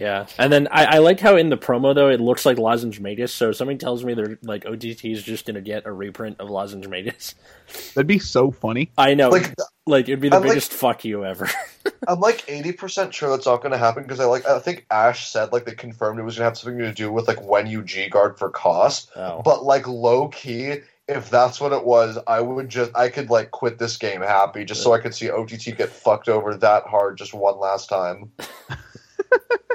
Yeah, 0.00 0.26
and 0.38 0.52
then 0.52 0.68
I, 0.70 0.84
I 0.84 0.98
like 0.98 1.20
how 1.20 1.36
in 1.36 1.48
the 1.48 1.56
promo 1.56 1.94
though 1.94 2.08
it 2.08 2.20
looks 2.20 2.44
like 2.46 2.58
Lozenge 2.58 3.00
Magus. 3.00 3.32
So 3.32 3.52
something 3.52 3.78
tells 3.78 4.04
me 4.04 4.14
they're 4.14 4.38
like 4.42 4.66
OTT 4.66 5.04
is 5.06 5.22
just 5.22 5.46
gonna 5.46 5.60
get 5.60 5.86
a 5.86 5.92
reprint 5.92 6.40
of 6.40 6.50
Lozenge 6.50 6.88
Magus. 6.88 7.34
That'd 7.94 8.06
be 8.06 8.18
so 8.18 8.50
funny. 8.50 8.90
I 8.98 9.14
know, 9.14 9.28
like, 9.30 9.48
Like 9.48 9.54
like 9.86 10.08
it'd 10.08 10.20
be 10.20 10.28
the 10.28 10.36
I'm 10.36 10.42
like- 10.42 10.50
biggest 10.50 10.72
fuck 10.72 11.04
you 11.04 11.24
ever. 11.24 11.48
I'm 12.08 12.20
like 12.20 12.44
eighty 12.48 12.72
percent 12.72 13.14
sure 13.14 13.30
that's 13.30 13.46
not 13.46 13.62
going 13.62 13.72
to 13.72 13.78
happen 13.78 14.02
because 14.02 14.20
I 14.20 14.24
like 14.26 14.46
I 14.46 14.58
think 14.58 14.86
Ash 14.90 15.28
said 15.28 15.52
like 15.52 15.64
they 15.64 15.74
confirmed 15.74 16.18
it 16.18 16.22
was 16.22 16.36
going 16.36 16.44
to 16.44 16.50
have 16.50 16.58
something 16.58 16.78
to 16.80 16.92
do 16.92 17.10
with 17.12 17.26
like 17.28 17.42
when 17.42 17.66
you 17.66 17.82
G 17.82 18.08
guard 18.08 18.38
for 18.38 18.50
cost. 18.50 19.10
oh, 19.16 19.42
But 19.42 19.64
like 19.64 19.86
low 19.88 20.28
key, 20.28 20.78
if 21.08 21.30
that's 21.30 21.60
what 21.60 21.72
it 21.72 21.84
was, 21.84 22.18
I 22.26 22.40
would 22.40 22.68
just 22.68 22.90
I 22.96 23.08
could 23.08 23.30
like 23.30 23.50
quit 23.50 23.78
this 23.78 23.96
game 23.96 24.20
happy 24.20 24.64
just 24.64 24.82
so 24.82 24.92
I 24.92 24.98
could 25.00 25.14
see 25.14 25.30
OTT 25.30 25.76
get 25.76 25.88
fucked 25.90 26.28
over 26.28 26.54
that 26.56 26.84
hard 26.84 27.16
just 27.18 27.32
one 27.34 27.58
last 27.58 27.88
time. 27.88 28.30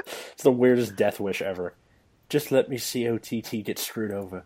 it's 0.32 0.42
the 0.42 0.52
weirdest 0.52 0.96
death 0.96 1.20
wish 1.20 1.42
ever. 1.42 1.74
Just 2.28 2.50
let 2.50 2.68
me 2.68 2.78
see 2.78 3.08
OTT 3.08 3.64
get 3.64 3.78
screwed 3.78 4.10
over 4.10 4.44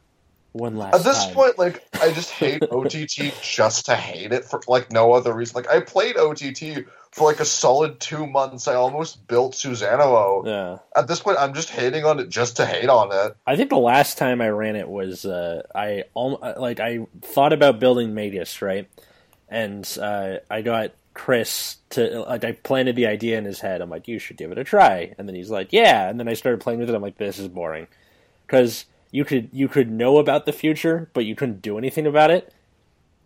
one 0.53 0.77
last 0.77 0.95
At 0.97 1.05
this 1.05 1.25
time. 1.25 1.35
point, 1.35 1.59
like 1.59 1.83
I 2.01 2.13
just 2.13 2.31
hate 2.31 2.63
OTT 2.71 3.33
just 3.43 3.87
to 3.87 3.95
hate 3.95 4.33
it 4.33 4.45
for 4.45 4.61
like 4.67 4.91
no 4.91 5.13
other 5.13 5.33
reason. 5.33 5.55
Like 5.55 5.69
I 5.69 5.81
played 5.81 6.17
OTT 6.17 6.87
for 7.13 7.29
like 7.29 7.41
a 7.41 7.45
solid 7.45 8.01
two 8.01 8.27
months. 8.27 8.67
I 8.67 8.75
almost 8.75 9.27
built 9.27 9.53
Susanoo. 9.55 10.47
yeah. 10.47 10.79
At 10.95 11.09
this 11.09 11.21
point, 11.21 11.39
I'm 11.39 11.55
just 11.55 11.71
hating 11.71 12.05
on 12.05 12.19
it 12.21 12.29
just 12.29 12.57
to 12.57 12.67
hate 12.67 12.89
on 12.89 13.11
it. 13.13 13.37
I 13.47 13.57
think 13.57 13.71
the 13.71 13.77
last 13.79 14.19
time 14.19 14.41
I 14.41 14.49
ran 14.49 14.77
it 14.77 14.89
was 14.89 15.25
uh, 15.25 15.63
I 15.75 16.05
al- 16.17 16.55
like 16.59 16.81
I 16.81 17.07
thought 17.23 17.53
about 17.53 17.79
building 17.79 18.15
Magus 18.15 18.61
right, 18.63 18.89
and 19.49 19.87
uh, 20.01 20.39
I 20.51 20.63
got 20.63 20.93
Chris 21.17 21.79
to 21.91 22.21
like 22.29 22.45
I 22.45 22.53
planted 22.53 22.95
the 22.95 23.07
idea 23.07 23.39
in 23.39 23.45
his 23.47 23.59
head. 23.59 23.81
I'm 23.81 23.89
like, 23.91 24.07
you 24.07 24.19
should 24.19 24.37
give 24.37 24.53
it 24.53 24.59
a 24.59 24.64
try, 24.64 25.14
and 25.19 25.27
then 25.27 25.35
he's 25.35 25.51
like, 25.51 25.73
yeah, 25.73 26.09
and 26.11 26.21
then 26.21 26.29
I 26.29 26.35
started 26.35 26.61
playing 26.61 26.79
with 26.81 26.91
it. 26.91 26.95
I'm 26.95 27.01
like, 27.03 27.17
this 27.17 27.39
is 27.39 27.49
boring, 27.49 27.87
because 28.47 28.85
you 29.11 29.25
could 29.25 29.49
you 29.53 29.67
could 29.67 29.91
know 29.91 30.19
about 30.19 30.45
the 30.45 30.53
future, 30.53 31.11
but 31.14 31.25
you 31.25 31.35
couldn't 31.35 31.62
do 31.62 31.79
anything 31.79 32.07
about 32.07 32.31
it. 32.31 32.53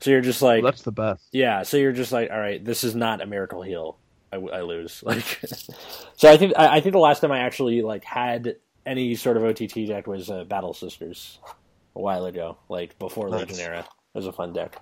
So 0.01 0.11
you're 0.11 0.21
just 0.21 0.41
like, 0.41 0.63
Well, 0.63 0.71
that's 0.73 0.83
the 0.83 0.93
best. 0.93 1.25
yeah, 1.33 1.63
so 1.65 1.77
you're 1.77 1.93
just 1.93 2.13
like, 2.13 2.31
all 2.31 2.39
right, 2.39 2.65
this 2.65 2.85
is 2.85 2.95
not 2.95 3.21
a 3.21 3.27
miracle 3.27 3.61
heal. 3.63 3.99
I, 4.33 4.37
I 4.37 4.61
lose. 4.63 5.03
Like, 5.07 5.41
so 6.17 6.31
I 6.31 6.37
think 6.37 6.53
I, 6.57 6.77
I 6.77 6.81
think 6.81 6.93
the 6.93 7.01
last 7.01 7.21
time 7.21 7.33
I 7.33 7.41
actually 7.41 7.83
like 7.83 8.05
had 8.05 8.57
any 8.87 9.17
sort 9.17 9.37
of 9.37 9.43
OTT 9.45 9.87
deck 9.89 10.07
was 10.07 10.31
uh, 10.31 10.45
Battle 10.45 10.73
Sisters 10.75 11.39
a 11.97 12.01
while 12.01 12.25
ago, 12.27 12.57
like 12.69 12.99
before 13.01 13.29
Nice. 13.29 13.49
Legion 13.49 13.59
era. 13.61 13.81
It 13.81 14.19
was 14.19 14.27
a 14.27 14.33
fun 14.33 14.53
deck. 14.53 14.81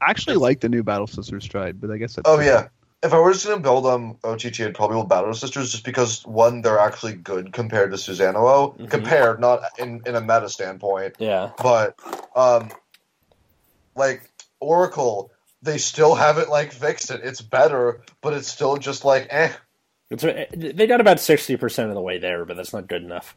I 0.00 0.10
actually 0.10 0.36
like 0.36 0.60
the 0.60 0.68
new 0.68 0.82
Battle 0.82 1.06
Sisters 1.06 1.44
stride, 1.44 1.80
but 1.80 1.90
I 1.90 1.98
guess 1.98 2.14
that's 2.14 2.28
Oh 2.28 2.40
yeah. 2.40 2.68
If 3.02 3.14
I 3.14 3.18
were 3.18 3.32
just 3.32 3.46
gonna 3.46 3.60
build 3.60 3.86
um 3.86 4.18
OTT, 4.24 4.60
I'd 4.60 4.74
probably 4.74 4.96
build 4.96 5.08
Battle 5.08 5.32
Sisters 5.34 5.72
just 5.72 5.84
because 5.84 6.26
one, 6.26 6.62
they're 6.62 6.78
actually 6.78 7.14
good 7.14 7.52
compared 7.52 7.90
to 7.92 7.96
Susanoo. 7.96 8.76
Mhm. 8.78 8.90
Compared, 8.90 9.40
not 9.40 9.62
in 9.78 10.02
in 10.06 10.16
a 10.16 10.20
meta 10.20 10.48
standpoint, 10.48 11.16
Yeah, 11.18 11.52
but 11.62 11.94
um, 12.36 12.70
like 13.96 14.30
Oracle, 14.60 15.30
they 15.62 15.78
still 15.78 16.14
haven't 16.14 16.50
like 16.50 16.72
fixed 16.72 17.10
it. 17.10 17.20
It's 17.24 17.40
better, 17.40 18.02
but 18.20 18.34
it's 18.34 18.48
still 18.48 18.76
just 18.76 19.04
like 19.04 19.28
eh. 19.30 19.52
it's 20.10 20.22
they 20.54 20.86
got 20.86 21.00
about 21.00 21.20
sixty 21.20 21.56
percent 21.56 21.88
of 21.88 21.94
the 21.94 22.02
way 22.02 22.18
there, 22.18 22.44
but 22.44 22.56
that's 22.56 22.72
not 22.72 22.86
good 22.86 23.02
enough. 23.02 23.36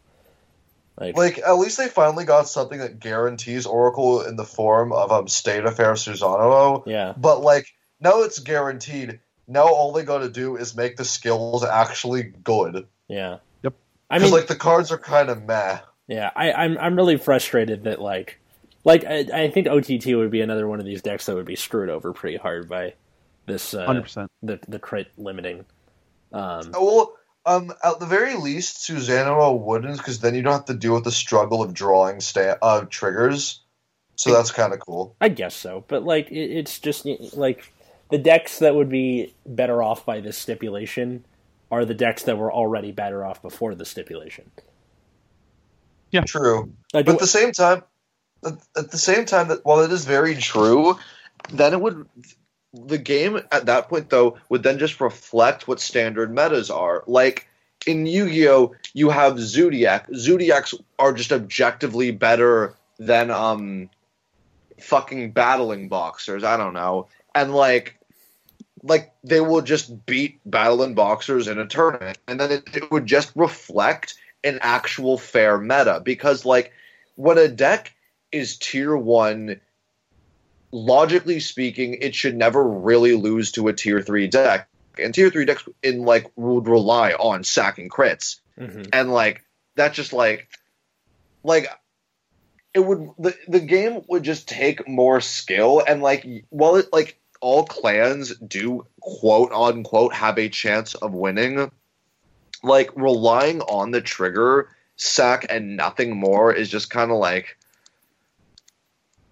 Like, 0.98 1.18
Like 1.18 1.40
at 1.40 1.54
least 1.54 1.78
they 1.78 1.88
finally 1.88 2.26
got 2.26 2.48
something 2.48 2.80
that 2.80 3.00
guarantees 3.00 3.66
Oracle 3.66 4.22
in 4.22 4.36
the 4.36 4.46
form 4.46 4.92
of 4.94 5.12
um 5.12 5.28
State 5.28 5.66
Affair 5.66 5.94
Susanoo. 5.94 6.84
yeah, 6.86 7.14
But 7.18 7.42
like 7.42 7.74
now 8.00 8.22
it's 8.22 8.40
guaranteed. 8.40 9.20
Now 9.48 9.66
all 9.68 9.92
they 9.92 10.04
got 10.04 10.20
to 10.20 10.30
do 10.30 10.56
is 10.56 10.76
make 10.76 10.96
the 10.98 11.06
skills 11.06 11.64
actually 11.64 12.24
good. 12.44 12.88
yeah. 13.08 13.38
Yep. 13.64 13.74
I 14.10 14.20
mean, 14.20 14.32
like 14.32 14.48
the 14.48 14.56
cards 14.56 14.92
are 14.92 14.98
kind 14.98 15.30
of 15.30 15.44
meh. 15.44 15.80
Yeah, 16.08 16.30
I, 16.36 16.52
I'm 16.52 16.78
I'm 16.78 16.96
really 16.96 17.18
frustrated 17.18 17.84
that 17.86 18.00
like 18.02 18.40
like 18.84 19.04
I, 19.06 19.26
I 19.34 19.50
think 19.50 19.68
OTT 19.68 20.06
would 20.16 20.30
be 20.32 20.42
another 20.42 20.68
one 20.68 20.80
of 20.80 20.86
these 20.86 21.02
decks 21.02 21.26
that 21.26 21.36
would 21.36 21.46
be 21.46 21.56
screwed 21.56 21.90
over 21.90 22.14
pretty 22.14 22.38
hard 22.38 22.70
by 22.70 22.94
this 23.46 23.74
uh, 23.74 23.86
hundred 23.86 24.04
percent. 24.04 24.30
the 24.42 24.60
the 24.68 24.80
crit 24.80 25.08
limiting. 25.18 25.66
Um, 26.32 26.72
Well, 26.74 27.14
um, 27.46 27.74
at 27.84 28.00
the 28.00 28.06
very 28.06 28.36
least, 28.36 28.88
Susanoo 28.88 29.60
wouldn't, 29.60 29.98
because 29.98 30.20
then 30.20 30.36
you 30.36 30.42
don't 30.42 30.54
have 30.54 30.66
to 30.66 30.74
deal 30.74 30.94
with 30.94 31.04
the 31.04 31.12
struggle 31.12 31.62
of 31.62 31.74
drawing 31.74 32.22
sta- 32.22 32.58
uh, 32.62 32.86
triggers. 32.90 33.62
So 34.16 34.32
that's 34.32 34.52
kind 34.52 34.74
of 34.74 34.80
cool. 34.80 35.16
I 35.20 35.30
guess 35.30 35.56
so, 35.56 35.84
but 35.88 36.04
like 36.04 36.32
it, 36.32 36.52
it's 36.52 36.80
just 36.80 37.06
like 37.36 37.74
the 38.10 38.18
decks 38.18 38.60
that 38.60 38.76
would 38.76 38.90
be 38.90 39.34
better 39.46 39.82
off 39.82 40.06
by 40.06 40.22
this 40.22 40.38
stipulation 40.38 41.26
are 41.72 41.84
the 41.84 41.96
decks 41.96 42.24
that 42.24 42.38
were 42.38 42.54
already 42.54 42.92
better 42.92 43.26
off 43.26 43.42
before 43.42 43.74
the 43.74 43.86
stipulation. 43.86 44.52
Yeah, 46.12 46.22
True. 46.22 46.72
Like, 46.94 47.08
But 47.08 47.16
at 47.16 47.20
the 47.22 47.28
same 47.28 47.52
time, 47.52 47.82
at, 48.46 48.54
at 48.78 48.92
the 48.92 49.00
same 49.00 49.26
time 49.26 49.48
that 49.48 49.66
while 49.66 49.80
it 49.80 49.92
is 49.92 50.06
very 50.06 50.36
true, 50.36 51.00
then 51.52 51.74
it 51.74 51.82
would 51.82 52.08
the 52.74 52.98
game 52.98 53.40
at 53.52 53.68
that 53.68 53.88
point 53.88 54.10
though 54.10 54.38
would 54.50 54.64
then 54.64 54.80
just 54.80 55.00
reflect 55.00 55.68
what 55.68 55.80
standard 55.80 56.34
metas 56.34 56.70
are. 56.70 57.04
Like 57.08 57.48
in 57.86 58.06
Yu-Gi-Oh, 58.06 58.76
you 58.94 59.10
have 59.10 59.40
Zodiac. 59.40 60.08
Zodiacs 60.16 60.74
are 60.98 61.14
just 61.14 61.32
objectively 61.32 62.12
better 62.12 62.74
than 62.98 63.30
um 63.30 63.90
fucking 64.80 65.32
battling 65.32 65.88
boxers. 65.88 66.44
I 66.44 66.58
don't 66.58 66.74
know. 66.74 67.08
And 67.36 67.54
like 67.54 67.98
like 68.82 69.14
they 69.24 69.40
will 69.40 69.62
just 69.62 70.06
beat 70.06 70.40
battling 70.46 70.94
boxers 70.94 71.48
in 71.48 71.60
a 71.60 71.66
tournament 71.66 72.18
and 72.28 72.40
then 72.40 72.52
it, 72.52 72.76
it 72.76 72.92
would 72.92 73.06
just 73.06 73.32
reflect 73.36 74.16
an 74.44 74.60
actual 74.62 75.18
fair 75.18 75.58
meta 75.58 76.02
because 76.04 76.44
like 76.44 76.74
when 77.16 77.38
a 77.38 77.48
deck 77.48 77.94
is 78.32 78.58
tier 78.58 78.98
1 78.98 79.60
logically 80.74 81.40
speaking 81.40 81.94
it 82.02 82.16
should 82.16 82.36
never 82.36 82.68
really 82.68 83.14
lose 83.14 83.52
to 83.54 83.68
a 83.68 83.74
tier 83.74 84.02
3 84.02 84.28
deck. 84.28 84.68
And 84.98 85.14
tier 85.14 85.30
3 85.30 85.46
decks 85.46 85.64
in 85.82 86.04
like 86.04 86.30
would 86.36 86.68
rely 86.68 87.14
on 87.14 87.44
sacking 87.44 87.90
crits. 87.90 88.40
Mhm. 88.60 88.90
and 88.94 89.12
like 89.12 89.44
that's 89.76 89.96
just 89.96 90.14
like 90.14 90.48
like 91.44 91.68
it 92.74 92.80
would 92.80 93.10
the, 93.18 93.36
the 93.48 93.60
game 93.60 94.02
would 94.08 94.24
just 94.24 94.48
take 94.48 94.88
more 94.88 95.22
skill. 95.22 95.82
And 95.88 96.02
like 96.02 96.26
while 96.50 96.76
it 96.76 96.92
like 96.92 97.20
all 97.40 97.66
clans 97.66 98.36
do 98.38 98.86
quote 99.02 99.52
unquote 99.52 100.14
have 100.14 100.38
a 100.40 100.50
chance 100.50 100.96
of 100.96 101.14
winning 101.14 101.72
like 102.64 102.90
relying 102.96 103.62
on 103.62 103.92
the 103.92 104.02
trigger 104.02 104.70
sack 104.96 105.46
and 105.50 105.76
nothing 105.76 106.16
more 106.16 106.54
is 106.54 106.70
just 106.70 106.90
kind 106.90 107.12
of 107.12 107.18
like 107.18 107.58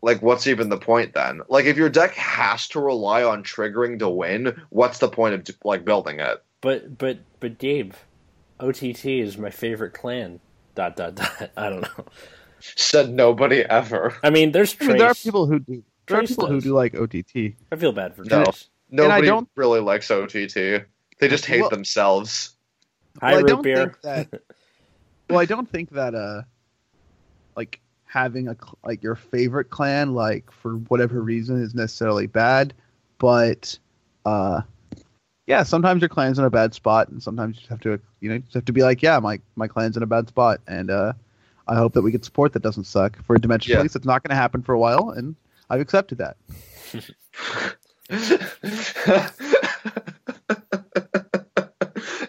like 0.02 0.22
what's 0.22 0.48
even 0.48 0.70
the 0.70 0.78
point 0.78 1.14
then 1.14 1.42
like 1.50 1.66
if 1.66 1.78
your 1.78 1.90
deck 1.90 2.14
has 2.16 2.68
to 2.68 2.80
rely 2.80 3.24
on 3.24 3.44
triggering 3.44 4.00
to 4.00 4.10
win 4.10 4.60
what's 4.70 5.00
the 5.00 5.08
point 5.10 5.34
of 5.34 5.56
like 5.64 5.86
building 5.86 6.20
it 6.20 6.44
but 6.62 6.98
but 6.98 7.20
but 7.40 7.58
Gabe, 7.58 7.94
OTT 8.60 9.06
is 9.06 9.38
my 9.38 9.50
favorite 9.50 9.94
clan. 9.94 10.40
Dot 10.76 10.96
dot 10.96 11.16
dot. 11.16 11.52
I 11.58 11.70
don't 11.70 11.82
know. 11.82 12.06
said 12.60 13.10
nobody 13.12 13.62
ever 13.62 14.16
I 14.24 14.30
mean, 14.30 14.52
there's 14.52 14.76
I 14.80 14.86
mean, 14.86 14.98
there 14.98 15.08
are 15.08 15.16
people 15.16 15.48
who 15.48 15.60
do. 15.60 15.84
There 16.08 16.18
are 16.18 16.22
Trace 16.22 16.30
people 16.30 16.48
who 16.48 16.62
do 16.62 16.74
like 16.74 16.96
OTT. 16.96 17.56
I 17.72 17.76
feel 17.78 17.92
bad 17.92 18.16
for 18.16 18.24
No. 18.26 18.44
Trace. 18.44 18.70
Nobody 18.92 19.28
don't- 19.28 19.50
really 19.56 19.80
likes 19.80 20.12
OTT. 20.12 20.54
They 21.20 21.28
just 21.28 21.46
hate 21.46 21.62
Well- 21.62 21.70
themselves. 21.70 22.56
Hi, 23.22 23.32
well, 23.34 23.40
I 23.40 23.48
don't 23.48 23.62
beer. 23.62 23.78
think 23.78 24.02
that. 24.02 24.42
well, 25.30 25.40
I 25.40 25.46
don't 25.46 25.70
think 25.70 25.90
that 25.92 26.16
uh, 26.16 26.44
like 27.56 27.80
having 28.12 28.50
a 28.50 28.58
like 28.84 29.02
your 29.02 29.16
favorite 29.16 29.70
clan, 29.70 30.14
like 30.14 30.52
for 30.52 30.74
whatever 30.74 31.22
reason, 31.22 31.62
is 31.64 31.74
necessarily 31.74 32.28
bad. 32.28 32.74
But 33.18 33.78
uh, 34.26 34.62
yeah, 35.48 35.64
sometimes 35.64 36.02
your 36.02 36.10
clan's 36.10 36.38
in 36.38 36.44
a 36.44 36.50
bad 36.50 36.74
spot, 36.74 37.08
and 37.08 37.24
sometimes 37.24 37.56
you 37.56 37.60
just 37.62 37.70
have 37.70 37.80
to, 37.82 38.00
you 38.20 38.30
know, 38.30 38.40
just 38.40 38.54
have 38.54 38.66
to 38.66 38.74
be 38.74 38.84
like, 38.84 39.02
yeah, 39.02 39.18
my 39.20 39.40
my 39.56 39.68
clan's 39.68 39.96
in 39.96 40.04
a 40.04 40.08
bad 40.08 40.28
spot, 40.28 40.60
and 40.68 40.92
uh, 40.92 41.14
I 41.68 41.76
hope 41.76 41.94
that 41.94 42.02
we 42.02 42.12
get 42.12 42.26
support 42.26 42.52
that 42.54 42.62
doesn't 42.62 42.84
suck 42.84 43.24
for 43.26 43.36
a 43.36 43.40
Dimension 43.40 43.72
Yeah. 43.72 43.78
Police. 43.78 43.96
It's 43.96 44.06
not 44.06 44.24
going 44.24 44.32
to 44.32 44.42
happen 44.42 44.62
for 44.62 44.74
a 44.74 44.80
while, 44.80 45.12
and 45.12 45.36
I've 45.70 45.80
accepted 45.82 46.18
that. 46.18 46.36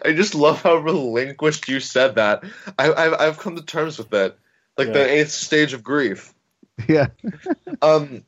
I 0.05 0.11
just 0.13 0.35
love 0.35 0.61
how 0.61 0.75
relinquished 0.77 1.67
you 1.67 1.79
said 1.81 2.15
that. 2.15 2.43
I, 2.79 2.93
I've 2.93 3.13
I've 3.13 3.37
come 3.37 3.57
to 3.57 3.61
terms 3.61 3.97
with 3.97 4.13
it, 4.13 4.37
like 4.77 4.87
Yeah. 4.87 4.93
the 4.93 5.09
eighth 5.11 5.31
stage 5.31 5.73
of 5.73 5.83
grief. 5.83 6.33
yeah, 6.87 7.07
Um, 7.81 8.23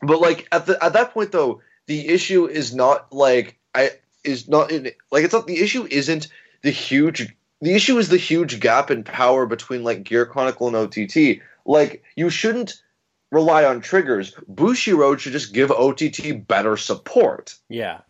but 0.00 0.20
like 0.20 0.48
at 0.52 0.66
the 0.66 0.82
at 0.82 0.92
that 0.94 1.12
point 1.12 1.32
though, 1.32 1.60
the 1.86 2.08
issue 2.08 2.46
is 2.46 2.74
not 2.74 3.12
like 3.12 3.58
I 3.74 3.90
is 4.22 4.48
not 4.48 4.70
in 4.70 4.90
like 5.10 5.24
it's 5.24 5.34
not 5.34 5.46
the 5.46 5.60
issue 5.60 5.86
isn't 5.90 6.28
the 6.62 6.70
huge 6.70 7.34
the 7.60 7.74
issue 7.74 7.98
is 7.98 8.08
the 8.08 8.16
huge 8.16 8.60
gap 8.60 8.90
in 8.90 9.04
power 9.04 9.46
between 9.46 9.84
like 9.84 10.04
Gear 10.04 10.26
Chronicle 10.26 10.68
and 10.68 10.76
OTT. 10.76 11.40
Like 11.66 12.02
you 12.16 12.30
shouldn't 12.30 12.82
rely 13.30 13.64
on 13.64 13.80
triggers. 13.80 14.34
Bushiroad 14.50 15.18
should 15.18 15.32
just 15.32 15.52
give 15.52 15.70
OTT 15.70 16.46
better 16.46 16.76
support. 16.76 17.54
Yeah. 17.68 18.00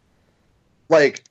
Like 0.89 1.25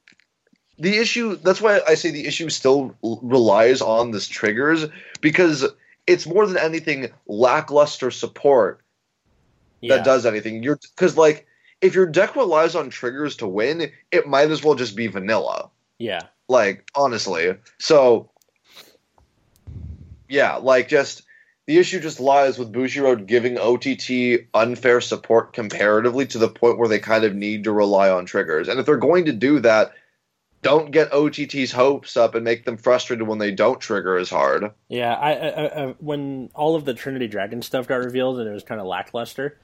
the 0.79 0.97
issue 0.97 1.35
that's 1.35 1.61
why 1.61 1.81
I 1.87 1.95
say 1.95 2.11
the 2.11 2.25
issue 2.25 2.49
still 2.49 2.95
relies 3.01 3.81
on 3.81 4.11
this 4.11 4.27
triggers 4.27 4.85
because 5.21 5.65
it's 6.07 6.27
more 6.27 6.45
than 6.45 6.57
anything 6.57 7.11
lackluster 7.27 8.11
support 8.11 8.81
Yeah. 9.81 9.97
that 9.97 10.05
does 10.05 10.25
anything. 10.25 10.63
You're 10.63 10.79
because 10.95 11.17
like 11.17 11.47
if 11.81 11.93
your 11.95 12.05
deck 12.05 12.35
relies 12.35 12.75
on 12.75 12.89
triggers 12.89 13.35
to 13.37 13.47
win, 13.47 13.91
it 14.11 14.27
might 14.27 14.49
as 14.51 14.63
well 14.63 14.75
just 14.75 14.95
be 14.95 15.07
vanilla. 15.07 15.69
Yeah. 15.99 16.21
Like 16.47 16.89
honestly, 16.95 17.55
so 17.79 18.29
yeah, 20.29 20.55
like 20.55 20.87
just 20.87 21.23
the 21.65 21.77
issue 21.77 21.99
just 21.99 22.19
lies 22.19 22.57
with 22.59 22.73
Bushiroad 22.73 23.25
giving 23.25 23.57
OTT 23.57 24.47
unfair 24.53 24.99
support 24.99 25.53
comparatively 25.53 26.25
to 26.27 26.37
the 26.37 26.49
point 26.49 26.77
where 26.77 26.89
they 26.89 26.99
kind 26.99 27.23
of 27.23 27.35
need 27.35 27.63
to 27.63 27.71
rely 27.71 28.09
on 28.09 28.25
triggers. 28.25 28.67
And 28.67 28.79
if 28.79 28.85
they're 28.85 28.97
going 28.97 29.25
to 29.25 29.31
do 29.33 29.59
that, 29.61 29.93
don't 30.63 30.89
get 30.91 31.13
OTT's 31.13 31.71
hopes 31.71 32.17
up 32.17 32.33
and 32.33 32.43
make 32.43 32.65
them 32.65 32.77
frustrated 32.77 33.27
when 33.27 33.37
they 33.37 33.51
don't 33.51 33.79
trigger 33.79 34.17
as 34.17 34.29
hard. 34.31 34.71
Yeah, 34.89 35.13
I, 35.13 35.31
I, 35.33 35.65
I 35.83 35.87
when 35.99 36.49
all 36.55 36.75
of 36.75 36.85
the 36.85 36.95
Trinity 36.95 37.27
Dragon 37.27 37.61
stuff 37.61 37.87
got 37.87 37.97
revealed 37.97 38.39
and 38.39 38.49
it 38.49 38.53
was 38.53 38.63
kind 38.63 38.81
of 38.81 38.87
lackluster, 38.87 39.59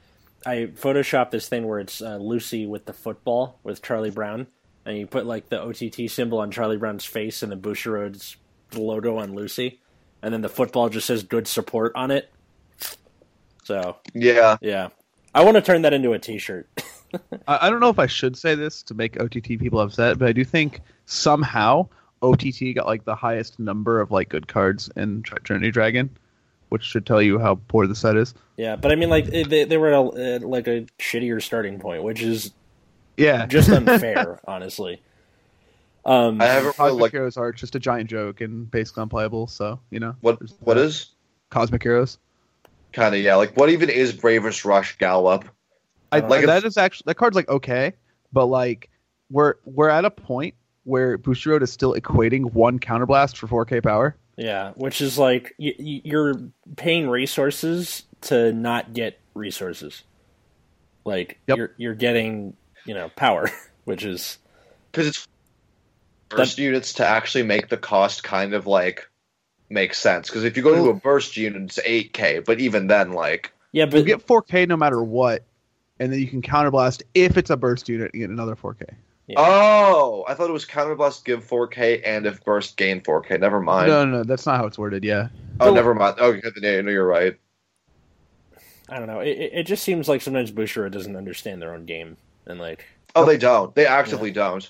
I 0.45 0.69
photoshopped 0.75 1.31
this 1.31 1.49
thing 1.49 1.67
where 1.67 1.79
it's 1.79 2.01
uh, 2.01 2.17
Lucy 2.17 2.65
with 2.67 2.85
the 2.85 2.93
football 2.93 3.59
with 3.63 3.81
Charlie 3.81 4.11
Brown, 4.11 4.47
and 4.85 4.97
you 4.97 5.07
put 5.07 5.25
like 5.25 5.49
the 5.49 5.59
OTT 5.61 6.09
symbol 6.11 6.37
on 6.39 6.51
Charlie 6.51 6.77
Brown's 6.77 7.05
face 7.05 7.41
and 7.41 7.51
the 7.51 7.57
Bushiroad's 7.57 8.37
logo 8.75 9.17
on 9.17 9.33
Lucy, 9.33 9.79
and 10.21 10.33
then 10.33 10.41
the 10.41 10.49
football 10.49 10.89
just 10.89 11.07
says 11.07 11.23
"good 11.23 11.47
support" 11.47 11.91
on 11.95 12.11
it. 12.11 12.31
So 13.63 13.97
Yeah. 14.13 14.57
yeah, 14.61 14.89
I 15.33 15.43
want 15.43 15.55
to 15.55 15.61
turn 15.61 15.81
that 15.83 15.93
into 15.93 16.13
a 16.13 16.19
T-shirt. 16.19 16.67
I, 17.47 17.67
I 17.67 17.69
don't 17.69 17.79
know 17.79 17.89
if 17.89 17.99
I 17.99 18.07
should 18.07 18.37
say 18.37 18.55
this 18.55 18.83
to 18.83 18.93
make 18.93 19.19
OTT 19.19 19.59
people 19.59 19.79
upset, 19.79 20.19
but 20.19 20.27
I 20.27 20.33
do 20.33 20.43
think 20.43 20.81
somehow 21.05 21.87
OTT 22.21 22.75
got 22.75 22.85
like 22.85 23.05
the 23.05 23.15
highest 23.15 23.59
number 23.59 23.99
of 23.99 24.11
like 24.11 24.29
good 24.29 24.47
cards 24.47 24.89
in 24.95 25.23
Tr- 25.23 25.37
Trinity 25.37 25.71
Dragon, 25.71 26.09
which 26.69 26.83
should 26.83 27.05
tell 27.05 27.21
you 27.21 27.39
how 27.39 27.55
poor 27.67 27.87
the 27.87 27.95
set 27.95 28.15
is. 28.15 28.33
yeah, 28.57 28.75
but 28.75 28.91
I 28.91 28.95
mean, 28.95 29.09
like 29.09 29.25
they, 29.27 29.63
they 29.63 29.77
were 29.77 29.87
at, 29.93 29.93
a, 29.93 30.33
at 30.35 30.41
like 30.43 30.67
a 30.67 30.85
shittier 30.99 31.41
starting 31.41 31.79
point, 31.79 32.03
which 32.03 32.21
is 32.21 32.51
Yeah, 33.17 33.45
just 33.45 33.69
unfair, 33.73 34.39
honestly. 34.47 35.01
Um, 36.05 36.41
I 36.41 36.45
haven't 36.45 36.75
really 36.79 36.91
Cosmic 36.91 37.01
like 37.01 37.11
Heroes 37.11 37.37
are 37.37 37.51
just 37.51 37.75
a 37.75 37.79
giant 37.79 38.09
joke 38.09 38.41
and 38.41 38.69
basically 38.71 39.03
unplayable. 39.03 39.47
So 39.47 39.79
you 39.91 39.99
know 39.99 40.15
what 40.21 40.39
there's 40.39 40.55
what 40.59 40.75
that. 40.75 40.85
is 40.85 41.07
Cosmic 41.49 41.83
Heroes? 41.83 42.17
kind 42.93 43.13
of 43.13 43.21
yeah, 43.21 43.35
like 43.35 43.55
what 43.55 43.69
even 43.69 43.89
is 43.89 44.13
Bravest 44.13 44.65
Rush 44.65 44.97
Gallop? 44.97 45.45
I, 46.11 46.19
Like 46.19 46.45
that 46.45 46.63
is 46.63 46.77
actually 46.77 47.05
that 47.07 47.15
card's 47.15 47.35
like 47.35 47.49
okay, 47.49 47.93
but 48.33 48.45
like 48.45 48.89
we're 49.29 49.55
we're 49.65 49.89
at 49.89 50.05
a 50.05 50.11
point 50.11 50.55
where 50.83 51.17
Bushiroad 51.17 51.61
is 51.61 51.71
still 51.71 51.93
equating 51.93 52.51
one 52.53 52.79
counterblast 52.79 53.35
for 53.37 53.65
4K 53.65 53.83
power. 53.83 54.15
Yeah, 54.37 54.71
which 54.75 55.01
is 55.01 55.17
like 55.19 55.53
y- 55.59 55.75
y- 55.77 56.01
you're 56.03 56.33
paying 56.77 57.09
resources 57.09 58.03
to 58.21 58.51
not 58.53 58.93
get 58.93 59.19
resources. 59.33 60.03
Like 61.05 61.39
Yep. 61.47 61.57
you're 61.57 61.71
you're 61.77 61.95
getting 61.95 62.55
you 62.85 62.93
know 62.93 63.09
power, 63.15 63.49
which 63.85 64.03
is 64.05 64.37
because 64.91 65.07
it's 65.07 65.27
burst 66.29 66.57
units 66.57 66.93
to 66.93 67.05
actually 67.05 67.43
make 67.43 67.69
the 67.69 67.77
cost 67.77 68.23
kind 68.23 68.53
of 68.53 68.65
like 68.67 69.09
make 69.69 69.93
sense. 69.93 70.29
Because 70.29 70.43
if 70.43 70.57
you 70.57 70.63
go 70.63 70.73
to 70.75 70.89
a 70.89 70.93
burst 70.93 71.37
unit, 71.37 71.61
it's 71.63 71.79
eight 71.85 72.13
k, 72.13 72.39
but 72.39 72.59
even 72.59 72.87
then, 72.87 73.11
like 73.13 73.51
yeah, 73.71 73.85
but 73.85 73.97
You 73.97 74.03
get 74.03 74.25
4K 74.25 74.67
no 74.67 74.77
matter 74.77 75.01
what, 75.03 75.43
and 75.99 76.11
then 76.11 76.19
you 76.19 76.27
can 76.27 76.41
counterblast 76.41 77.03
if 77.13 77.37
it's 77.37 77.49
a 77.49 77.57
burst 77.57 77.89
unit. 77.89 78.11
You 78.13 78.21
get 78.21 78.29
another 78.29 78.55
4K. 78.55 78.93
Yeah. 79.27 79.35
oh, 79.37 80.25
I 80.27 80.33
thought 80.33 80.49
it 80.49 80.53
was 80.53 80.65
counterblast 80.65 81.23
give 81.23 81.43
four 81.43 81.67
k 81.67 82.01
and 82.01 82.25
if 82.25 82.43
burst 82.43 82.77
gain 82.77 82.99
four 82.99 83.21
k. 83.21 83.37
Never 83.37 83.61
mind. 83.61 83.87
No, 83.87 84.03
no, 84.03 84.17
no, 84.17 84.23
that's 84.23 84.47
not 84.47 84.57
how 84.57 84.65
it's 84.65 84.79
worded. 84.79 85.03
Yeah, 85.03 85.27
oh, 85.59 85.71
never 85.71 85.93
mind. 85.93 86.19
Okay, 86.19 86.41
then, 86.59 86.85
no, 86.85 86.91
you're 86.91 87.05
right. 87.05 87.37
I 88.89 88.97
don't 88.97 89.05
know. 89.05 89.19
It, 89.19 89.37
it 89.37 89.51
it 89.53 89.63
just 89.67 89.83
seems 89.83 90.09
like 90.09 90.23
sometimes 90.23 90.51
Bushra 90.51 90.89
doesn't 90.89 91.15
understand 91.15 91.61
their 91.61 91.75
own 91.75 91.85
game, 91.85 92.17
and 92.47 92.59
like 92.59 92.87
Oh, 93.15 93.25
they 93.25 93.37
don't. 93.37 93.73
They 93.75 93.85
actively 93.85 94.31
don't. 94.31 94.69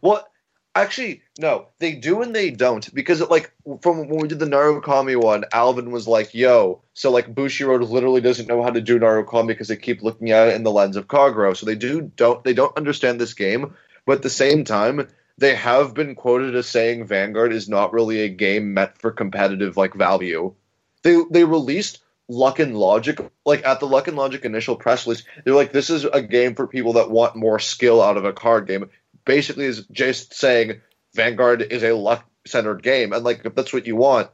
What? 0.00 0.28
Actually, 0.74 1.22
no. 1.38 1.66
They 1.80 1.92
do 1.94 2.22
and 2.22 2.34
they 2.34 2.50
don't 2.50 2.92
because, 2.94 3.20
it, 3.20 3.30
like, 3.30 3.52
from 3.82 4.08
when 4.08 4.20
we 4.22 4.28
did 4.28 4.38
the 4.38 4.46
Narukami 4.46 5.16
one, 5.22 5.44
Alvin 5.52 5.90
was 5.90 6.08
like, 6.08 6.32
"Yo," 6.34 6.80
so 6.94 7.10
like 7.10 7.34
Bushiroad 7.34 7.86
literally 7.90 8.22
doesn't 8.22 8.48
know 8.48 8.62
how 8.62 8.70
to 8.70 8.80
do 8.80 8.98
Narukami 8.98 9.48
because 9.48 9.68
they 9.68 9.76
keep 9.76 10.02
looking 10.02 10.30
at 10.30 10.48
it 10.48 10.54
in 10.54 10.62
the 10.62 10.70
lens 10.70 10.96
of 10.96 11.08
Kagero. 11.08 11.54
So 11.54 11.66
they 11.66 11.74
do 11.74 12.10
don't 12.16 12.42
they 12.42 12.54
don't 12.54 12.76
understand 12.76 13.20
this 13.20 13.34
game, 13.34 13.74
but 14.06 14.16
at 14.16 14.22
the 14.22 14.30
same 14.30 14.64
time, 14.64 15.08
they 15.36 15.54
have 15.54 15.92
been 15.92 16.14
quoted 16.14 16.54
as 16.56 16.68
saying 16.68 17.06
Vanguard 17.06 17.52
is 17.52 17.68
not 17.68 17.92
really 17.92 18.20
a 18.22 18.28
game 18.30 18.72
meant 18.72 18.96
for 18.98 19.10
competitive 19.10 19.76
like 19.76 19.92
value. 19.94 20.54
They 21.02 21.20
they 21.30 21.44
released 21.44 21.98
Luck 22.28 22.58
and 22.60 22.76
Logic 22.78 23.18
like 23.44 23.66
at 23.66 23.80
the 23.80 23.86
Luck 23.86 24.08
and 24.08 24.16
Logic 24.16 24.42
initial 24.44 24.76
press 24.76 25.06
release. 25.06 25.24
They're 25.44 25.54
like, 25.54 25.72
this 25.72 25.90
is 25.90 26.04
a 26.04 26.22
game 26.22 26.54
for 26.54 26.66
people 26.66 26.94
that 26.94 27.10
want 27.10 27.36
more 27.36 27.58
skill 27.58 28.00
out 28.00 28.16
of 28.16 28.24
a 28.24 28.32
card 28.32 28.66
game. 28.66 28.88
Basically, 29.24 29.66
is 29.66 29.86
just 29.86 30.34
saying 30.34 30.80
Vanguard 31.14 31.62
is 31.62 31.82
a 31.82 31.92
luck 31.92 32.24
centered 32.46 32.82
game, 32.82 33.12
and 33.12 33.24
like 33.24 33.44
if 33.44 33.54
that's 33.54 33.72
what 33.72 33.86
you 33.86 33.96
want, 33.96 34.30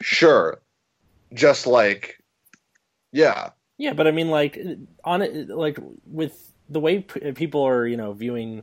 sure. 0.00 0.60
Just 1.32 1.66
like, 1.66 2.22
yeah, 3.12 3.50
yeah, 3.78 3.92
but 3.92 4.06
I 4.06 4.10
mean 4.10 4.30
like 4.30 4.58
on 5.04 5.22
it 5.22 5.48
like 5.48 5.78
with 6.06 6.52
the 6.68 6.80
way 6.80 7.00
p- 7.00 7.32
people 7.32 7.62
are 7.62 7.86
you 7.86 7.96
know 7.96 8.12
viewing 8.12 8.62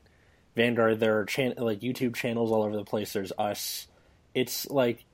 Vanguard, 0.55 0.99
there 0.99 1.19
are 1.19 1.25
chan- 1.25 1.53
like 1.57 1.81
YouTube 1.81 2.15
channels 2.15 2.51
all 2.51 2.63
over 2.63 2.75
the 2.75 2.83
place. 2.83 3.13
There's 3.13 3.31
us. 3.37 3.87
It's 4.33 4.69
like 4.69 5.05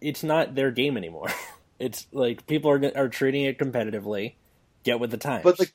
it's 0.00 0.22
not 0.22 0.54
their 0.54 0.70
game 0.70 0.96
anymore. 0.96 1.28
It's 1.80 2.08
like 2.10 2.44
people 2.48 2.72
are 2.72 2.92
are 2.96 3.08
treating 3.08 3.44
it 3.44 3.56
competitively. 3.56 4.34
Get 4.82 4.98
with 4.98 5.12
the 5.12 5.16
times. 5.16 5.44
but 5.44 5.60
like, 5.60 5.72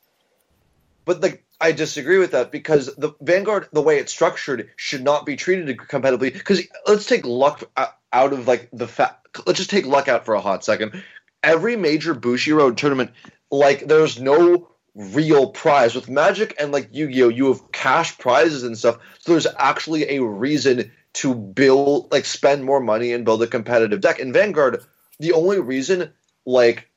but 1.05 1.21
like 1.21 1.45
I 1.61 1.71
disagree 1.71 2.17
with 2.17 2.31
that 2.31 2.51
because 2.51 2.93
the 2.95 3.13
Vanguard, 3.21 3.69
the 3.71 3.81
way 3.81 3.97
it's 3.97 4.11
structured, 4.11 4.69
should 4.75 5.03
not 5.03 5.25
be 5.25 5.35
treated 5.35 5.77
competitively. 5.77 6.33
Because 6.33 6.61
let's 6.87 7.05
take 7.05 7.25
luck 7.25 7.63
out 7.77 8.33
of 8.33 8.47
like 8.47 8.69
the 8.73 8.87
fact. 8.87 9.39
Let's 9.45 9.59
just 9.59 9.69
take 9.69 9.85
luck 9.85 10.07
out 10.07 10.25
for 10.25 10.33
a 10.33 10.41
hot 10.41 10.63
second. 10.65 11.03
Every 11.41 11.75
major 11.75 12.13
Bushiroad 12.13 12.77
tournament, 12.77 13.11
like 13.49 13.87
there's 13.87 14.19
no 14.19 14.69
real 14.95 15.47
prize 15.47 15.95
with 15.95 16.09
Magic 16.09 16.55
and 16.59 16.71
like 16.71 16.89
Yu-Gi-Oh. 16.91 17.29
You 17.29 17.47
have 17.47 17.71
cash 17.71 18.17
prizes 18.17 18.63
and 18.63 18.77
stuff, 18.77 18.97
so 19.19 19.31
there's 19.31 19.47
actually 19.57 20.17
a 20.17 20.23
reason 20.23 20.91
to 21.13 21.35
build, 21.35 22.11
like, 22.11 22.25
spend 22.25 22.63
more 22.63 22.79
money 22.79 23.13
and 23.13 23.23
build 23.23 23.43
a 23.43 23.47
competitive 23.47 24.01
deck. 24.01 24.19
In 24.19 24.33
Vanguard, 24.33 24.83
the 25.19 25.33
only 25.33 25.59
reason, 25.59 26.11
like, 26.43 26.89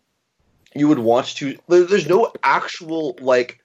you 0.74 0.88
would 0.88 0.98
want 0.98 1.26
to, 1.36 1.58
there's 1.68 2.08
no 2.08 2.32
actual 2.42 3.16
like 3.20 3.60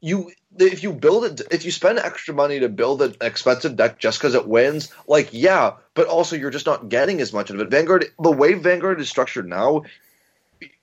you 0.00 0.30
if 0.58 0.82
you 0.82 0.92
build 0.92 1.24
it 1.24 1.42
if 1.50 1.64
you 1.64 1.70
spend 1.70 1.98
extra 1.98 2.34
money 2.34 2.60
to 2.60 2.68
build 2.68 3.02
an 3.02 3.14
expensive 3.20 3.76
deck 3.76 3.98
just 3.98 4.18
because 4.18 4.34
it 4.34 4.46
wins 4.46 4.92
like 5.06 5.28
yeah 5.32 5.72
but 5.94 6.06
also 6.06 6.36
you're 6.36 6.50
just 6.50 6.66
not 6.66 6.88
getting 6.88 7.20
as 7.20 7.32
much 7.32 7.50
of 7.50 7.60
it. 7.60 7.70
Vanguard 7.70 8.06
the 8.22 8.30
way 8.30 8.54
vanguard 8.54 9.00
is 9.00 9.08
structured 9.08 9.48
now 9.48 9.82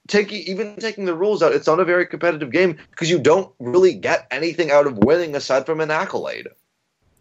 taking 0.08 0.42
even 0.42 0.76
taking 0.76 1.06
the 1.06 1.16
rules 1.16 1.42
out 1.42 1.54
it's 1.54 1.68
not 1.68 1.80
a 1.80 1.86
very 1.86 2.06
competitive 2.06 2.52
game 2.52 2.78
because 2.92 3.10
you 3.10 3.20
don't 3.20 3.54
really 3.60 3.94
get 3.94 4.28
anything 4.32 4.72
out 4.72 4.88
of 4.88 4.98
winning 4.98 5.36
aside 5.36 5.66
from 5.66 5.80
an 5.80 5.92
accolade. 5.92 6.48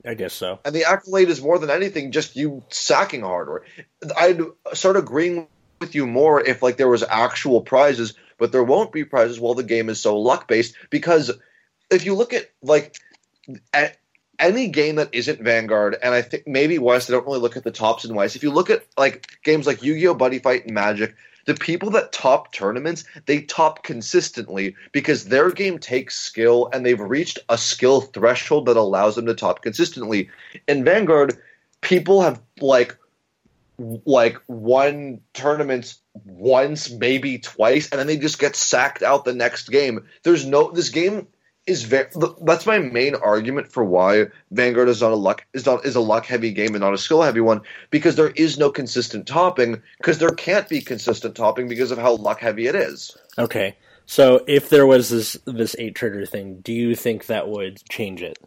I 0.04 0.14
guess 0.14 0.34
so. 0.34 0.58
and 0.64 0.74
the 0.74 0.84
accolade 0.84 1.28
is 1.28 1.40
more 1.40 1.58
than 1.60 1.70
anything 1.70 2.10
just 2.10 2.34
you 2.34 2.64
sacking 2.70 3.20
hardware 3.22 3.62
i'd 4.16 4.40
start 4.72 4.96
agreeing 4.96 5.46
with 5.80 5.94
you 5.94 6.08
more 6.08 6.40
if 6.40 6.60
like 6.60 6.76
there 6.76 6.88
was 6.88 7.04
actual 7.04 7.60
prizes 7.60 8.14
but 8.36 8.50
there 8.50 8.64
won't 8.64 8.90
be 8.90 9.04
prizes 9.04 9.38
while 9.38 9.54
the 9.54 9.62
game 9.62 9.88
is 9.88 10.00
so 10.00 10.18
luck 10.18 10.48
based 10.48 10.74
because 10.90 11.30
if 11.92 12.04
you 12.04 12.14
look 12.14 12.32
at 12.32 12.50
like 12.62 12.96
at 13.72 13.96
any 14.38 14.68
game 14.68 14.96
that 14.96 15.10
isn't 15.12 15.40
Vanguard, 15.42 15.96
and 16.02 16.14
I 16.14 16.22
think 16.22 16.46
maybe 16.46 16.78
West, 16.78 17.08
I 17.08 17.12
don't 17.12 17.26
really 17.26 17.38
look 17.38 17.56
at 17.56 17.64
the 17.64 17.70
tops 17.70 18.04
in 18.04 18.14
West. 18.14 18.36
If 18.36 18.42
you 18.42 18.50
look 18.50 18.70
at 18.70 18.84
like 18.98 19.26
games 19.44 19.66
like 19.66 19.82
Yu-Gi-Oh, 19.82 20.14
Buddyfight, 20.14 20.64
and 20.64 20.74
Magic, 20.74 21.14
the 21.46 21.54
people 21.54 21.90
that 21.90 22.12
top 22.12 22.52
tournaments, 22.52 23.04
they 23.26 23.42
top 23.42 23.82
consistently 23.82 24.74
because 24.92 25.24
their 25.24 25.50
game 25.50 25.78
takes 25.78 26.18
skill 26.18 26.70
and 26.72 26.84
they've 26.84 27.00
reached 27.00 27.38
a 27.48 27.58
skill 27.58 28.00
threshold 28.00 28.66
that 28.66 28.76
allows 28.76 29.16
them 29.16 29.26
to 29.26 29.34
top 29.34 29.62
consistently. 29.62 30.30
In 30.68 30.84
Vanguard, 30.84 31.36
people 31.80 32.20
have 32.22 32.40
like 32.60 32.96
like 34.04 34.38
won 34.46 35.20
tournaments 35.32 35.98
once, 36.24 36.90
maybe 36.90 37.38
twice, 37.38 37.90
and 37.90 37.98
then 37.98 38.06
they 38.06 38.16
just 38.16 38.38
get 38.38 38.54
sacked 38.54 39.02
out 39.02 39.24
the 39.24 39.32
next 39.32 39.68
game. 39.70 40.06
There's 40.22 40.46
no 40.46 40.70
this 40.70 40.90
game 40.90 41.26
is 41.66 41.84
very 41.84 42.08
that's 42.42 42.66
my 42.66 42.78
main 42.78 43.14
argument 43.14 43.70
for 43.70 43.84
why 43.84 44.26
Vanguard 44.50 44.88
is 44.88 45.00
not 45.00 45.12
a 45.12 45.16
luck 45.16 45.46
is 45.52 45.64
not 45.64 45.84
is 45.84 45.94
a 45.94 46.00
luck 46.00 46.26
heavy 46.26 46.50
game 46.50 46.74
and 46.74 46.80
not 46.80 46.94
a 46.94 46.98
skill 46.98 47.22
heavy 47.22 47.40
one 47.40 47.60
because 47.90 48.16
there 48.16 48.30
is 48.30 48.58
no 48.58 48.70
consistent 48.70 49.26
topping 49.26 49.80
because 49.98 50.18
there 50.18 50.30
can't 50.30 50.68
be 50.68 50.80
consistent 50.80 51.36
topping 51.36 51.68
because 51.68 51.90
of 51.90 51.98
how 51.98 52.16
luck 52.16 52.40
heavy 52.40 52.66
it 52.66 52.74
is. 52.74 53.16
Okay, 53.38 53.76
so 54.06 54.42
if 54.48 54.70
there 54.70 54.86
was 54.86 55.08
this 55.10 55.38
this 55.44 55.76
eight 55.78 55.94
trigger 55.94 56.26
thing, 56.26 56.60
do 56.60 56.72
you 56.72 56.96
think 56.96 57.26
that 57.26 57.48
would 57.48 57.80
change 57.88 58.22
it 58.22 58.38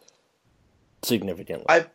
significantly? 1.01 1.66
I 1.70 1.86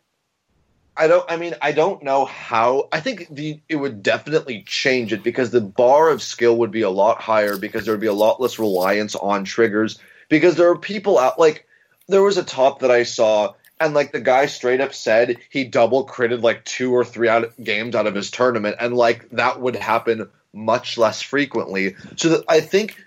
I 0.97 1.07
don't. 1.07 1.31
I 1.31 1.37
mean, 1.37 1.55
I 1.61 1.71
don't 1.71 2.03
know 2.03 2.25
how. 2.25 2.89
I 2.91 2.99
think 2.99 3.27
the 3.29 3.61
it 3.69 3.75
would 3.75 4.03
definitely 4.03 4.63
change 4.67 5.13
it 5.13 5.23
because 5.23 5.51
the 5.51 5.61
bar 5.61 6.09
of 6.09 6.21
skill 6.21 6.57
would 6.57 6.71
be 6.71 6.81
a 6.81 6.89
lot 6.89 7.21
higher 7.21 7.57
because 7.57 7.85
there 7.85 7.93
would 7.93 8.01
be 8.01 8.07
a 8.07 8.13
lot 8.13 8.41
less 8.41 8.59
reliance 8.59 9.15
on 9.15 9.43
triggers 9.43 9.99
because 10.31 10.55
there 10.55 10.69
are 10.69 10.77
people 10.77 11.19
out 11.19 11.37
like 11.37 11.67
there 12.07 12.23
was 12.23 12.37
a 12.37 12.43
top 12.43 12.79
that 12.79 12.89
I 12.89 13.03
saw 13.03 13.53
and 13.79 13.93
like 13.93 14.13
the 14.13 14.21
guy 14.21 14.45
straight 14.47 14.81
up 14.81 14.93
said 14.93 15.37
he 15.49 15.65
double 15.65 16.07
critted 16.07 16.41
like 16.41 16.63
two 16.63 16.91
or 16.95 17.03
three 17.03 17.27
out 17.27 17.51
games 17.61 17.93
out 17.93 18.07
of 18.07 18.15
his 18.15 18.31
tournament 18.31 18.77
and 18.79 18.95
like 18.95 19.29
that 19.31 19.59
would 19.59 19.75
happen 19.75 20.29
much 20.53 20.97
less 20.97 21.21
frequently. 21.21 21.95
So 22.15 22.29
that 22.29 22.45
I 22.47 22.61
think 22.61 23.03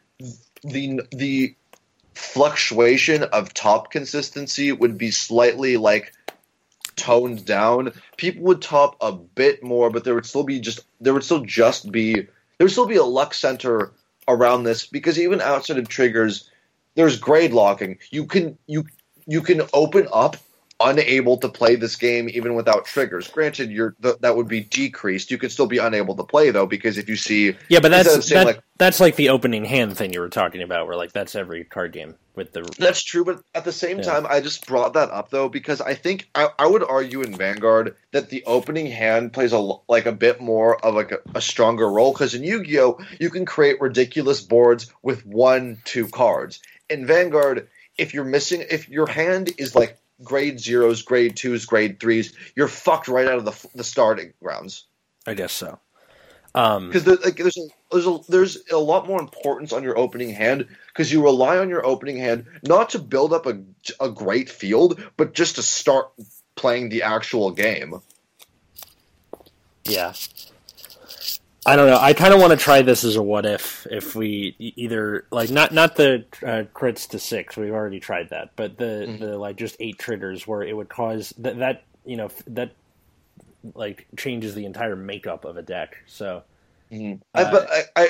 the 0.63 1.01
the 1.11 1.57
fluctuation 2.15 3.25
of 3.25 3.55
top 3.55 3.91
consistency 3.91 4.71
would 4.71 4.99
be 4.99 5.11
slightly 5.11 5.79
like 5.79 6.13
toned 6.95 7.45
down. 7.47 7.93
People 8.19 8.43
would 8.45 8.63
top 8.63 8.97
a 9.01 9.13
bit 9.13 9.65
more, 9.65 9.91
but 9.91 10.05
there 10.05 10.15
would 10.15 10.27
still 10.27 10.45
be 10.45 10.61
just 10.61 10.81
there 11.01 11.15
would 11.15 11.25
still 11.25 11.45
just 11.45 11.91
be 11.91 12.15
there 12.15 12.27
would 12.61 12.71
still 12.71 12.87
be 12.87 12.97
a 12.97 13.03
luck 13.03 13.33
center 13.33 13.93
around 14.29 14.65
this 14.65 14.87
because 14.87 15.19
even 15.19 15.41
outside 15.41 15.79
of 15.79 15.89
triggers, 15.89 16.51
there's 16.95 17.19
grade 17.19 17.53
locking. 17.53 17.99
You 18.11 18.27
can 18.27 18.59
you 18.67 18.85
you 19.27 19.43
can 19.43 19.63
open 19.73 20.09
up 20.13 20.37
unable 20.81 21.37
to 21.39 21.49
play 21.49 21.77
this 21.77 21.97
game 21.97 22.29
even 22.29 22.55
without 22.55 22.85
triggers. 22.85 23.29
Granted, 23.29 23.71
you're 23.71 23.95
th- 24.03 24.17
that 24.21 24.37
would 24.37 24.49
be 24.49 24.61
decreased. 24.63 25.31
You 25.31 25.39
could 25.39 25.53
still 25.53 25.67
be 25.67 25.79
unable 25.79 26.17
to 26.17 26.25
play 26.25 26.51
though 26.51 26.67
because 26.67 26.99
if 26.99 27.09
you 27.09 27.17
see 27.17 27.57
Yeah, 27.69 27.81
but 27.81 27.91
that's 27.91 28.29
that, 28.31 28.45
like 28.45 28.61
that's 28.77 29.01
like 29.01 29.17
the 29.17 29.29
opening 29.31 29.65
hand 29.65 29.97
thing 29.97 30.13
you 30.13 30.21
were 30.21 30.29
talking 30.29 30.63
about, 30.63 30.87
where 30.87 30.97
like 30.97 31.13
that's 31.13 31.35
every 31.35 31.65
card 31.65 31.93
game 31.93 32.17
with 32.35 32.53
the 32.53 32.63
That's 32.79 33.03
true, 33.03 33.25
but 33.25 33.41
at 33.55 33.65
the 33.65 33.73
same 33.73 33.99
Yeah. 33.99 34.05
time, 34.05 34.27
I 34.29 34.41
just 34.41 34.67
brought 34.67 34.95
that 34.95 35.11
up 35.11 35.31
though 35.31 35.49
because 35.49 35.81
I 35.81 35.95
think 35.95 36.29
I, 36.35 36.49
I 36.59 36.67
would 36.67 36.83
argue 36.83 37.23
in 37.23 37.37
Vanguard 37.37 37.97
that 38.13 38.29
the 38.31 38.43
opening 38.45 38.87
hand 38.87 39.33
plays 39.33 39.53
a 39.53 39.59
like 39.89 40.07
a 40.07 40.13
bit 40.13 40.41
more 40.41 40.85
of 40.85 40.95
like 40.95 41.13
a, 41.13 41.19
a 41.35 41.41
stronger 41.41 41.89
role 41.89 42.13
because 42.13 42.35
in 42.35 42.43
Yu-Gi-Oh 42.43 42.99
you 43.21 43.31
can 43.31 43.47
create 43.47 43.81
ridiculous 43.81 44.41
boards 44.41 44.93
with 45.03 45.25
one 45.25 45.79
two 45.85 46.09
cards. 46.09 46.61
In 46.91 47.07
Vanguard, 47.07 47.69
if 47.99 48.15
you're 48.15 48.25
missing, 48.25 48.65
if 48.71 48.89
your 48.89 49.07
hand 49.07 49.51
is 49.59 49.75
like 49.75 49.99
grade 50.23 50.61
zeros, 50.61 51.03
grade 51.03 51.37
twos, 51.37 51.65
grade 51.65 52.01
threes, 52.01 52.35
you're 52.55 52.69
fucked 52.69 53.09
right 53.09 53.27
out 53.27 53.39
of 53.39 53.45
the 53.45 53.69
the 53.75 53.85
starting 53.85 54.33
grounds 54.43 54.87
I 55.27 55.35
guess 55.35 55.53
so. 55.53 55.79
Um, 56.57 56.89
because 56.89 57.07
like 57.25 57.37
there's 57.37 57.57
a, 57.57 57.67
there's 57.91 58.07
a 58.07 58.19
there's 58.29 58.59
a 58.71 58.79
lot 58.79 59.09
more 59.09 59.21
importance 59.21 59.73
on 59.73 59.83
your 59.83 59.99
opening 59.99 60.31
hand 60.31 60.69
because 60.87 61.13
you 61.13 61.23
rely 61.23 61.59
on 61.59 61.69
your 61.69 61.85
opening 61.85 62.17
hand 62.17 62.47
not 62.63 62.91
to 62.91 63.01
build 63.01 63.33
up 63.33 63.47
a 63.47 63.61
a 63.99 64.09
great 64.09 64.49
field, 64.49 65.03
but 65.17 65.35
just 65.35 65.57
to 65.57 65.63
start 65.63 66.13
playing 66.55 66.91
the 66.91 67.03
actual 67.03 67.51
game. 67.51 68.01
Yeah. 69.85 70.13
I 71.67 71.77
don't 71.77 71.89
know. 71.89 71.99
I 71.99 72.13
kind 72.13 72.35
of 72.35 72.41
want 72.41 72.51
to 72.51 72.57
try 72.57 72.83
this 72.83 73.05
as 73.05 73.17
a 73.17 73.23
what 73.23 73.47
if. 73.47 73.87
If 73.91 74.15
we 74.15 74.55
either 74.59 75.27
like 75.31 75.51
not 75.51 75.73
not 75.73 75.97
the 75.97 76.25
uh, 76.43 76.65
crits 76.75 77.09
to 77.11 77.19
six, 77.19 77.57
we've 77.57 77.73
already 77.73 78.01
tried 78.01 78.31
that, 78.31 78.51
but 78.57 78.77
the 78.77 79.07
Mhm. 79.09 79.21
the 79.21 79.39
like 79.39 79.57
just 79.57 79.77
eight 79.81 79.99
triggers 79.99 80.47
where 80.47 80.63
it 80.63 80.77
would 80.77 80.89
cause 80.89 81.33
that 81.39 81.59
that 81.59 81.85
you 82.05 82.17
know 82.17 82.31
that 82.49 82.73
like 83.75 84.07
changes 84.17 84.55
the 84.55 84.67
entire 84.67 84.97
makeup 84.97 85.45
of 85.45 85.57
a 85.57 85.63
deck. 85.63 85.97
So 86.07 86.43
I, 86.93 87.43
Uh, 87.43 87.51
but 87.51 87.69
I, 87.97 88.09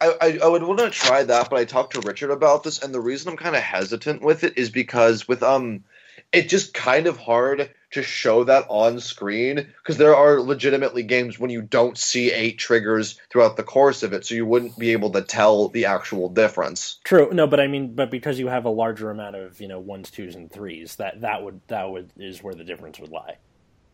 I, 0.00 0.14
I, 0.20 0.38
I 0.44 0.46
would 0.46 0.62
want 0.62 0.78
to 0.78 0.90
try 0.90 1.24
that, 1.24 1.50
but 1.50 1.58
I 1.58 1.64
talked 1.64 1.94
to 1.94 2.00
Richard 2.00 2.30
about 2.30 2.62
this, 2.62 2.82
and 2.82 2.94
the 2.94 3.00
reason 3.00 3.30
I'm 3.30 3.36
kind 3.36 3.56
of 3.56 3.62
hesitant 3.62 4.22
with 4.22 4.44
it 4.44 4.56
is 4.56 4.70
because 4.70 5.26
with 5.26 5.42
um, 5.42 5.84
it's 6.32 6.50
just 6.50 6.72
kind 6.72 7.08
of 7.08 7.18
hard 7.18 7.70
to 7.96 8.02
show 8.02 8.44
that 8.44 8.66
on 8.68 9.00
screen 9.00 9.56
because 9.56 9.96
there 9.96 10.14
are 10.14 10.38
legitimately 10.38 11.02
games 11.02 11.38
when 11.38 11.50
you 11.50 11.62
don't 11.62 11.96
see 11.96 12.30
eight 12.30 12.58
triggers 12.58 13.18
throughout 13.30 13.56
the 13.56 13.62
course 13.62 14.02
of 14.02 14.12
it, 14.12 14.26
so 14.26 14.34
you 14.34 14.44
wouldn't 14.44 14.78
be 14.78 14.92
able 14.92 15.10
to 15.10 15.22
tell 15.22 15.68
the 15.68 15.86
actual 15.86 16.28
difference. 16.28 16.98
true. 17.04 17.30
No, 17.32 17.46
but 17.46 17.58
I 17.58 17.66
mean, 17.66 17.94
but 17.94 18.10
because 18.10 18.38
you 18.38 18.48
have 18.48 18.66
a 18.66 18.70
larger 18.70 19.10
amount 19.10 19.36
of 19.36 19.60
you 19.60 19.68
know 19.68 19.80
ones, 19.80 20.10
twos, 20.10 20.34
and 20.34 20.50
threes, 20.50 20.96
that 20.96 21.22
that 21.22 21.42
would 21.42 21.60
that 21.68 21.90
would 21.90 22.10
is 22.18 22.42
where 22.42 22.54
the 22.54 22.64
difference 22.64 23.00
would 23.00 23.10
lie. 23.10 23.38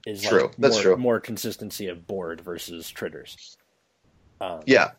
Is 0.05 0.23
True. 0.23 0.43
Like 0.43 0.57
That's 0.59 0.75
more, 0.75 0.83
true. 0.83 0.97
More 0.97 1.21
consistency 1.21 1.87
of 1.87 2.09
board 2.09 2.41
versus 2.41 2.91
triggers. 2.91 3.57
Um, 4.41 4.63
Yeah, 4.67 4.91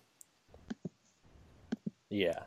Yeah. 2.10 2.40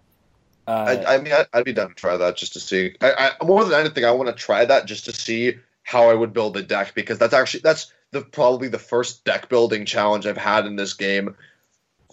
I, 0.67 0.73
Uh, 0.73 1.05
I 1.07 1.19
mean, 1.19 1.33
I'd, 1.33 1.47
I'd 1.53 1.65
be 1.65 1.73
down 1.73 1.91
to 1.91 1.95
try 1.95 2.17
that 2.17 2.37
just 2.37 2.55
to 2.55 2.61
see. 2.61 2.97
I, 3.01 3.35
I 3.41 3.45
more 3.45 3.63
than 3.65 3.79
anything, 3.79 4.05
I 4.05 4.11
want 4.13 4.31
to 4.31 4.35
try 4.35 4.65
that 4.65 4.87
just 4.87 5.05
to 5.05 5.13
see 5.13 5.59
how 5.87 6.11
I 6.11 6.15
would 6.15 6.33
build 6.33 6.57
a 6.57 6.63
deck 6.65 6.95
because 6.97 7.17
that's 7.17 7.33
actually 7.33 7.61
that's 7.61 7.93
the 8.11 8.21
probably 8.21 8.67
the 8.67 8.79
first 8.79 9.25
deck 9.25 9.49
building 9.49 9.87
challenge 9.87 10.27
I've 10.27 10.37
had 10.37 10.67
in 10.67 10.75
this 10.75 10.95
game 10.95 11.37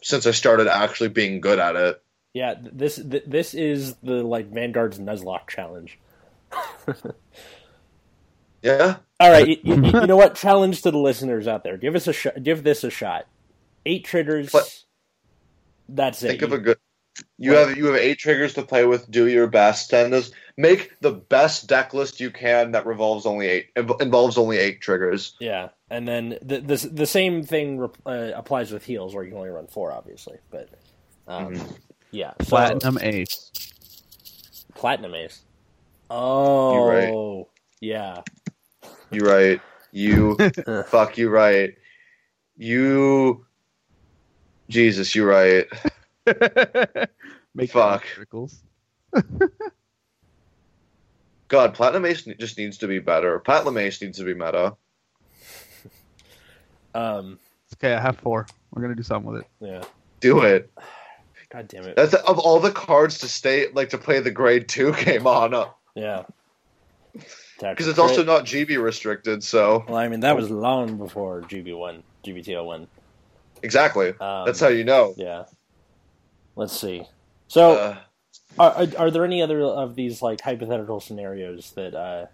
since 0.04 0.28
I 0.28 0.32
started 0.32 0.68
actually 0.68 1.10
being 1.10 1.42
good 1.42 1.58
at 1.58 1.76
it. 1.76 2.04
yeah. 2.34 2.54
This 2.62 2.98
this 3.04 3.56
is 3.56 3.96
the 4.04 4.22
like 4.24 4.52
Vanguard's 4.52 5.00
Nuzlocke 5.00 5.48
challenge. 5.50 6.00
Yeah, 8.62 8.96
All 9.20 9.30
right, 9.30 9.46
you, 9.46 9.58
you, 9.62 9.76
you 9.76 10.08
know 10.08 10.16
what? 10.16 10.36
Challenge 10.36 10.82
to 10.84 10.92
the 10.92 10.98
listeners 10.98 11.48
out 11.50 11.66
there: 11.66 11.76
give 11.76 11.96
us 11.96 12.08
a 12.08 12.14
shot. 12.14 12.42
Give 12.42 12.64
this 12.64 12.86
a 12.86 12.90
shot. 12.90 13.26
Eight 13.86 14.06
triggers. 14.06 14.52
But- 14.54 14.84
that's 15.90 16.24
it. 16.24 16.30
think 16.30 16.44
of 16.44 16.54
a 16.54 16.58
good. 16.60 16.78
You 17.40 17.52
What? 17.54 17.70
have 17.70 17.78
you 17.78 17.86
have 17.88 17.96
eight 17.96 18.20
triggers 18.20 18.54
to 18.54 18.62
play 18.64 18.86
with. 18.86 19.10
Do 19.10 19.28
your 19.28 19.48
best, 19.48 19.92
and 19.94 20.14
just 20.14 20.34
make 20.56 20.92
the 21.02 21.12
best 21.12 21.68
deck 21.68 21.94
list 21.94 22.20
you 22.20 22.30
can 22.30 22.72
that 22.74 22.86
revolves 22.86 23.26
only 23.26 23.48
eight 23.48 23.74
inv- 23.76 24.02
involves 24.02 24.38
only 24.38 24.58
eight 24.58 24.82
triggers. 24.82 25.34
yeah, 25.40 25.70
and 25.90 26.08
then 26.08 26.38
the 26.42 26.60
the, 26.60 26.90
the 26.94 27.06
same 27.08 27.44
thing 27.44 27.80
rep- 27.80 27.98
uh, 28.06 28.32
applies 28.36 28.72
with 28.72 28.86
heals, 28.86 29.16
where 29.16 29.24
you 29.24 29.32
can 29.32 29.38
only 29.40 29.50
run 29.50 29.66
four, 29.68 29.92
obviously. 29.92 30.38
But 30.52 30.70
um, 31.28 31.56
Mhm. 31.56 31.76
yeah, 32.12 32.34
so, 32.42 32.50
Platinum 32.50 33.00
Ace. 33.02 33.52
platinum 34.76 35.16
ace. 35.16 35.42
Oh, 36.12 36.74
You're 36.74 37.46
yeah. 37.82 38.22
You 39.12 39.22
right. 39.22 39.60
You 39.92 40.38
fuck. 40.88 41.18
You 41.18 41.30
right. 41.30 41.74
You. 42.58 43.46
Jesus, 44.70 45.14
you 45.16 45.26
right. 45.26 45.66
Make 47.56 47.72
Fuck. 47.72 48.06
Circles. 48.16 48.62
God, 51.48 51.74
Platinum 51.76 52.06
Ace 52.06 52.24
just 52.24 52.58
needs 52.58 52.80
to 52.80 52.88
be 52.88 53.00
better. 53.00 53.38
Platinum 53.40 53.78
Ace 53.78 54.02
needs 54.02 54.18
to 54.18 54.24
be 54.24 54.34
meta. 54.34 54.76
Um, 56.96 57.40
Okay, 57.76 57.94
I 57.94 58.00
have 58.00 58.18
four. 58.20 58.46
We're 58.72 58.82
gonna 58.82 58.96
do 58.96 59.04
something 59.04 59.32
with 59.32 59.42
it. 59.42 59.48
yeah. 59.60 59.84
Do 60.20 60.42
it. 60.42 60.72
God 61.50 61.68
damn 61.68 61.84
it. 61.86 61.96
That's 61.96 62.14
of 62.14 62.40
all 62.40 62.60
the 62.60 62.72
cards 62.72 63.20
to 63.20 63.28
stay 63.28 63.68
like 63.74 63.90
to 63.90 63.98
play 63.98 64.20
the 64.20 64.32
grade 64.32 64.68
two 64.70 64.94
game 64.94 65.28
on, 65.28 65.70
yeah. 65.96 66.24
because 67.60 67.88
it's 67.88 68.00
also 68.00 68.24
not 68.24 68.46
GB 68.46 68.82
restricted. 68.82 69.44
So 69.44 69.84
Well, 69.88 69.98
I 69.98 70.08
mean, 70.08 70.22
that 70.22 70.36
was 70.36 70.50
long 70.50 70.98
before 70.98 71.42
GB 71.42 71.78
one, 71.78 72.04
GBTO 72.24 72.66
one. 72.66 72.88
exactly, 73.62 74.10
Um, 74.20 74.46
that's 74.46 74.60
how 74.60 74.70
you 74.70 74.84
know. 74.84 75.14
Yeah. 75.18 75.46
Let's 76.56 76.80
see. 76.80 77.04
So, 77.54 77.74
Uh, 77.74 77.98
are, 78.58 78.72
are 78.72 78.88
are 78.98 79.12
there 79.12 79.24
any 79.24 79.40
other 79.44 79.62
of 79.62 79.94
these 79.94 80.24
like 80.24 80.42
hypothetical 80.42 81.00
scenarios 81.00 81.72
that, 81.76 81.94
uh, 81.94 82.26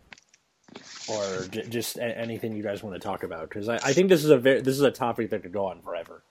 or 1.09 1.45
j- 1.51 1.67
just 1.67 1.97
a- 1.97 2.17
anything 2.17 2.55
you 2.55 2.63
guys 2.63 2.81
want 2.81 2.95
to 2.95 3.05
talk 3.05 3.23
about? 3.23 3.49
Because 3.49 3.67
I, 3.67 3.75
I 3.75 3.91
think 3.91 4.07
this 4.07 4.23
is 4.23 4.29
a 4.29 4.37
very 4.37 4.61
this 4.61 4.75
is 4.75 4.81
a 4.81 4.91
topic 4.91 5.31
that 5.31 5.41
could 5.43 5.51
go 5.51 5.65
on 5.65 5.81
forever. 5.81 6.23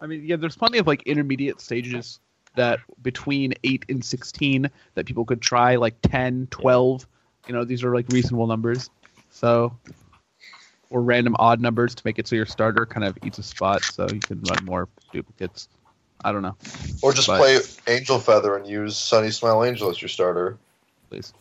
I 0.00 0.06
mean, 0.06 0.22
yeah, 0.24 0.36
there's 0.36 0.54
plenty 0.54 0.78
of 0.78 0.86
like 0.86 1.02
intermediate 1.02 1.60
stages 1.60 2.20
that 2.54 2.78
between 3.02 3.54
8 3.64 3.86
and 3.88 4.04
16 4.04 4.70
that 4.94 5.06
people 5.06 5.24
could 5.24 5.42
try, 5.42 5.74
like 5.74 5.96
10, 6.02 6.46
12. 6.52 7.04
You 7.48 7.54
know, 7.54 7.64
these 7.64 7.82
are 7.82 7.92
like 7.92 8.08
reasonable 8.10 8.46
numbers. 8.46 8.90
So, 9.30 9.76
or 10.90 11.02
random 11.02 11.34
odd 11.40 11.60
numbers 11.60 11.96
to 11.96 12.02
make 12.04 12.20
it 12.20 12.28
so 12.28 12.36
your 12.36 12.46
starter 12.46 12.86
kind 12.86 13.02
of 13.04 13.18
eats 13.24 13.38
a 13.38 13.42
spot 13.42 13.82
so 13.82 14.06
you 14.12 14.20
can 14.20 14.40
run 14.48 14.64
more 14.64 14.88
duplicates. 15.12 15.68
I 16.24 16.32
don't 16.32 16.42
know, 16.42 16.56
or 17.02 17.12
just 17.12 17.28
But- 17.28 17.38
play 17.38 17.60
Angel 17.86 18.18
Feather 18.18 18.56
and 18.56 18.66
use 18.66 18.96
Sunny 18.96 19.30
Smile 19.30 19.64
Angel 19.64 19.90
as 19.90 20.00
your 20.00 20.08
starter. 20.08 20.58
please. 21.10 21.32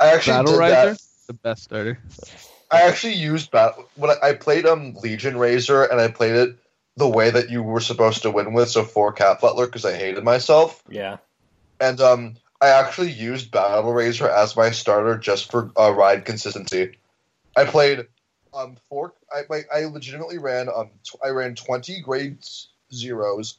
I 0.00 0.08
actually 0.14 0.34
Battle 0.38 0.52
did 0.52 0.58
Riser, 0.58 0.90
that. 0.92 1.00
the 1.26 1.32
best 1.34 1.64
starter. 1.64 1.98
I 2.70 2.82
actually 2.82 3.14
used 3.14 3.50
battle 3.50 3.88
when 3.96 4.10
I, 4.10 4.28
I 4.30 4.32
played 4.34 4.66
um 4.66 4.94
Legion 4.94 5.36
Razor 5.36 5.84
and 5.84 6.00
I 6.00 6.08
played 6.08 6.34
it 6.34 6.56
the 6.96 7.08
way 7.08 7.30
that 7.30 7.50
you 7.50 7.62
were 7.62 7.80
supposed 7.80 8.22
to 8.22 8.30
win 8.30 8.52
with, 8.52 8.68
so 8.70 8.84
four 8.84 9.12
Cat 9.12 9.40
Butler 9.40 9.66
because 9.66 9.84
I 9.84 9.94
hated 9.96 10.22
myself. 10.24 10.82
Yeah. 10.88 11.16
and 11.80 12.00
um, 12.00 12.34
I 12.60 12.68
actually 12.68 13.10
used 13.10 13.50
Battleraizer 13.50 14.28
as 14.28 14.56
my 14.56 14.70
starter 14.70 15.18
just 15.18 15.50
for 15.50 15.70
uh, 15.78 15.92
ride 15.92 16.24
consistency. 16.24 16.96
I 17.56 17.64
played 17.64 18.06
um 18.52 18.76
four. 18.88 19.12
I 19.32 19.42
I, 19.52 19.80
I 19.80 19.84
legitimately 19.86 20.38
ran 20.38 20.68
um 20.68 20.90
tw- 21.04 21.16
I 21.24 21.28
ran 21.30 21.54
twenty 21.54 22.00
grade 22.00 22.38
s- 22.40 22.68
zeros, 22.92 23.58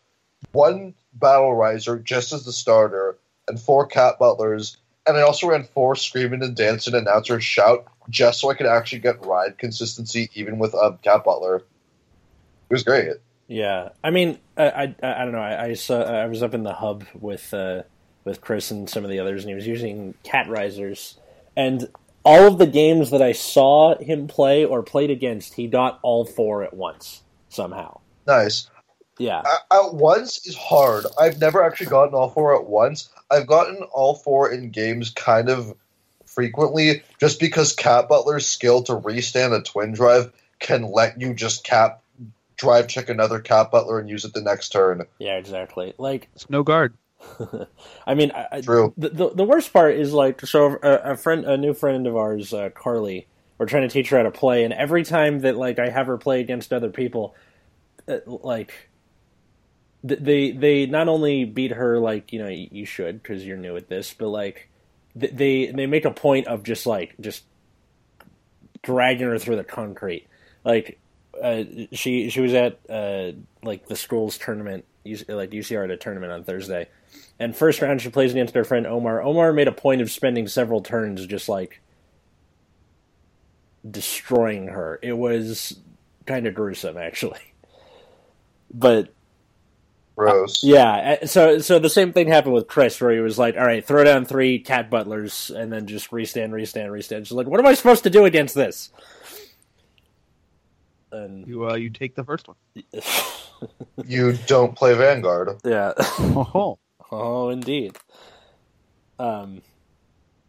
one 0.52 0.94
Battleraizer 1.18 2.04
just 2.04 2.34
as 2.34 2.46
the 2.46 2.54
starter, 2.54 3.18
and 3.48 3.60
four 3.60 3.86
Cat 3.86 4.18
Butlers, 4.20 4.78
and 5.08 5.18
I 5.18 5.22
also 5.22 5.48
ran 5.48 5.64
four 5.64 5.96
screaming 5.96 6.44
and 6.44 6.56
dancing 6.56 6.96
announcer 6.96 7.40
shout 7.40 7.86
just 8.10 8.40
so 8.40 8.50
I 8.50 8.56
could 8.56 8.66
actually 8.66 9.00
get 9.00 9.26
ride 9.26 9.58
consistency 9.58 10.30
even 10.34 10.58
with 10.58 10.74
um, 10.76 10.98
Cat 11.04 11.24
Butler. 11.24 11.58
It 11.58 12.74
was 12.74 12.84
great. 12.84 13.14
Yeah, 13.48 13.90
I 14.04 14.10
mean, 14.10 14.40
I 14.58 14.64
I, 14.64 14.84
I 15.04 15.24
don't 15.24 15.34
know. 15.34 15.40
I, 15.40 15.66
I 15.66 15.74
saw 15.74 16.02
I 16.02 16.26
was 16.26 16.42
up 16.42 16.54
in 16.54 16.64
the 16.64 16.74
hub 16.74 17.06
with 17.14 17.54
uh, 17.54 17.84
with 18.24 18.42
Chris 18.42 18.72
and 18.72 18.90
some 18.90 19.04
of 19.04 19.10
the 19.10 19.20
others, 19.20 19.44
and 19.44 19.50
he 19.50 19.56
was 19.56 19.68
using 19.68 20.16
cat 20.24 20.50
risers, 20.50 21.20
and 21.56 21.88
all 22.24 22.48
of 22.48 22.58
the 22.58 22.66
games 22.66 23.12
that 23.12 23.22
I 23.22 23.34
saw 23.34 23.96
him 24.00 24.28
play 24.28 24.66
or 24.66 24.82
played 24.82 25.12
against, 25.12 25.54
he 25.54 25.68
got 25.68 26.00
all 26.02 26.26
four 26.26 26.64
at 26.64 26.74
once 26.74 27.22
somehow. 27.50 28.00
Nice. 28.26 28.68
Yeah, 29.18 29.44
At 29.72 29.94
once 29.94 30.46
is 30.46 30.56
hard. 30.58 31.06
I've 31.20 31.40
never 31.40 31.64
actually 31.64 31.88
gotten 31.88 32.14
all 32.14 32.30
four 32.30 32.54
at 32.56 32.66
once. 32.68 33.10
I've 33.32 33.48
gotten 33.48 33.78
all 33.94 34.16
four 34.16 34.52
in 34.52 34.72
games 34.72 35.10
kind 35.10 35.50
of 35.50 35.74
frequently 36.26 37.02
just 37.20 37.40
because 37.40 37.74
Cat 37.74 38.10
Butler's 38.10 38.46
skill 38.46 38.84
to 38.84 38.96
restand 38.96 39.54
a 39.54 39.62
twin 39.62 39.94
drive 39.94 40.34
can 40.60 40.84
let 40.92 41.20
you 41.20 41.34
just 41.34 41.64
cap 41.64 42.02
drive 42.58 42.88
check 42.88 43.10
another 43.10 43.40
Cat 43.40 43.72
Butler 43.72 44.00
and 44.00 44.10
use 44.10 44.26
it 44.26 44.34
the 44.34 44.42
next 44.42 44.70
turn. 44.70 45.04
yeah, 45.20 45.38
exactly. 45.38 45.94
Like, 45.98 46.30
It's 46.36 46.50
no 46.50 46.64
guard. 46.64 46.94
I 48.06 48.14
mean, 48.16 48.32
I, 48.32 48.48
I- 48.52 48.62
True. 48.62 48.94
the, 48.98 49.10
the 49.10 49.30
the 49.30 49.44
worst 49.46 49.72
part 49.74 49.96
is 49.96 50.14
like 50.14 50.42
so 50.46 50.78
a, 50.84 51.12
a 51.14 51.18
friend 51.18 51.46
a 51.46 51.58
new 51.58 51.74
friend 51.74 52.06
of 52.06 52.16
ours 52.16 52.54
uh, 52.54 52.70
carly 52.72 53.28
we're 53.58 53.66
trying 53.66 53.88
to 53.88 53.90
teach 53.94 54.10
her 54.10 54.18
how 54.18 54.24
to 54.24 54.32
play 54.32 54.64
and 54.64 54.74
every 54.74 55.04
time 55.04 55.40
that 55.40 55.56
like 55.56 55.80
i 55.80 55.90
have 55.90 56.06
her 56.08 56.18
play 56.18 56.42
against 56.42 56.72
other 56.74 56.90
people 56.90 57.34
uh, 58.08 58.18
like 58.28 58.68
th- 58.68 58.80
they 60.08 60.52
they 60.52 60.86
not 60.86 61.08
only 61.08 61.46
beat 61.46 61.72
her 61.72 62.00
like 62.00 62.32
you 62.32 62.40
know 62.40 62.48
you, 62.48 62.86
should 62.86 63.22
because 63.22 63.46
you're 63.46 63.58
new 63.58 63.76
at 63.76 63.90
this 63.90 64.14
but 64.14 64.28
like 64.28 64.70
they 65.16 65.68
they 65.68 65.88
make 65.88 66.06
a 66.06 66.12
point 66.12 66.48
of 66.48 66.64
just 66.64 66.86
like 66.86 67.16
just 67.20 67.44
dragging 68.84 69.28
her 69.28 69.40
through 69.40 69.56
the 69.56 69.64
concrete 69.64 70.28
like 70.64 71.00
uh, 71.42 71.64
she 71.92 72.30
she 72.30 72.40
was 72.40 72.54
at 72.54 72.80
uh, 72.90 73.32
like 73.64 73.88
the 73.88 73.96
school's 73.96 74.38
tournament 74.38 74.86
like 75.06 75.52
UCR 75.52 75.84
at 75.84 75.92
a 75.92 75.98
tournament 75.98 76.32
on 76.32 76.44
Thursday 76.44 76.88
and 77.40 77.56
first 77.56 77.82
round, 77.82 78.02
she 78.02 78.10
plays 78.10 78.32
against 78.32 78.56
her 78.56 78.64
friend 78.64 78.88
Omar. 78.88 79.22
Omar 79.22 79.52
made 79.52 79.68
a 79.68 79.74
point 79.74 80.02
of 80.02 80.10
spending 80.10 80.48
several 80.48 80.82
turns 80.82 81.26
just 81.26 81.50
like 81.50 81.82
destroying 83.90 84.68
her. 84.68 85.00
It 85.02 85.14
was 85.14 85.78
kind 86.26 86.48
of 86.48 86.56
gruesome, 86.56 86.98
actually. 86.98 87.40
But 88.74 89.14
Gross. 90.18 90.64
yeah, 90.64 91.18
uh, 91.22 91.26
so 91.26 91.60
so 91.60 91.78
the 91.78 91.90
same 91.90 92.14
thing 92.14 92.28
happened 92.30 92.54
with 92.54 92.68
Chris, 92.68 93.02
where 93.02 93.12
he 93.12 93.20
was 93.20 93.38
like, 93.38 93.58
"All 93.58 93.66
right, 93.66 93.86
throw 93.86 94.04
down 94.06 94.24
three 94.26 94.60
cat 94.60 94.90
butlers 94.90 95.50
and 95.50 95.72
then 95.74 95.88
just 95.88 96.12
restand, 96.12 96.54
restand, 96.54 96.92
restand." 96.92 97.28
She's 97.28 97.34
like, 97.34 97.48
"What 97.48 97.60
am 97.60 97.66
I 97.68 97.74
supposed 97.74 98.04
to 98.04 98.10
do 98.10 98.24
against 98.26 98.56
this?" 98.56 98.92
And 101.12 101.48
You 101.48 101.70
uh, 101.70 101.76
you 101.76 101.90
take 101.90 102.16
the 102.16 102.24
first 102.24 102.48
one. 102.48 102.58
You 104.06 104.34
don't 104.48 104.76
play 104.76 104.94
Vanguard. 104.96 105.50
yeah. 105.64 105.94
Oh, 105.98 106.78
Oh, 107.12 107.50
indeed. 107.50 107.96
Um, 109.18 109.62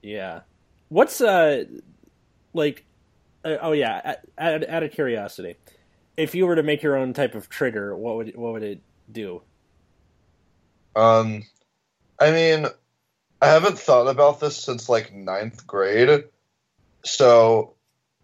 yeah. 0.03 0.41
What's 0.89 1.21
uh, 1.21 1.64
like, 2.53 2.85
uh, 3.45 3.57
oh 3.62 3.73
yeah. 3.73 4.17
Out, 4.39 4.69
out 4.69 4.83
of 4.83 4.91
curiosity, 4.91 5.55
if 6.17 6.35
you 6.35 6.47
were 6.47 6.57
to 6.57 6.62
make 6.64 6.83
your 6.83 6.97
own 6.97 7.12
type 7.12 7.35
of 7.37 7.49
trigger, 7.49 7.97
what 7.97 8.17
would 8.17 8.37
what 8.37 8.53
would 8.55 8.64
it 8.64 8.81
do? 9.11 9.43
Um, 10.97 11.43
I 12.19 12.31
mean, 12.31 12.67
I 13.41 13.47
haven't 13.47 13.79
thought 13.79 14.09
about 14.09 14.41
this 14.41 14.57
since 14.57 14.89
like 14.89 15.15
ninth 15.15 15.67
grade, 15.67 16.25
so 17.05 17.75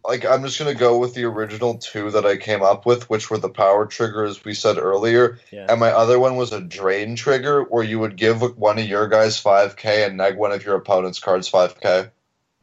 like 0.05 0.25
I'm 0.25 0.43
just 0.43 0.59
gonna 0.59 0.75
go 0.75 0.99
with 0.99 1.15
the 1.15 1.25
original 1.25 1.79
two 1.79 2.11
that 2.13 2.25
I 2.27 2.37
came 2.39 2.63
up 2.63 2.87
with, 2.87 3.09
which 3.11 3.31
were 3.31 3.39
the 3.39 3.51
power 3.51 3.87
trigger, 3.87 4.25
as 4.25 4.45
we 4.45 4.55
said 4.55 4.79
earlier, 4.79 5.39
Yeah. 5.53 5.67
and 5.69 5.79
my 5.79 5.91
other 5.91 6.19
one 6.19 6.37
was 6.37 6.53
a 6.53 6.61
drain 6.61 7.15
trigger, 7.15 7.63
where 7.63 7.85
you 7.85 7.99
would 8.01 8.17
give 8.17 8.41
one 8.57 8.79
of 8.79 8.87
your 8.87 9.07
guys 9.09 9.41
5k 9.41 10.07
and 10.07 10.17
neg 10.17 10.37
one 10.37 10.51
of 10.53 10.65
your 10.65 10.77
opponent's 10.77 11.21
cards 11.21 11.51
5k. 11.51 12.11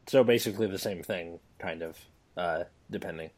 So 0.08 0.24
basically 0.24 0.66
the 0.66 0.78
same 0.78 1.02
thing, 1.04 1.38
kind 1.58 1.82
of. 1.82 1.96
Uh, 2.36 2.64
depending. 2.90 3.30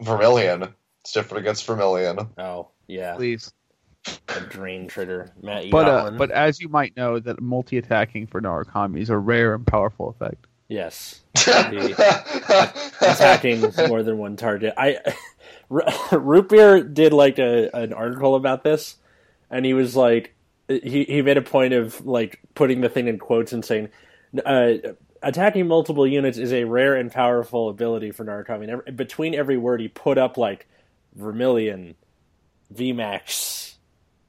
Vermilion. 0.00 0.74
It's 1.02 1.12
different 1.12 1.42
against 1.44 1.66
Vermilion. 1.66 2.18
Oh, 2.38 2.68
yeah. 2.86 3.14
please. 3.16 3.52
A 4.28 4.40
drain 4.40 4.88
trigger. 4.88 5.32
Matt, 5.42 5.66
you 5.66 5.70
But 5.70 5.84
got 5.84 6.00
uh, 6.00 6.02
one? 6.04 6.16
but 6.16 6.30
as 6.30 6.60
you 6.60 6.68
might 6.68 6.96
know, 6.96 7.18
that 7.20 7.40
multi-attacking 7.40 8.26
for 8.28 8.40
Narukami 8.40 9.00
is 9.00 9.10
a 9.10 9.18
rare 9.18 9.54
and 9.54 9.66
powerful 9.66 10.08
effect. 10.10 10.46
yes. 10.68 11.20
attacking 13.00 13.72
more 13.88 14.02
than 14.02 14.18
one 14.18 14.36
target. 14.36 14.74
I 14.76 14.98
Root 15.68 16.48
Beer 16.48 16.82
did 16.82 17.12
like 17.12 17.38
a 17.38 17.70
an 17.74 17.92
article 17.92 18.34
about 18.34 18.64
this, 18.64 18.96
and 19.50 19.64
he 19.64 19.74
was 19.74 19.96
like, 19.96 20.34
he 20.68 21.04
he 21.04 21.22
made 21.22 21.36
a 21.38 21.42
point 21.42 21.74
of 21.74 22.04
like 22.06 22.40
putting 22.54 22.80
the 22.80 22.88
thing 22.88 23.08
in 23.08 23.18
quotes 23.18 23.52
and 23.52 23.64
saying, 23.64 23.88
uh, 24.44 24.74
attacking 25.22 25.66
multiple 25.68 26.06
units 26.06 26.38
is 26.38 26.52
a 26.52 26.64
rare 26.64 26.94
and 26.96 27.10
powerful 27.12 27.68
ability 27.68 28.10
for 28.10 28.24
Narukami. 28.24 28.62
And 28.64 28.70
every, 28.70 28.92
between 28.92 29.34
every 29.34 29.56
word, 29.56 29.80
he 29.80 29.88
put 29.88 30.18
up 30.18 30.36
like 30.36 30.66
Vermilion, 31.14 31.94
VMAX, 32.74 33.61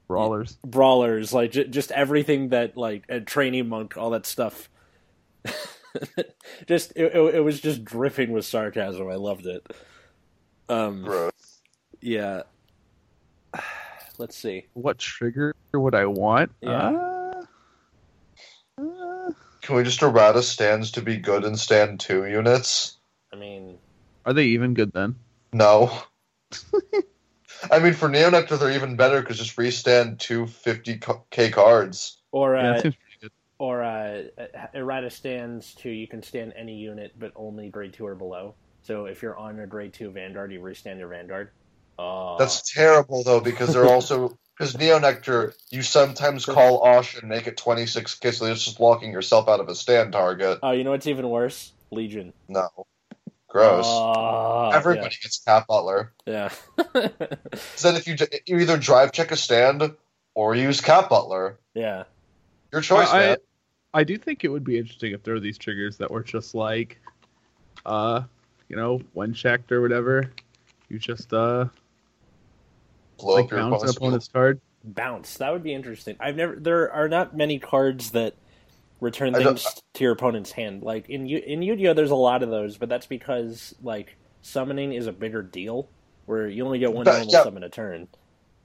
Brawlers. 0.06 0.58
brawlers, 0.64 1.32
like 1.32 1.52
j- 1.52 1.68
just 1.68 1.90
everything 1.90 2.50
that 2.50 2.76
like 2.76 3.04
a 3.08 3.20
trainee 3.20 3.62
monk, 3.62 3.96
all 3.96 4.10
that 4.10 4.26
stuff. 4.26 4.68
just 6.66 6.92
it, 6.96 7.14
it, 7.14 7.34
it 7.36 7.40
was 7.40 7.60
just 7.60 7.84
dripping 7.84 8.30
with 8.32 8.44
sarcasm. 8.44 9.08
I 9.08 9.14
loved 9.14 9.46
it. 9.46 9.66
Um, 10.68 11.02
Gross. 11.04 11.60
yeah. 12.00 12.42
Let's 14.18 14.36
see. 14.36 14.66
What 14.74 14.98
trigger 14.98 15.54
would 15.72 15.94
I 15.94 16.06
want? 16.06 16.52
Yeah. 16.60 16.88
Uh, 16.88 17.44
uh, 18.80 19.30
Can 19.62 19.76
we 19.76 19.82
just 19.82 20.02
errata 20.02 20.42
stands 20.42 20.90
to 20.92 21.02
be 21.02 21.16
good 21.16 21.44
and 21.44 21.58
stand 21.58 21.98
two 21.98 22.26
units? 22.26 22.98
I 23.32 23.36
mean, 23.36 23.78
are 24.26 24.32
they 24.32 24.44
even 24.44 24.74
good 24.74 24.92
then? 24.92 25.16
No. 25.52 25.90
I 27.70 27.78
mean, 27.78 27.92
for 27.94 28.08
Neo 28.08 28.30
Nectar, 28.30 28.56
they're 28.56 28.72
even 28.72 28.96
better 28.96 29.20
because 29.20 29.38
just 29.38 29.56
restand 29.56 30.20
two 30.20 30.44
50k 30.44 31.52
cards. 31.52 32.18
or 32.32 32.56
uh, 32.56 32.62
that 32.62 32.82
seems 32.82 32.96
pretty 32.96 33.18
good. 33.20 33.32
or 33.58 33.82
uh, 33.82 34.22
errata 34.74 35.10
stands 35.10 35.74
to 35.76 35.90
you 35.90 36.06
can 36.06 36.22
stand 36.22 36.52
any 36.56 36.76
unit, 36.76 37.12
but 37.18 37.32
only 37.36 37.68
grade 37.68 37.92
two 37.92 38.06
or 38.06 38.14
below. 38.14 38.54
So 38.82 39.06
if 39.06 39.22
you're 39.22 39.36
on 39.36 39.60
a 39.60 39.66
grade 39.66 39.92
two 39.92 40.10
Vanguard, 40.10 40.52
you 40.52 40.60
restand 40.60 40.98
your 40.98 41.08
Vanguard. 41.08 41.50
Oh, 41.98 42.36
That's 42.38 42.72
terrible, 42.72 43.22
though, 43.22 43.40
because 43.40 43.72
they're 43.72 43.86
also. 43.86 44.38
Because 44.56 44.78
Neo 44.78 45.00
Nectar, 45.00 45.52
you 45.70 45.82
sometimes 45.82 46.46
call 46.46 46.80
Osh 46.84 47.18
and 47.18 47.28
make 47.28 47.48
it 47.48 47.56
26k, 47.56 48.32
so 48.32 48.46
you're 48.46 48.54
just 48.54 48.78
locking 48.78 49.10
yourself 49.10 49.48
out 49.48 49.58
of 49.58 49.68
a 49.68 49.74
stand 49.74 50.12
target. 50.12 50.60
oh, 50.62 50.70
you 50.70 50.84
know 50.84 50.92
what's 50.92 51.08
even 51.08 51.28
worse? 51.28 51.72
Legion. 51.90 52.32
No. 52.46 52.68
Gross. 53.54 53.84
Oh, 53.86 54.70
Everybody 54.74 55.14
gets 55.22 55.38
Cat 55.38 55.66
Butler. 55.68 56.12
Yeah. 56.26 56.48
So 56.48 56.88
then 57.92 57.94
if 57.94 58.08
you, 58.08 58.16
you 58.46 58.58
either 58.58 58.76
drive 58.76 59.12
check 59.12 59.30
a 59.30 59.36
stand 59.36 59.94
or 60.34 60.56
use 60.56 60.80
Cat 60.80 61.08
Butler. 61.08 61.60
yeah. 61.72 62.02
Your 62.72 62.80
choice, 62.80 63.08
I, 63.08 63.18
man. 63.20 63.36
I 63.94 64.02
do 64.02 64.18
think 64.18 64.42
it 64.42 64.48
would 64.48 64.64
be 64.64 64.76
interesting 64.76 65.12
if 65.12 65.22
there 65.22 65.34
were 65.34 65.40
these 65.40 65.56
triggers 65.56 65.96
that 65.98 66.10
were 66.10 66.24
just 66.24 66.56
like, 66.56 67.00
uh, 67.86 68.22
you 68.68 68.74
know, 68.74 69.00
one 69.12 69.32
checked 69.32 69.70
or 69.70 69.80
whatever. 69.80 70.32
You 70.88 70.98
just 70.98 71.32
uh, 71.32 71.66
Blow 73.18 73.36
like 73.36 73.44
up 73.44 73.50
your 73.52 73.60
bounce 73.60 73.70
an 73.84 73.88
opponent's 73.90 73.96
opponent's 73.96 74.28
card. 74.28 74.60
Bounce. 74.82 75.36
That 75.36 75.52
would 75.52 75.62
be 75.62 75.72
interesting. 75.72 76.16
I've 76.18 76.34
never. 76.34 76.56
There 76.56 76.90
are 76.90 77.08
not 77.08 77.36
many 77.36 77.60
cards 77.60 78.10
that 78.10 78.34
return 79.04 79.34
things 79.34 79.64
to 79.92 80.02
your 80.02 80.12
opponent's 80.12 80.50
hand. 80.50 80.82
Like 80.82 81.08
in 81.08 81.26
Yu- 81.26 81.42
in 81.46 81.62
Yu-Gi-Oh, 81.62 81.94
there's 81.94 82.10
a 82.10 82.16
lot 82.16 82.42
of 82.42 82.50
those, 82.50 82.76
but 82.76 82.88
that's 82.88 83.06
because 83.06 83.74
like 83.82 84.16
summoning 84.42 84.92
is 84.92 85.06
a 85.06 85.12
bigger 85.12 85.42
deal, 85.42 85.88
where 86.26 86.48
you 86.48 86.64
only 86.64 86.80
get 86.80 86.92
one 86.92 87.04
normal 87.04 87.28
yeah. 87.30 87.44
summon 87.44 87.62
a 87.62 87.68
turn. 87.68 88.08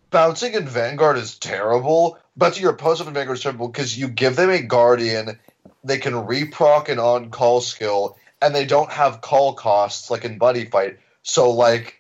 Bouncing 0.09 0.53
in 0.53 0.67
Vanguard 0.67 1.17
is 1.17 1.37
terrible, 1.37 2.17
but 2.35 2.55
to 2.55 2.61
your 2.61 2.71
opponent 2.71 3.07
in 3.07 3.13
Vanguard 3.13 3.37
is 3.37 3.43
terrible 3.43 3.67
because 3.67 3.95
you 3.95 4.07
give 4.07 4.35
them 4.35 4.49
a 4.49 4.61
Guardian, 4.61 5.37
they 5.83 5.99
can 5.99 6.13
reproc 6.13 6.89
an 6.89 6.97
on 6.97 7.29
call 7.29 7.61
skill, 7.61 8.17
and 8.41 8.55
they 8.55 8.65
don't 8.65 8.91
have 8.91 9.21
call 9.21 9.53
costs 9.53 10.09
like 10.09 10.25
in 10.25 10.39
Buddyfight. 10.39 10.97
So 11.21 11.51
like, 11.51 11.98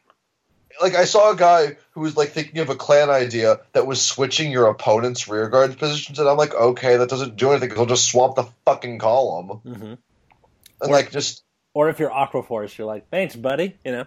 like 0.81 0.95
I 0.95 1.05
saw 1.05 1.31
a 1.31 1.35
guy 1.35 1.77
who 1.91 2.01
was 2.01 2.15
like 2.17 2.29
thinking 2.29 2.59
of 2.59 2.69
a 2.69 2.75
clan 2.75 3.09
idea 3.09 3.59
that 3.73 3.85
was 3.87 4.01
switching 4.01 4.51
your 4.51 4.67
opponent's 4.67 5.27
rear 5.27 5.49
guard 5.49 5.77
positions, 5.77 6.19
and 6.19 6.27
I'm 6.27 6.37
like, 6.37 6.53
okay, 6.53 6.97
that 6.97 7.09
doesn't 7.09 7.35
do 7.35 7.51
anything. 7.51 7.69
They'll 7.69 7.85
just 7.85 8.09
swap 8.09 8.35
the 8.35 8.45
fucking 8.65 8.99
column, 8.99 9.47
hmm 9.59 9.73
and 9.83 9.97
Or- 10.81 10.87
like 10.89 11.11
just 11.11 11.43
Or 11.73 11.89
if 11.89 11.99
you're 11.99 12.11
Aqua 12.11 12.43
Force, 12.43 12.77
you're 12.77 12.87
like, 12.87 13.09
thanks, 13.09 13.35
buddy. 13.35 13.77
You 13.83 13.91
know. 13.91 14.05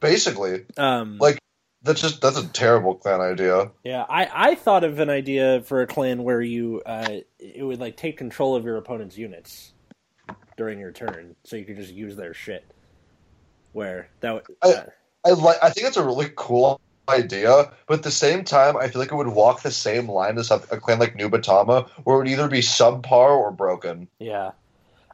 basically 0.00 0.66
Um, 0.76 1.18
Like- 1.18 1.38
That's 1.82 2.00
just 2.00 2.20
that's 2.20 2.36
a 2.36 2.46
terrible 2.48 2.96
clan 2.96 3.20
idea. 3.20 3.70
Yeah, 3.84 4.04
I, 4.08 4.50
I 4.50 4.54
thought 4.56 4.82
of 4.82 4.98
an 4.98 5.08
idea 5.08 5.62
for 5.62 5.82
a 5.82 5.86
clan 5.86 6.24
where 6.24 6.42
you 6.42 6.82
uh, 6.84 7.20
it 7.38 7.62
would 7.62 7.78
like 7.80 7.96
take 7.96 8.16
control 8.18 8.56
of 8.56 8.64
your 8.64 8.76
opponent's 8.76 9.16
units 9.16 9.72
during 10.56 10.80
your 10.80 10.90
turn, 10.90 11.36
so 11.44 11.54
you 11.54 11.64
could 11.64 11.76
just 11.76 11.92
use 11.94 12.16
their 12.16 12.34
shit. 12.34 12.64
Where 13.72 14.08
that 14.20 14.34
would, 14.34 14.42
uh, 14.62 14.68
I 14.68 14.84
like. 15.30 15.58
I 15.62 15.70
think 15.70 15.86
it's 15.86 15.96
a 15.96 16.04
really 16.04 16.30
cool 16.36 16.80
idea, 17.08 17.70
but 17.86 17.98
at 17.98 18.02
the 18.02 18.10
same 18.10 18.44
time, 18.44 18.76
I 18.76 18.88
feel 18.88 19.00
like 19.00 19.12
it 19.12 19.16
would 19.16 19.28
walk 19.28 19.62
the 19.62 19.70
same 19.70 20.08
line 20.08 20.38
as 20.38 20.50
a, 20.50 20.58
clan 20.58 20.98
like 20.98 21.16
Nubatama, 21.16 21.88
where 22.04 22.16
it 22.16 22.18
would 22.18 22.28
either 22.28 22.48
be 22.48 22.60
subpar 22.60 23.30
or 23.36 23.50
broken. 23.50 24.08
yeah. 24.18 24.52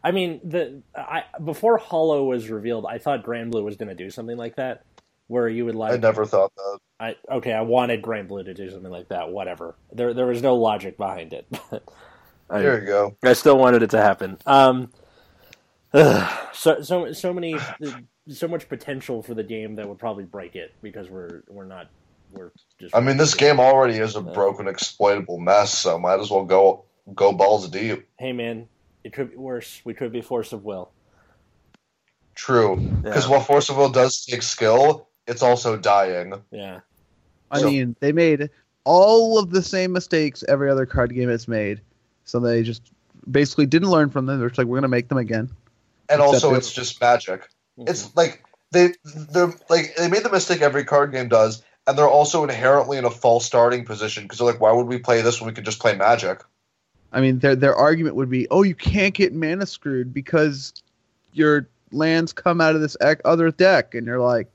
I 0.05 0.11
mean, 0.11 0.41
the 0.43 0.83
I 0.97 1.25
before 1.45 1.79
Hollow 1.79 2.25
was 2.25 2.51
revealed, 2.51 2.87
I 2.87 2.99
thought 2.99 3.25
Granblue 3.25 3.63
was 3.63 3.77
going 3.77 3.89
to 3.89 3.95
do 3.95 4.11
something 4.11 4.37
like 4.37 4.57
that, 4.57 4.85
where 5.29 5.49
you 5.49 5.65
would 5.65 5.77
like 5.77 5.93
I 5.93 5.97
never 5.97 6.27
thought 6.27 6.53
that. 6.57 6.79
I 6.99 7.17
okay, 7.31 7.53
I 7.53 7.61
wanted 7.61 8.03
Granblue 8.03 8.45
to 8.47 8.55
do 8.55 8.69
something 8.69 8.91
like 8.91 9.11
that. 9.11 9.31
Whatever. 9.31 9.77
There 9.93 10.13
there 10.13 10.27
was 10.27 10.43
no 10.43 10.57
logic 10.57 10.97
behind 10.97 11.33
it. 11.33 11.47
I, 12.51 12.61
There 12.63 12.81
you 12.81 12.87
go. 12.87 13.17
I 13.23 13.33
still 13.35 13.57
wanted 13.57 13.85
it 13.85 13.91
to 13.91 14.03
happen. 14.03 14.39
Um, 14.45 14.91
so 15.93 16.83
so 16.83 17.13
so 17.13 17.33
many 17.33 17.57
so 18.29 18.49
much 18.49 18.68
potential 18.68 19.23
for 19.23 19.35
the 19.35 19.43
game 19.43 19.75
that 19.77 19.89
would 19.89 19.99
probably 19.99 20.25
break 20.25 20.55
it 20.57 20.75
because 20.83 21.09
we're 21.11 21.43
we're 21.49 21.64
not 21.64 21.89
we're 22.33 22.53
just. 22.79 22.95
I 22.95 23.01
mean, 23.01 23.16
this 23.16 23.35
game 23.35 23.61
already 23.61 23.99
is 23.99 24.16
a 24.16 24.20
broken, 24.23 24.68
exploitable 24.68 25.39
mess, 25.39 25.77
so 25.79 25.99
might 25.99 26.20
as 26.20 26.31
well 26.31 26.45
go 26.45 26.85
go 27.14 27.33
balls 27.33 27.68
deep. 27.68 28.07
Hey 28.18 28.33
man, 28.33 28.68
it 29.05 29.12
could 29.12 29.31
be 29.31 29.37
worse. 29.37 29.81
We 29.85 29.95
could 29.95 30.12
be 30.12 30.20
force 30.20 30.53
of 30.53 30.64
will. 30.64 30.91
True, 32.35 32.77
because 32.77 33.25
Yeah. 33.27 33.31
while 33.33 33.41
Force 33.41 33.68
of 33.68 33.77
Will 33.77 33.91
does 33.91 34.25
take 34.25 34.43
skill, 34.43 35.07
it's 35.27 35.43
also 35.43 35.77
dying. 35.77 36.33
Yeah. 36.51 36.81
I 37.51 37.61
So- 37.61 37.66
mean, 37.70 37.95
they 38.01 38.11
made 38.12 38.49
all 38.85 39.39
of 39.39 39.51
the 39.51 39.62
same 39.62 39.93
mistakes 39.93 40.43
every 40.49 40.70
other 40.70 40.87
card 40.87 41.14
game 41.14 41.29
has 41.29 41.47
made, 41.47 41.83
so 42.25 42.41
they 42.41 42.62
just 42.62 42.91
basically 43.31 43.66
didn't 43.66 43.91
learn 43.91 44.09
from 44.09 44.25
them. 44.25 44.39
They're 44.41 44.49
just 44.49 44.57
like, 44.57 44.66
we're 44.66 44.79
gonna 44.79 44.89
make 44.89 45.09
them 45.09 45.18
again. 45.18 45.51
And 46.09 46.20
Except 46.20 46.45
also, 46.45 46.55
it's 46.55 46.73
just 46.73 47.01
magic. 47.03 47.49
Mhm. 47.79 47.89
It's 47.89 48.14
like 48.16 48.45
they 48.70 48.95
they're 49.05 49.53
like 49.68 49.97
they 49.97 50.09
made 50.09 50.23
the 50.23 50.31
mistake 50.31 50.61
every 50.62 50.85
card 50.85 51.12
game 51.12 51.29
does, 51.29 51.62
and 51.87 51.97
they're 51.97 52.09
also 52.09 52.43
inherently 52.43 52.99
in 52.99 53.05
a 53.05 53.11
false 53.11 53.45
starting 53.45 53.85
position 53.85 54.25
because 54.25 54.39
they're 54.39 54.47
like, 54.47 54.61
why 54.61 54.73
would 54.73 54.87
we 54.87 54.99
play 54.99 55.23
this 55.23 55.41
when 55.41 55.49
we 55.49 55.55
could 55.55 55.64
just 55.64 55.79
play 55.79 55.95
Magic? 55.97 56.43
I 57.12 57.20
mean, 57.20 57.39
their 57.39 57.57
their 57.57 57.75
argument 57.75 58.16
would 58.16 58.31
be, 58.31 58.49
oh, 58.51 58.62
you 58.62 58.75
can't 58.75 59.14
get 59.14 59.35
mana 59.35 59.66
screwed 59.66 60.14
because 60.14 60.73
your 61.33 61.68
lands 61.91 62.33
come 62.33 62.61
out 62.61 62.75
of 62.75 62.81
this 62.81 62.97
ec- 63.01 63.20
other 63.25 63.51
deck, 63.51 63.95
and 63.95 64.07
you're 64.07 64.20
like, 64.20 64.49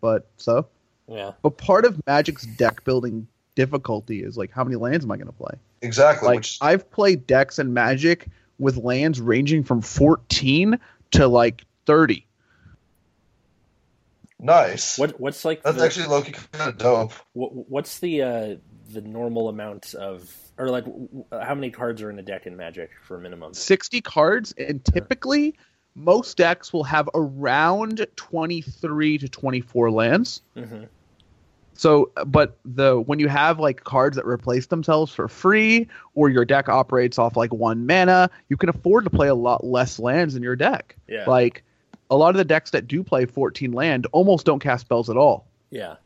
but 0.00 0.28
so. 0.36 0.66
yeah. 1.08 1.32
But 1.42 1.56
part 1.56 1.84
of 1.84 2.00
Magic's 2.06 2.46
deck 2.46 2.84
building 2.84 3.26
difficulty 3.56 4.22
is 4.22 4.36
like, 4.36 4.52
how 4.52 4.62
many 4.64 4.76
lands 4.76 5.04
am 5.04 5.10
I 5.10 5.16
going 5.16 5.26
to 5.26 5.32
play? 5.32 5.54
Exactly. 5.82 6.28
Like, 6.28 6.36
which 6.36 6.58
I've 6.60 6.90
played 6.90 7.26
decks 7.26 7.58
in 7.58 7.74
Magic 7.74 8.28
with 8.58 8.76
lands 8.76 9.20
ranging 9.20 9.64
from 9.64 9.82
14 9.82 10.78
to 11.12 11.26
like 11.26 11.64
30. 11.90 12.24
nice. 14.38 14.96
What 14.96 15.18
what's 15.20 15.44
like 15.44 15.62
That's 15.64 15.76
the, 15.76 15.84
actually 15.84 16.06
Loki 16.06 16.32
kind 16.52 16.70
of 16.70 16.78
dope. 16.78 17.12
what, 17.32 17.50
what's 17.68 17.98
the 17.98 18.22
uh 18.22 18.56
the 18.92 19.00
normal 19.00 19.48
amount 19.48 19.94
of 19.94 20.32
or 20.56 20.68
like 20.68 20.84
w- 20.84 21.08
w- 21.08 21.44
how 21.44 21.54
many 21.54 21.70
cards 21.70 22.00
are 22.00 22.10
in 22.10 22.18
a 22.18 22.22
deck 22.22 22.46
in 22.46 22.56
Magic 22.56 22.90
for 23.02 23.16
a 23.16 23.20
minimum? 23.20 23.54
60 23.54 24.00
cards, 24.02 24.54
and 24.56 24.84
typically 24.84 25.56
most 25.96 26.36
decks 26.36 26.72
will 26.72 26.84
have 26.84 27.08
around 27.12 28.06
23 28.14 29.18
to 29.18 29.28
24 29.28 29.90
lands. 29.90 30.42
hmm 30.54 30.84
So, 31.74 32.12
but 32.24 32.56
the 32.64 33.00
when 33.00 33.18
you 33.18 33.26
have 33.28 33.58
like 33.58 33.82
cards 33.82 34.14
that 34.16 34.26
replace 34.26 34.66
themselves 34.66 35.12
for 35.12 35.26
free, 35.28 35.88
or 36.14 36.28
your 36.30 36.44
deck 36.44 36.68
operates 36.68 37.18
off 37.18 37.36
like 37.36 37.52
one 37.52 37.84
mana, 37.84 38.30
you 38.48 38.56
can 38.56 38.68
afford 38.68 39.04
to 39.04 39.10
play 39.10 39.28
a 39.28 39.34
lot 39.34 39.64
less 39.64 39.98
lands 39.98 40.36
in 40.36 40.42
your 40.42 40.56
deck. 40.56 40.94
Yeah. 41.08 41.24
Like 41.26 41.64
a 42.10 42.16
lot 42.16 42.30
of 42.30 42.36
the 42.36 42.44
decks 42.44 42.70
that 42.72 42.86
do 42.86 43.02
play 43.02 43.24
14 43.24 43.72
land 43.72 44.06
almost 44.12 44.44
don't 44.44 44.58
cast 44.58 44.82
spells 44.82 45.08
at 45.08 45.16
all, 45.16 45.46
yeah. 45.70 45.96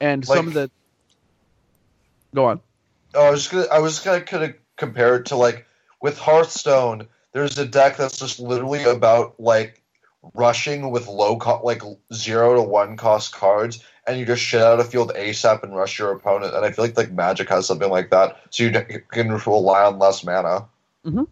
and 0.00 0.26
Like- 0.28 0.36
some 0.36 0.48
of 0.48 0.54
the 0.54 0.70
go 2.34 2.46
on. 2.46 2.60
Oh, 3.14 3.26
I 3.26 3.30
was 3.30 3.40
just 3.42 3.52
gonna, 3.52 3.66
I 3.72 3.78
was 3.80 3.98
gonna 4.00 4.20
kind 4.20 4.44
of 4.44 4.54
compare 4.76 5.16
it 5.16 5.26
to 5.26 5.36
like 5.36 5.66
with 6.00 6.18
Hearthstone. 6.18 7.08
There's 7.32 7.58
a 7.58 7.66
deck 7.66 7.96
that's 7.96 8.18
just 8.18 8.40
literally 8.40 8.84
about 8.84 9.38
like 9.40 9.82
rushing 10.34 10.90
with 10.90 11.06
low 11.08 11.36
cost 11.36 11.64
like 11.64 11.82
zero 12.12 12.54
to 12.56 12.62
one 12.62 12.96
cost 12.96 13.32
cards, 13.32 13.82
and 14.06 14.18
you 14.18 14.26
just 14.26 14.42
shit 14.42 14.60
out 14.60 14.80
a 14.80 14.84
field 14.84 15.12
ASAP 15.16 15.62
and 15.62 15.74
rush 15.74 15.98
your 15.98 16.12
opponent. 16.12 16.54
And 16.54 16.64
I 16.64 16.70
feel 16.70 16.84
like 16.84 16.96
like 16.96 17.10
Magic 17.12 17.48
has 17.48 17.66
something 17.66 17.90
like 17.90 18.10
that, 18.10 18.36
so 18.50 18.64
you 18.64 18.70
can 19.08 19.30
rely 19.30 19.82
on 19.84 19.98
less 19.98 20.22
mana. 20.24 20.66
Mm-hmm. 21.04 21.24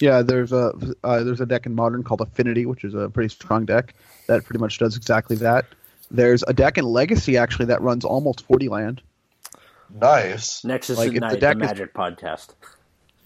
Yeah, 0.00 0.22
there's 0.22 0.52
a 0.52 0.72
uh, 1.04 1.22
there's 1.24 1.40
a 1.40 1.46
deck 1.46 1.64
in 1.66 1.74
Modern 1.74 2.02
called 2.02 2.20
Affinity, 2.20 2.66
which 2.66 2.84
is 2.84 2.94
a 2.94 3.08
pretty 3.08 3.28
strong 3.30 3.64
deck 3.64 3.94
that 4.26 4.44
pretty 4.44 4.60
much 4.60 4.78
does 4.78 4.96
exactly 4.96 5.36
that. 5.36 5.64
There's 6.10 6.44
a 6.46 6.52
deck 6.52 6.78
in 6.78 6.84
Legacy 6.84 7.36
actually 7.36 7.66
that 7.66 7.80
runs 7.80 8.04
almost 8.04 8.46
40 8.46 8.68
land. 8.68 9.02
Nice. 10.00 10.64
Nexus 10.64 10.98
Like, 10.98 11.08
at 11.08 11.14
if 11.14 11.20
the 11.20 11.20
Night, 11.20 11.30
the, 11.32 11.38
deck 11.38 11.56
is- 11.56 11.62
Magic 11.62 11.94
podcast. 11.94 12.54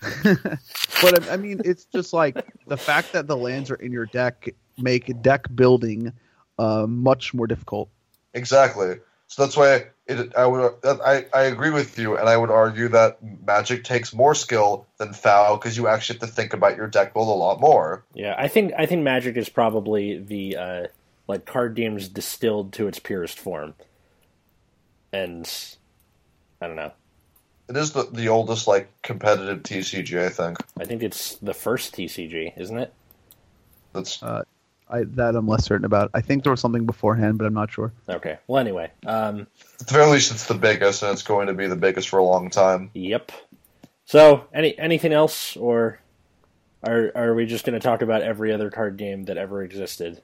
But 1.03 1.29
I, 1.29 1.35
I 1.35 1.37
mean, 1.37 1.61
it's 1.65 1.85
just 1.87 2.13
like 2.13 2.37
the 2.67 2.77
fact 2.77 3.13
that 3.13 3.27
the 3.27 3.37
lands 3.37 3.71
are 3.71 3.75
in 3.77 3.91
your 3.93 4.07
deck 4.07 4.49
make 4.79 5.21
deck 5.23 5.47
building 5.55 6.13
uh, 6.59 6.87
much 6.87 7.33
more 7.35 7.47
difficult. 7.47 7.89
Exactly. 8.35 8.97
So 9.31 9.45
that's 9.45 9.57
why 9.57 9.87
it, 10.09 10.35
I 10.37 10.45
would 10.45 10.75
I, 10.85 11.25
I 11.33 11.43
agree 11.43 11.71
with 11.71 11.97
you, 12.01 12.17
and 12.17 12.29
I 12.29 12.37
would 12.37 12.51
argue 12.51 12.89
that 12.89 13.19
Magic 13.47 13.85
takes 13.85 14.13
more 14.13 14.35
skill 14.35 14.87
than 14.99 15.13
Foul 15.13 15.57
because 15.57 15.77
you 15.77 15.87
actually 15.87 16.19
have 16.19 16.29
to 16.29 16.35
think 16.35 16.53
about 16.53 16.77
your 16.77 16.89
deck 16.89 17.15
build 17.15 17.29
a 17.29 17.31
lot 17.31 17.61
more. 17.61 18.05
Yeah, 18.13 18.35
I 18.37 18.49
think 18.49 18.73
I 18.77 18.87
think 18.87 19.05
Magic 19.05 19.37
is 19.37 19.49
probably 19.49 20.19
the 20.19 20.57
uh, 20.57 20.87
like 21.29 21.47
card 21.47 21.77
games 21.77 22.09
distilled 22.09 22.73
to 22.73 22.89
its 22.89 22.99
purest 22.99 23.39
form, 23.39 23.75
and 25.13 25.49
I 26.61 26.67
don't 26.67 26.75
know. 26.75 26.91
It 27.69 27.77
is 27.77 27.93
the, 27.93 28.09
the 28.11 28.31
oldest 28.31 28.67
like 28.67 28.91
competitive 29.03 29.63
TCG, 29.63 30.27
I 30.27 30.31
think. 30.31 30.59
I 30.77 30.85
think 30.85 31.05
it's 31.05 31.37
the 31.37 31.55
first 31.55 31.95
TCG, 31.95 32.59
isn't 32.59 32.79
it? 32.79 32.93
That's 33.93 34.21
I 34.91 35.05
that 35.05 35.35
I'm 35.37 35.47
less 35.47 35.65
certain 35.65 35.85
about. 35.85 36.11
I 36.15 36.21
think 36.21 36.43
there 36.43 36.51
was 36.51 36.61
something 36.61 36.85
beforehand, 36.87 37.39
but 37.39 37.47
I'm 37.47 37.55
not 37.55 37.71
sure. 37.71 37.93
Okay. 38.09 38.39
Well, 38.47 38.59
anyway, 38.61 38.91
um, 39.07 39.47
at 39.81 39.87
the 39.87 39.95
very 39.95 40.11
least 40.11 40.31
it's 40.33 40.47
the 40.47 40.55
biggest, 40.55 41.03
and 41.03 41.13
it's 41.13 41.23
going 41.23 41.47
to 41.47 41.55
be 41.55 41.67
the 41.67 41.77
biggest 41.77 42.09
for 42.09 42.19
a 42.19 42.25
long 42.25 42.51
time. 42.51 42.91
yep. 42.95 43.33
So, 44.05 44.45
any 44.53 44.77
anything 44.79 45.13
else, 45.13 45.57
or 45.57 46.01
are 46.83 47.13
are 47.15 47.35
we 47.35 47.47
just 47.47 47.65
going 47.65 47.79
to 47.79 47.85
talk 47.85 48.03
about 48.03 48.23
every 48.23 48.53
other 48.53 48.71
card 48.71 48.97
game 48.97 49.25
that 49.25 49.37
ever 49.37 49.63
existed? 49.63 50.21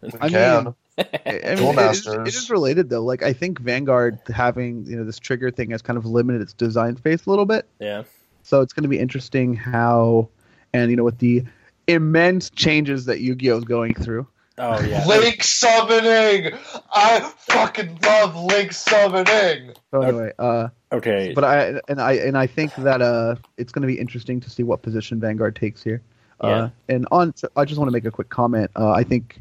We 0.00 0.10
I 0.20 0.28
can. 0.28 0.64
mean, 0.64 0.74
I 0.98 1.04
I 1.26 1.54
Duel 1.56 1.72
mean, 1.72 1.78
it 1.80 1.90
is, 1.90 2.06
Masters. 2.06 2.28
it 2.28 2.34
is 2.38 2.50
related 2.50 2.88
though. 2.88 3.02
Like 3.04 3.22
I 3.22 3.32
think 3.32 3.58
Vanguard 3.58 4.18
having 4.32 4.86
you 4.86 4.96
know 4.96 5.04
this 5.04 5.18
trigger 5.18 5.50
thing 5.50 5.70
has 5.70 5.82
kind 5.82 5.96
of 5.98 6.06
limited 6.06 6.40
its 6.40 6.52
design 6.54 6.96
space 6.96 7.26
a 7.26 7.30
little 7.30 7.46
bit. 7.46 7.68
yeah. 7.80 8.04
So 8.44 8.62
it's 8.62 8.72
going 8.72 8.84
to 8.84 8.88
be 8.88 8.98
interesting 8.98 9.52
how, 9.54 10.28
and 10.72 10.90
you 10.90 10.96
know, 10.96 11.04
with 11.04 11.18
the 11.18 11.44
immense 11.88 12.50
changes 12.50 13.06
that 13.06 13.20
Yu-Gi-Oh 13.20 13.58
is 13.58 13.64
going 13.64 13.94
through. 13.94 14.26
Oh 14.58 14.80
yeah. 14.82 15.04
Link 15.08 15.42
summoning! 15.42 16.52
I 16.92 17.20
fucking 17.20 17.98
love 18.04 18.36
Link 18.36 18.72
summoning! 18.72 19.72
So 19.90 20.02
anyway, 20.02 20.32
uh, 20.38 20.68
Okay. 20.92 21.32
but 21.34 21.44
I 21.44 21.80
and 21.88 22.00
I 22.00 22.12
and 22.14 22.36
I 22.36 22.46
think 22.46 22.74
that 22.76 23.00
uh, 23.00 23.36
it's 23.56 23.72
going 23.72 23.82
to 23.82 23.86
be 23.86 23.98
interesting 23.98 24.40
to 24.40 24.50
see 24.50 24.62
what 24.64 24.82
position 24.82 25.20
Vanguard 25.20 25.54
takes 25.56 25.82
here. 25.82 26.02
Yeah. 26.42 26.48
Uh, 26.48 26.70
and 26.88 27.06
on, 27.10 27.34
I 27.56 27.64
just 27.64 27.78
want 27.78 27.88
to 27.88 27.92
make 27.92 28.04
a 28.04 28.10
quick 28.10 28.30
comment. 28.30 28.70
Uh, 28.76 28.90
I 28.90 29.04
think 29.04 29.40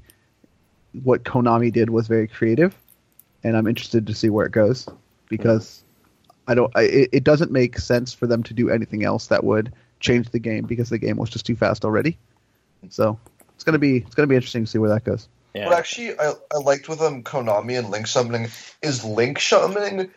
what 1.03 1.23
Konami 1.23 1.71
did 1.71 1.89
was 1.89 2.07
very 2.07 2.27
creative, 2.27 2.75
and 3.43 3.57
I'm 3.57 3.67
interested 3.67 4.07
to 4.07 4.13
see 4.13 4.29
where 4.29 4.45
it 4.45 4.51
goes 4.51 4.87
because 5.29 5.83
I 6.47 6.53
don't. 6.53 6.71
I, 6.75 6.83
it, 6.83 7.09
it 7.11 7.23
doesn't 7.23 7.51
make 7.51 7.79
sense 7.79 8.13
for 8.13 8.27
them 8.27 8.43
to 8.43 8.53
do 8.53 8.69
anything 8.69 9.03
else 9.03 9.27
that 9.27 9.43
would 9.43 9.73
change 9.99 10.29
the 10.29 10.39
game 10.39 10.65
because 10.65 10.89
the 10.89 10.99
game 10.99 11.17
was 11.17 11.31
just 11.31 11.45
too 11.45 11.55
fast 11.55 11.83
already. 11.83 12.19
So 12.89 13.19
it's 13.55 13.63
gonna 13.63 13.79
be 13.79 13.97
it's 13.97 14.15
gonna 14.15 14.27
be 14.27 14.35
interesting 14.35 14.65
to 14.65 14.69
see 14.69 14.77
where 14.77 14.89
that 14.89 15.03
goes. 15.03 15.27
yeah. 15.53 15.67
What 15.67 15.77
actually 15.77 16.17
I, 16.19 16.33
I 16.53 16.57
liked 16.63 16.87
with 16.89 17.01
um, 17.01 17.23
Konami 17.23 17.77
and 17.77 17.89
Link 17.89 18.07
summoning 18.07 18.49
is 18.81 19.03
Link 19.03 19.39
summoning 19.39 20.11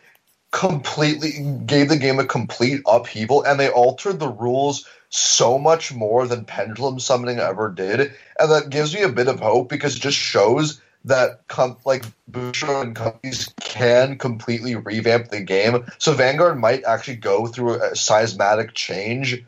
completely 0.51 1.31
gave 1.65 1.89
the 1.89 1.97
game 1.97 2.19
a 2.19 2.25
complete 2.25 2.81
upheaval, 2.85 3.43
and 3.43 3.59
they 3.59 3.69
altered 3.69 4.19
the 4.19 4.27
rules 4.27 4.85
so 5.09 5.57
much 5.57 5.93
more 5.93 6.27
than 6.27 6.45
Pendulum 6.45 6.99
summoning 6.99 7.39
ever 7.39 7.69
did, 7.69 7.99
and 8.39 8.51
that 8.51 8.69
gives 8.69 8.93
me 8.93 9.01
a 9.01 9.09
bit 9.09 9.27
of 9.27 9.39
hope 9.39 9.69
because 9.69 9.95
it 9.95 10.01
just 10.01 10.17
shows 10.17 10.81
that 11.05 11.47
com- 11.47 11.77
like 11.85 12.05
Bushiroad 12.29 12.83
and 12.83 12.95
companies 12.95 13.53
can 13.59 14.17
completely 14.17 14.75
revamp 14.75 15.29
the 15.29 15.41
game. 15.41 15.85
So 15.97 16.13
Vanguard 16.13 16.59
might 16.59 16.83
actually 16.83 17.15
go 17.17 17.47
through 17.47 17.81
a 17.81 17.95
seismic 17.95 18.73
change 18.73 19.43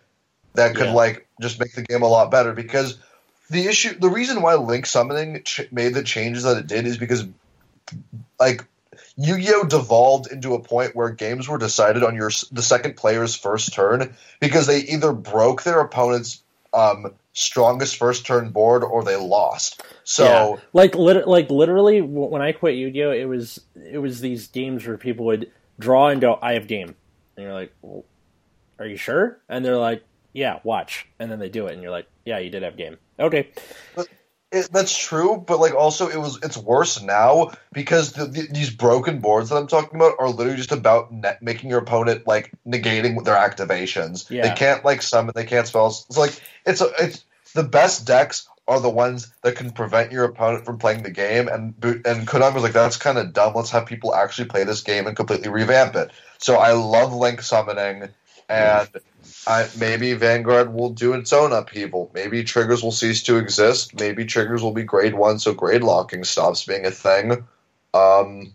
that 0.55 0.75
could 0.75 0.87
Yeah. 0.87 0.93
like 0.93 1.22
just 1.41 1.59
make 1.59 1.73
the 1.73 1.81
game 1.81 2.01
a 2.01 2.07
lot 2.07 2.31
better 2.31 2.53
because 2.53 2.97
the 3.49 3.67
issue 3.67 3.97
the 3.99 4.09
reason 4.09 4.41
why 4.41 4.55
link 4.55 4.85
summoning 4.85 5.41
ch- 5.43 5.71
made 5.71 5.93
the 5.93 6.03
changes 6.03 6.43
that 6.43 6.57
it 6.57 6.67
did 6.67 6.85
is 6.85 6.97
because 6.97 7.25
like 8.39 8.65
Yu-Gi-Oh 9.15 9.65
devolved 9.65 10.31
into 10.31 10.55
a 10.55 10.59
point 10.59 10.95
where 10.95 11.09
games 11.09 11.47
were 11.47 11.57
decided 11.57 12.03
on 12.03 12.15
your 12.15 12.31
the 12.51 12.61
second 12.61 12.95
player's 12.95 13.35
first 13.35 13.73
turn 13.73 14.15
because 14.39 14.65
they 14.65 14.79
either 14.79 15.13
broke 15.13 15.63
their 15.63 15.79
opponent's 15.79 16.41
um, 16.73 17.13
strongest 17.33 17.97
first 17.97 18.25
turn 18.25 18.49
board 18.49 18.83
or 18.83 19.03
they 19.03 19.15
lost. 19.15 19.83
So 20.03 20.23
yeah. 20.23 20.61
like 20.73 20.95
lit- 20.95 21.27
like 21.27 21.49
literally 21.49 22.01
when 22.01 22.41
I 22.41 22.51
quit 22.53 22.75
Yu-Gi-Oh, 22.75 23.11
it 23.11 23.25
was 23.25 23.61
it 23.75 23.99
was 23.99 24.19
these 24.19 24.47
games 24.47 24.85
where 24.87 24.97
people 24.97 25.25
would 25.27 25.51
draw 25.77 26.09
and 26.09 26.19
go, 26.19 26.39
"I 26.41 26.53
have 26.53 26.67
game," 26.67 26.95
and 27.35 27.43
you're 27.43 27.53
like, 27.53 27.73
well, 27.81 28.05
"Are 28.79 28.85
you 28.85 28.97
sure?" 28.97 29.39
And 29.47 29.63
they're 29.63 29.77
like, 29.77 30.03
"Yeah, 30.33 30.59
watch," 30.63 31.07
and 31.19 31.31
then 31.31 31.39
they 31.39 31.49
do 31.49 31.67
it, 31.67 31.73
and 31.73 31.81
you're 31.81 31.91
like, 31.91 32.07
"Yeah, 32.25 32.39
you 32.39 32.49
did 32.49 32.63
have 32.63 32.77
game." 32.77 32.97
Okay. 33.19 33.49
But- 33.95 34.07
it, 34.53 34.69
that's 34.71 34.95
true, 34.95 35.43
but 35.45 35.59
like 35.59 35.73
also 35.73 36.07
it 36.07 36.17
was 36.17 36.37
it's 36.43 36.55
worse 36.55 37.01
now 37.01 37.51
because 37.73 38.13
the, 38.13 38.25
the, 38.25 38.47
these 38.51 38.69
broken 38.69 39.19
boards 39.19 39.49
that 39.49 39.55
I'm 39.55 39.65
talking 39.65 39.95
about 39.99 40.13
are 40.19 40.29
literally 40.29 40.57
just 40.57 40.71
about 40.71 41.11
net, 41.11 41.41
making 41.41 41.71
your 41.71 41.79
opponent 41.79 42.27
like 42.27 42.51
negating 42.65 43.21
their 43.25 43.35
activations. 43.35 44.29
Yeah. 44.29 44.43
They 44.43 44.53
can't 44.53 44.85
like 44.85 45.01
summon, 45.01 45.33
they 45.35 45.45
can't 45.45 45.65
spell. 45.65 45.87
It's 45.87 46.17
like 46.17 46.39
it's 46.67 46.81
a, 46.81 46.91
it's 46.99 47.25
the 47.55 47.63
best 47.63 48.05
decks 48.05 48.47
are 48.67 48.79
the 48.79 48.89
ones 48.89 49.33
that 49.41 49.55
can 49.55 49.71
prevent 49.71 50.11
your 50.11 50.23
opponent 50.25 50.65
from 50.65 50.77
playing 50.77 51.01
the 51.01 51.11
game. 51.11 51.47
And 51.47 51.73
and 51.83 52.27
Konami 52.27 52.53
was 52.53 52.63
like, 52.63 52.73
that's 52.73 52.97
kind 52.97 53.17
of 53.17 53.33
dumb. 53.33 53.55
Let's 53.55 53.71
have 53.71 53.87
people 53.87 54.13
actually 54.13 54.49
play 54.49 54.63
this 54.65 54.81
game 54.81 55.07
and 55.07 55.15
completely 55.15 55.49
revamp 55.49 55.95
it. 55.95 56.11
So 56.37 56.57
I 56.57 56.73
love 56.73 57.11
link 57.11 57.41
summoning, 57.41 58.09
and 58.49 58.89
I, 59.47 59.67
maybe 59.77 60.13
Vanguard 60.13 60.73
will 60.73 60.89
do 60.89 61.13
its 61.13 61.31
own 61.33 61.51
upheaval. 61.53 62.11
Maybe 62.13 62.43
triggers 62.43 62.81
will 62.83 62.91
cease 62.91 63.23
to 63.23 63.37
exist. 63.37 63.99
Maybe 63.99 64.25
triggers 64.25 64.61
will 64.61 64.71
be 64.73 64.83
grade 64.83 65.15
one, 65.15 65.39
so 65.39 65.53
grade 65.53 65.83
locking 65.83 66.23
stops 66.23 66.65
being 66.65 66.85
a 66.85 66.91
thing. 66.91 67.45
Um, 67.93 68.53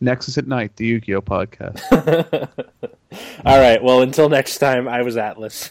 Nexus 0.00 0.36
at 0.38 0.46
Night, 0.46 0.76
the 0.76 0.86
Yu 0.86 1.00
Gi 1.00 1.14
Oh 1.14 1.22
podcast. 1.22 1.80
All 3.44 3.58
right. 3.58 3.82
Well, 3.82 4.02
until 4.02 4.28
next 4.28 4.58
time, 4.58 4.88
I 4.88 5.02
was 5.02 5.16
Atlas. 5.16 5.70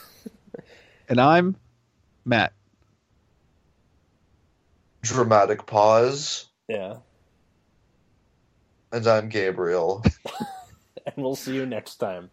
and 1.10 1.20
I'm 1.20 1.56
Matt. 2.26 2.54
dramatic 5.02 5.66
pause, 5.68 6.46
Yeah. 6.68 6.98
and 8.92 9.06
I'm 9.08 9.30
Gabriel. 9.30 10.04
And 11.08 11.24
we'll 11.24 11.36
see 11.36 11.54
you 11.54 11.68
next 11.68 11.98
time. 11.98 12.32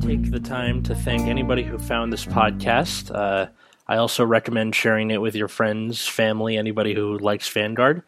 Take 0.00 0.30
the 0.30 0.40
time 0.40 0.82
to 0.82 0.94
thank 0.94 1.22
anybody 1.26 1.62
who 1.62 1.78
found 1.78 2.12
this 2.12 2.24
podcast. 2.24 3.14
Uh, 3.14 3.48
I 3.86 3.96
also 3.96 4.24
recommend 4.24 4.74
sharing 4.74 5.10
it 5.10 5.20
with 5.20 5.34
your 5.34 5.48
friends, 5.48 6.06
family, 6.06 6.56
anybody 6.56 6.94
who 6.94 7.18
likes 7.18 7.48
Vanguard. 7.48 8.02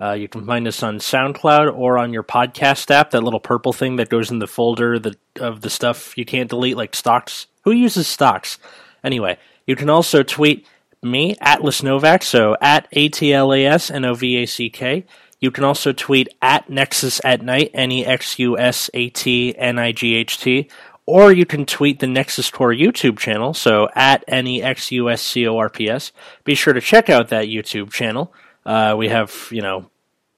Uh, 0.00 0.12
you 0.12 0.28
can 0.28 0.44
find 0.44 0.66
us 0.68 0.82
on 0.82 0.98
SoundCloud 0.98 1.74
or 1.76 1.98
on 1.98 2.12
your 2.12 2.22
podcast 2.22 2.90
app, 2.90 3.10
that 3.10 3.22
little 3.22 3.40
purple 3.40 3.72
thing 3.72 3.96
that 3.96 4.08
goes 4.08 4.30
in 4.30 4.38
the 4.38 4.46
folder 4.46 4.98
that, 4.98 5.16
of 5.40 5.62
the 5.62 5.70
stuff 5.70 6.16
you 6.18 6.24
can't 6.24 6.50
delete, 6.50 6.76
like 6.76 6.94
stocks. 6.94 7.46
Who 7.64 7.70
uses 7.72 8.06
stocks? 8.06 8.58
Anyway, 9.02 9.38
you 9.66 9.76
can 9.76 9.88
also 9.88 10.22
tweet 10.22 10.66
me, 11.02 11.36
Atlas 11.40 11.82
Novak, 11.82 12.22
so 12.22 12.56
at 12.60 12.88
A 12.92 13.08
T 13.08 13.32
L 13.32 13.52
A 13.52 13.64
S 13.64 13.90
N 13.90 14.04
O 14.04 14.14
V 14.14 14.42
A 14.42 14.46
C 14.46 14.68
K. 14.68 15.06
You 15.38 15.50
can 15.50 15.64
also 15.64 15.92
tweet 15.92 16.28
at 16.40 16.70
Nexus 16.70 17.20
at 17.22 17.42
Night, 17.42 17.70
N 17.74 17.92
E 17.92 18.04
X 18.04 18.38
U 18.38 18.58
S 18.58 18.90
A 18.94 19.10
T 19.10 19.54
N 19.56 19.78
I 19.78 19.92
G 19.92 20.14
H 20.14 20.38
T, 20.38 20.68
or 21.06 21.32
you 21.32 21.46
can 21.46 21.64
tweet 21.64 22.00
the 22.00 22.06
Nexus 22.06 22.50
Corps 22.50 22.74
YouTube 22.74 23.18
channel, 23.18 23.54
so 23.54 23.88
at 23.94 24.24
N 24.26 24.46
E 24.46 24.62
X 24.62 24.90
U 24.90 25.08
S 25.08 25.22
C 25.22 25.46
O 25.46 25.56
R 25.56 25.70
P 25.70 25.88
S. 25.88 26.12
Be 26.44 26.54
sure 26.54 26.74
to 26.74 26.80
check 26.80 27.08
out 27.08 27.28
that 27.28 27.46
YouTube 27.46 27.90
channel. 27.90 28.34
Uh, 28.64 28.94
we 28.98 29.08
have, 29.08 29.48
you 29.50 29.62
know, 29.62 29.88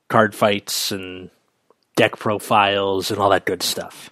card 0.09 0.35
fights 0.35 0.93
and 0.93 1.31
deck 1.97 2.19
profiles 2.19 3.11
and 3.11 3.19
all 3.19 3.31
that 3.31 3.47
good 3.47 3.63
stuff. 3.63 4.11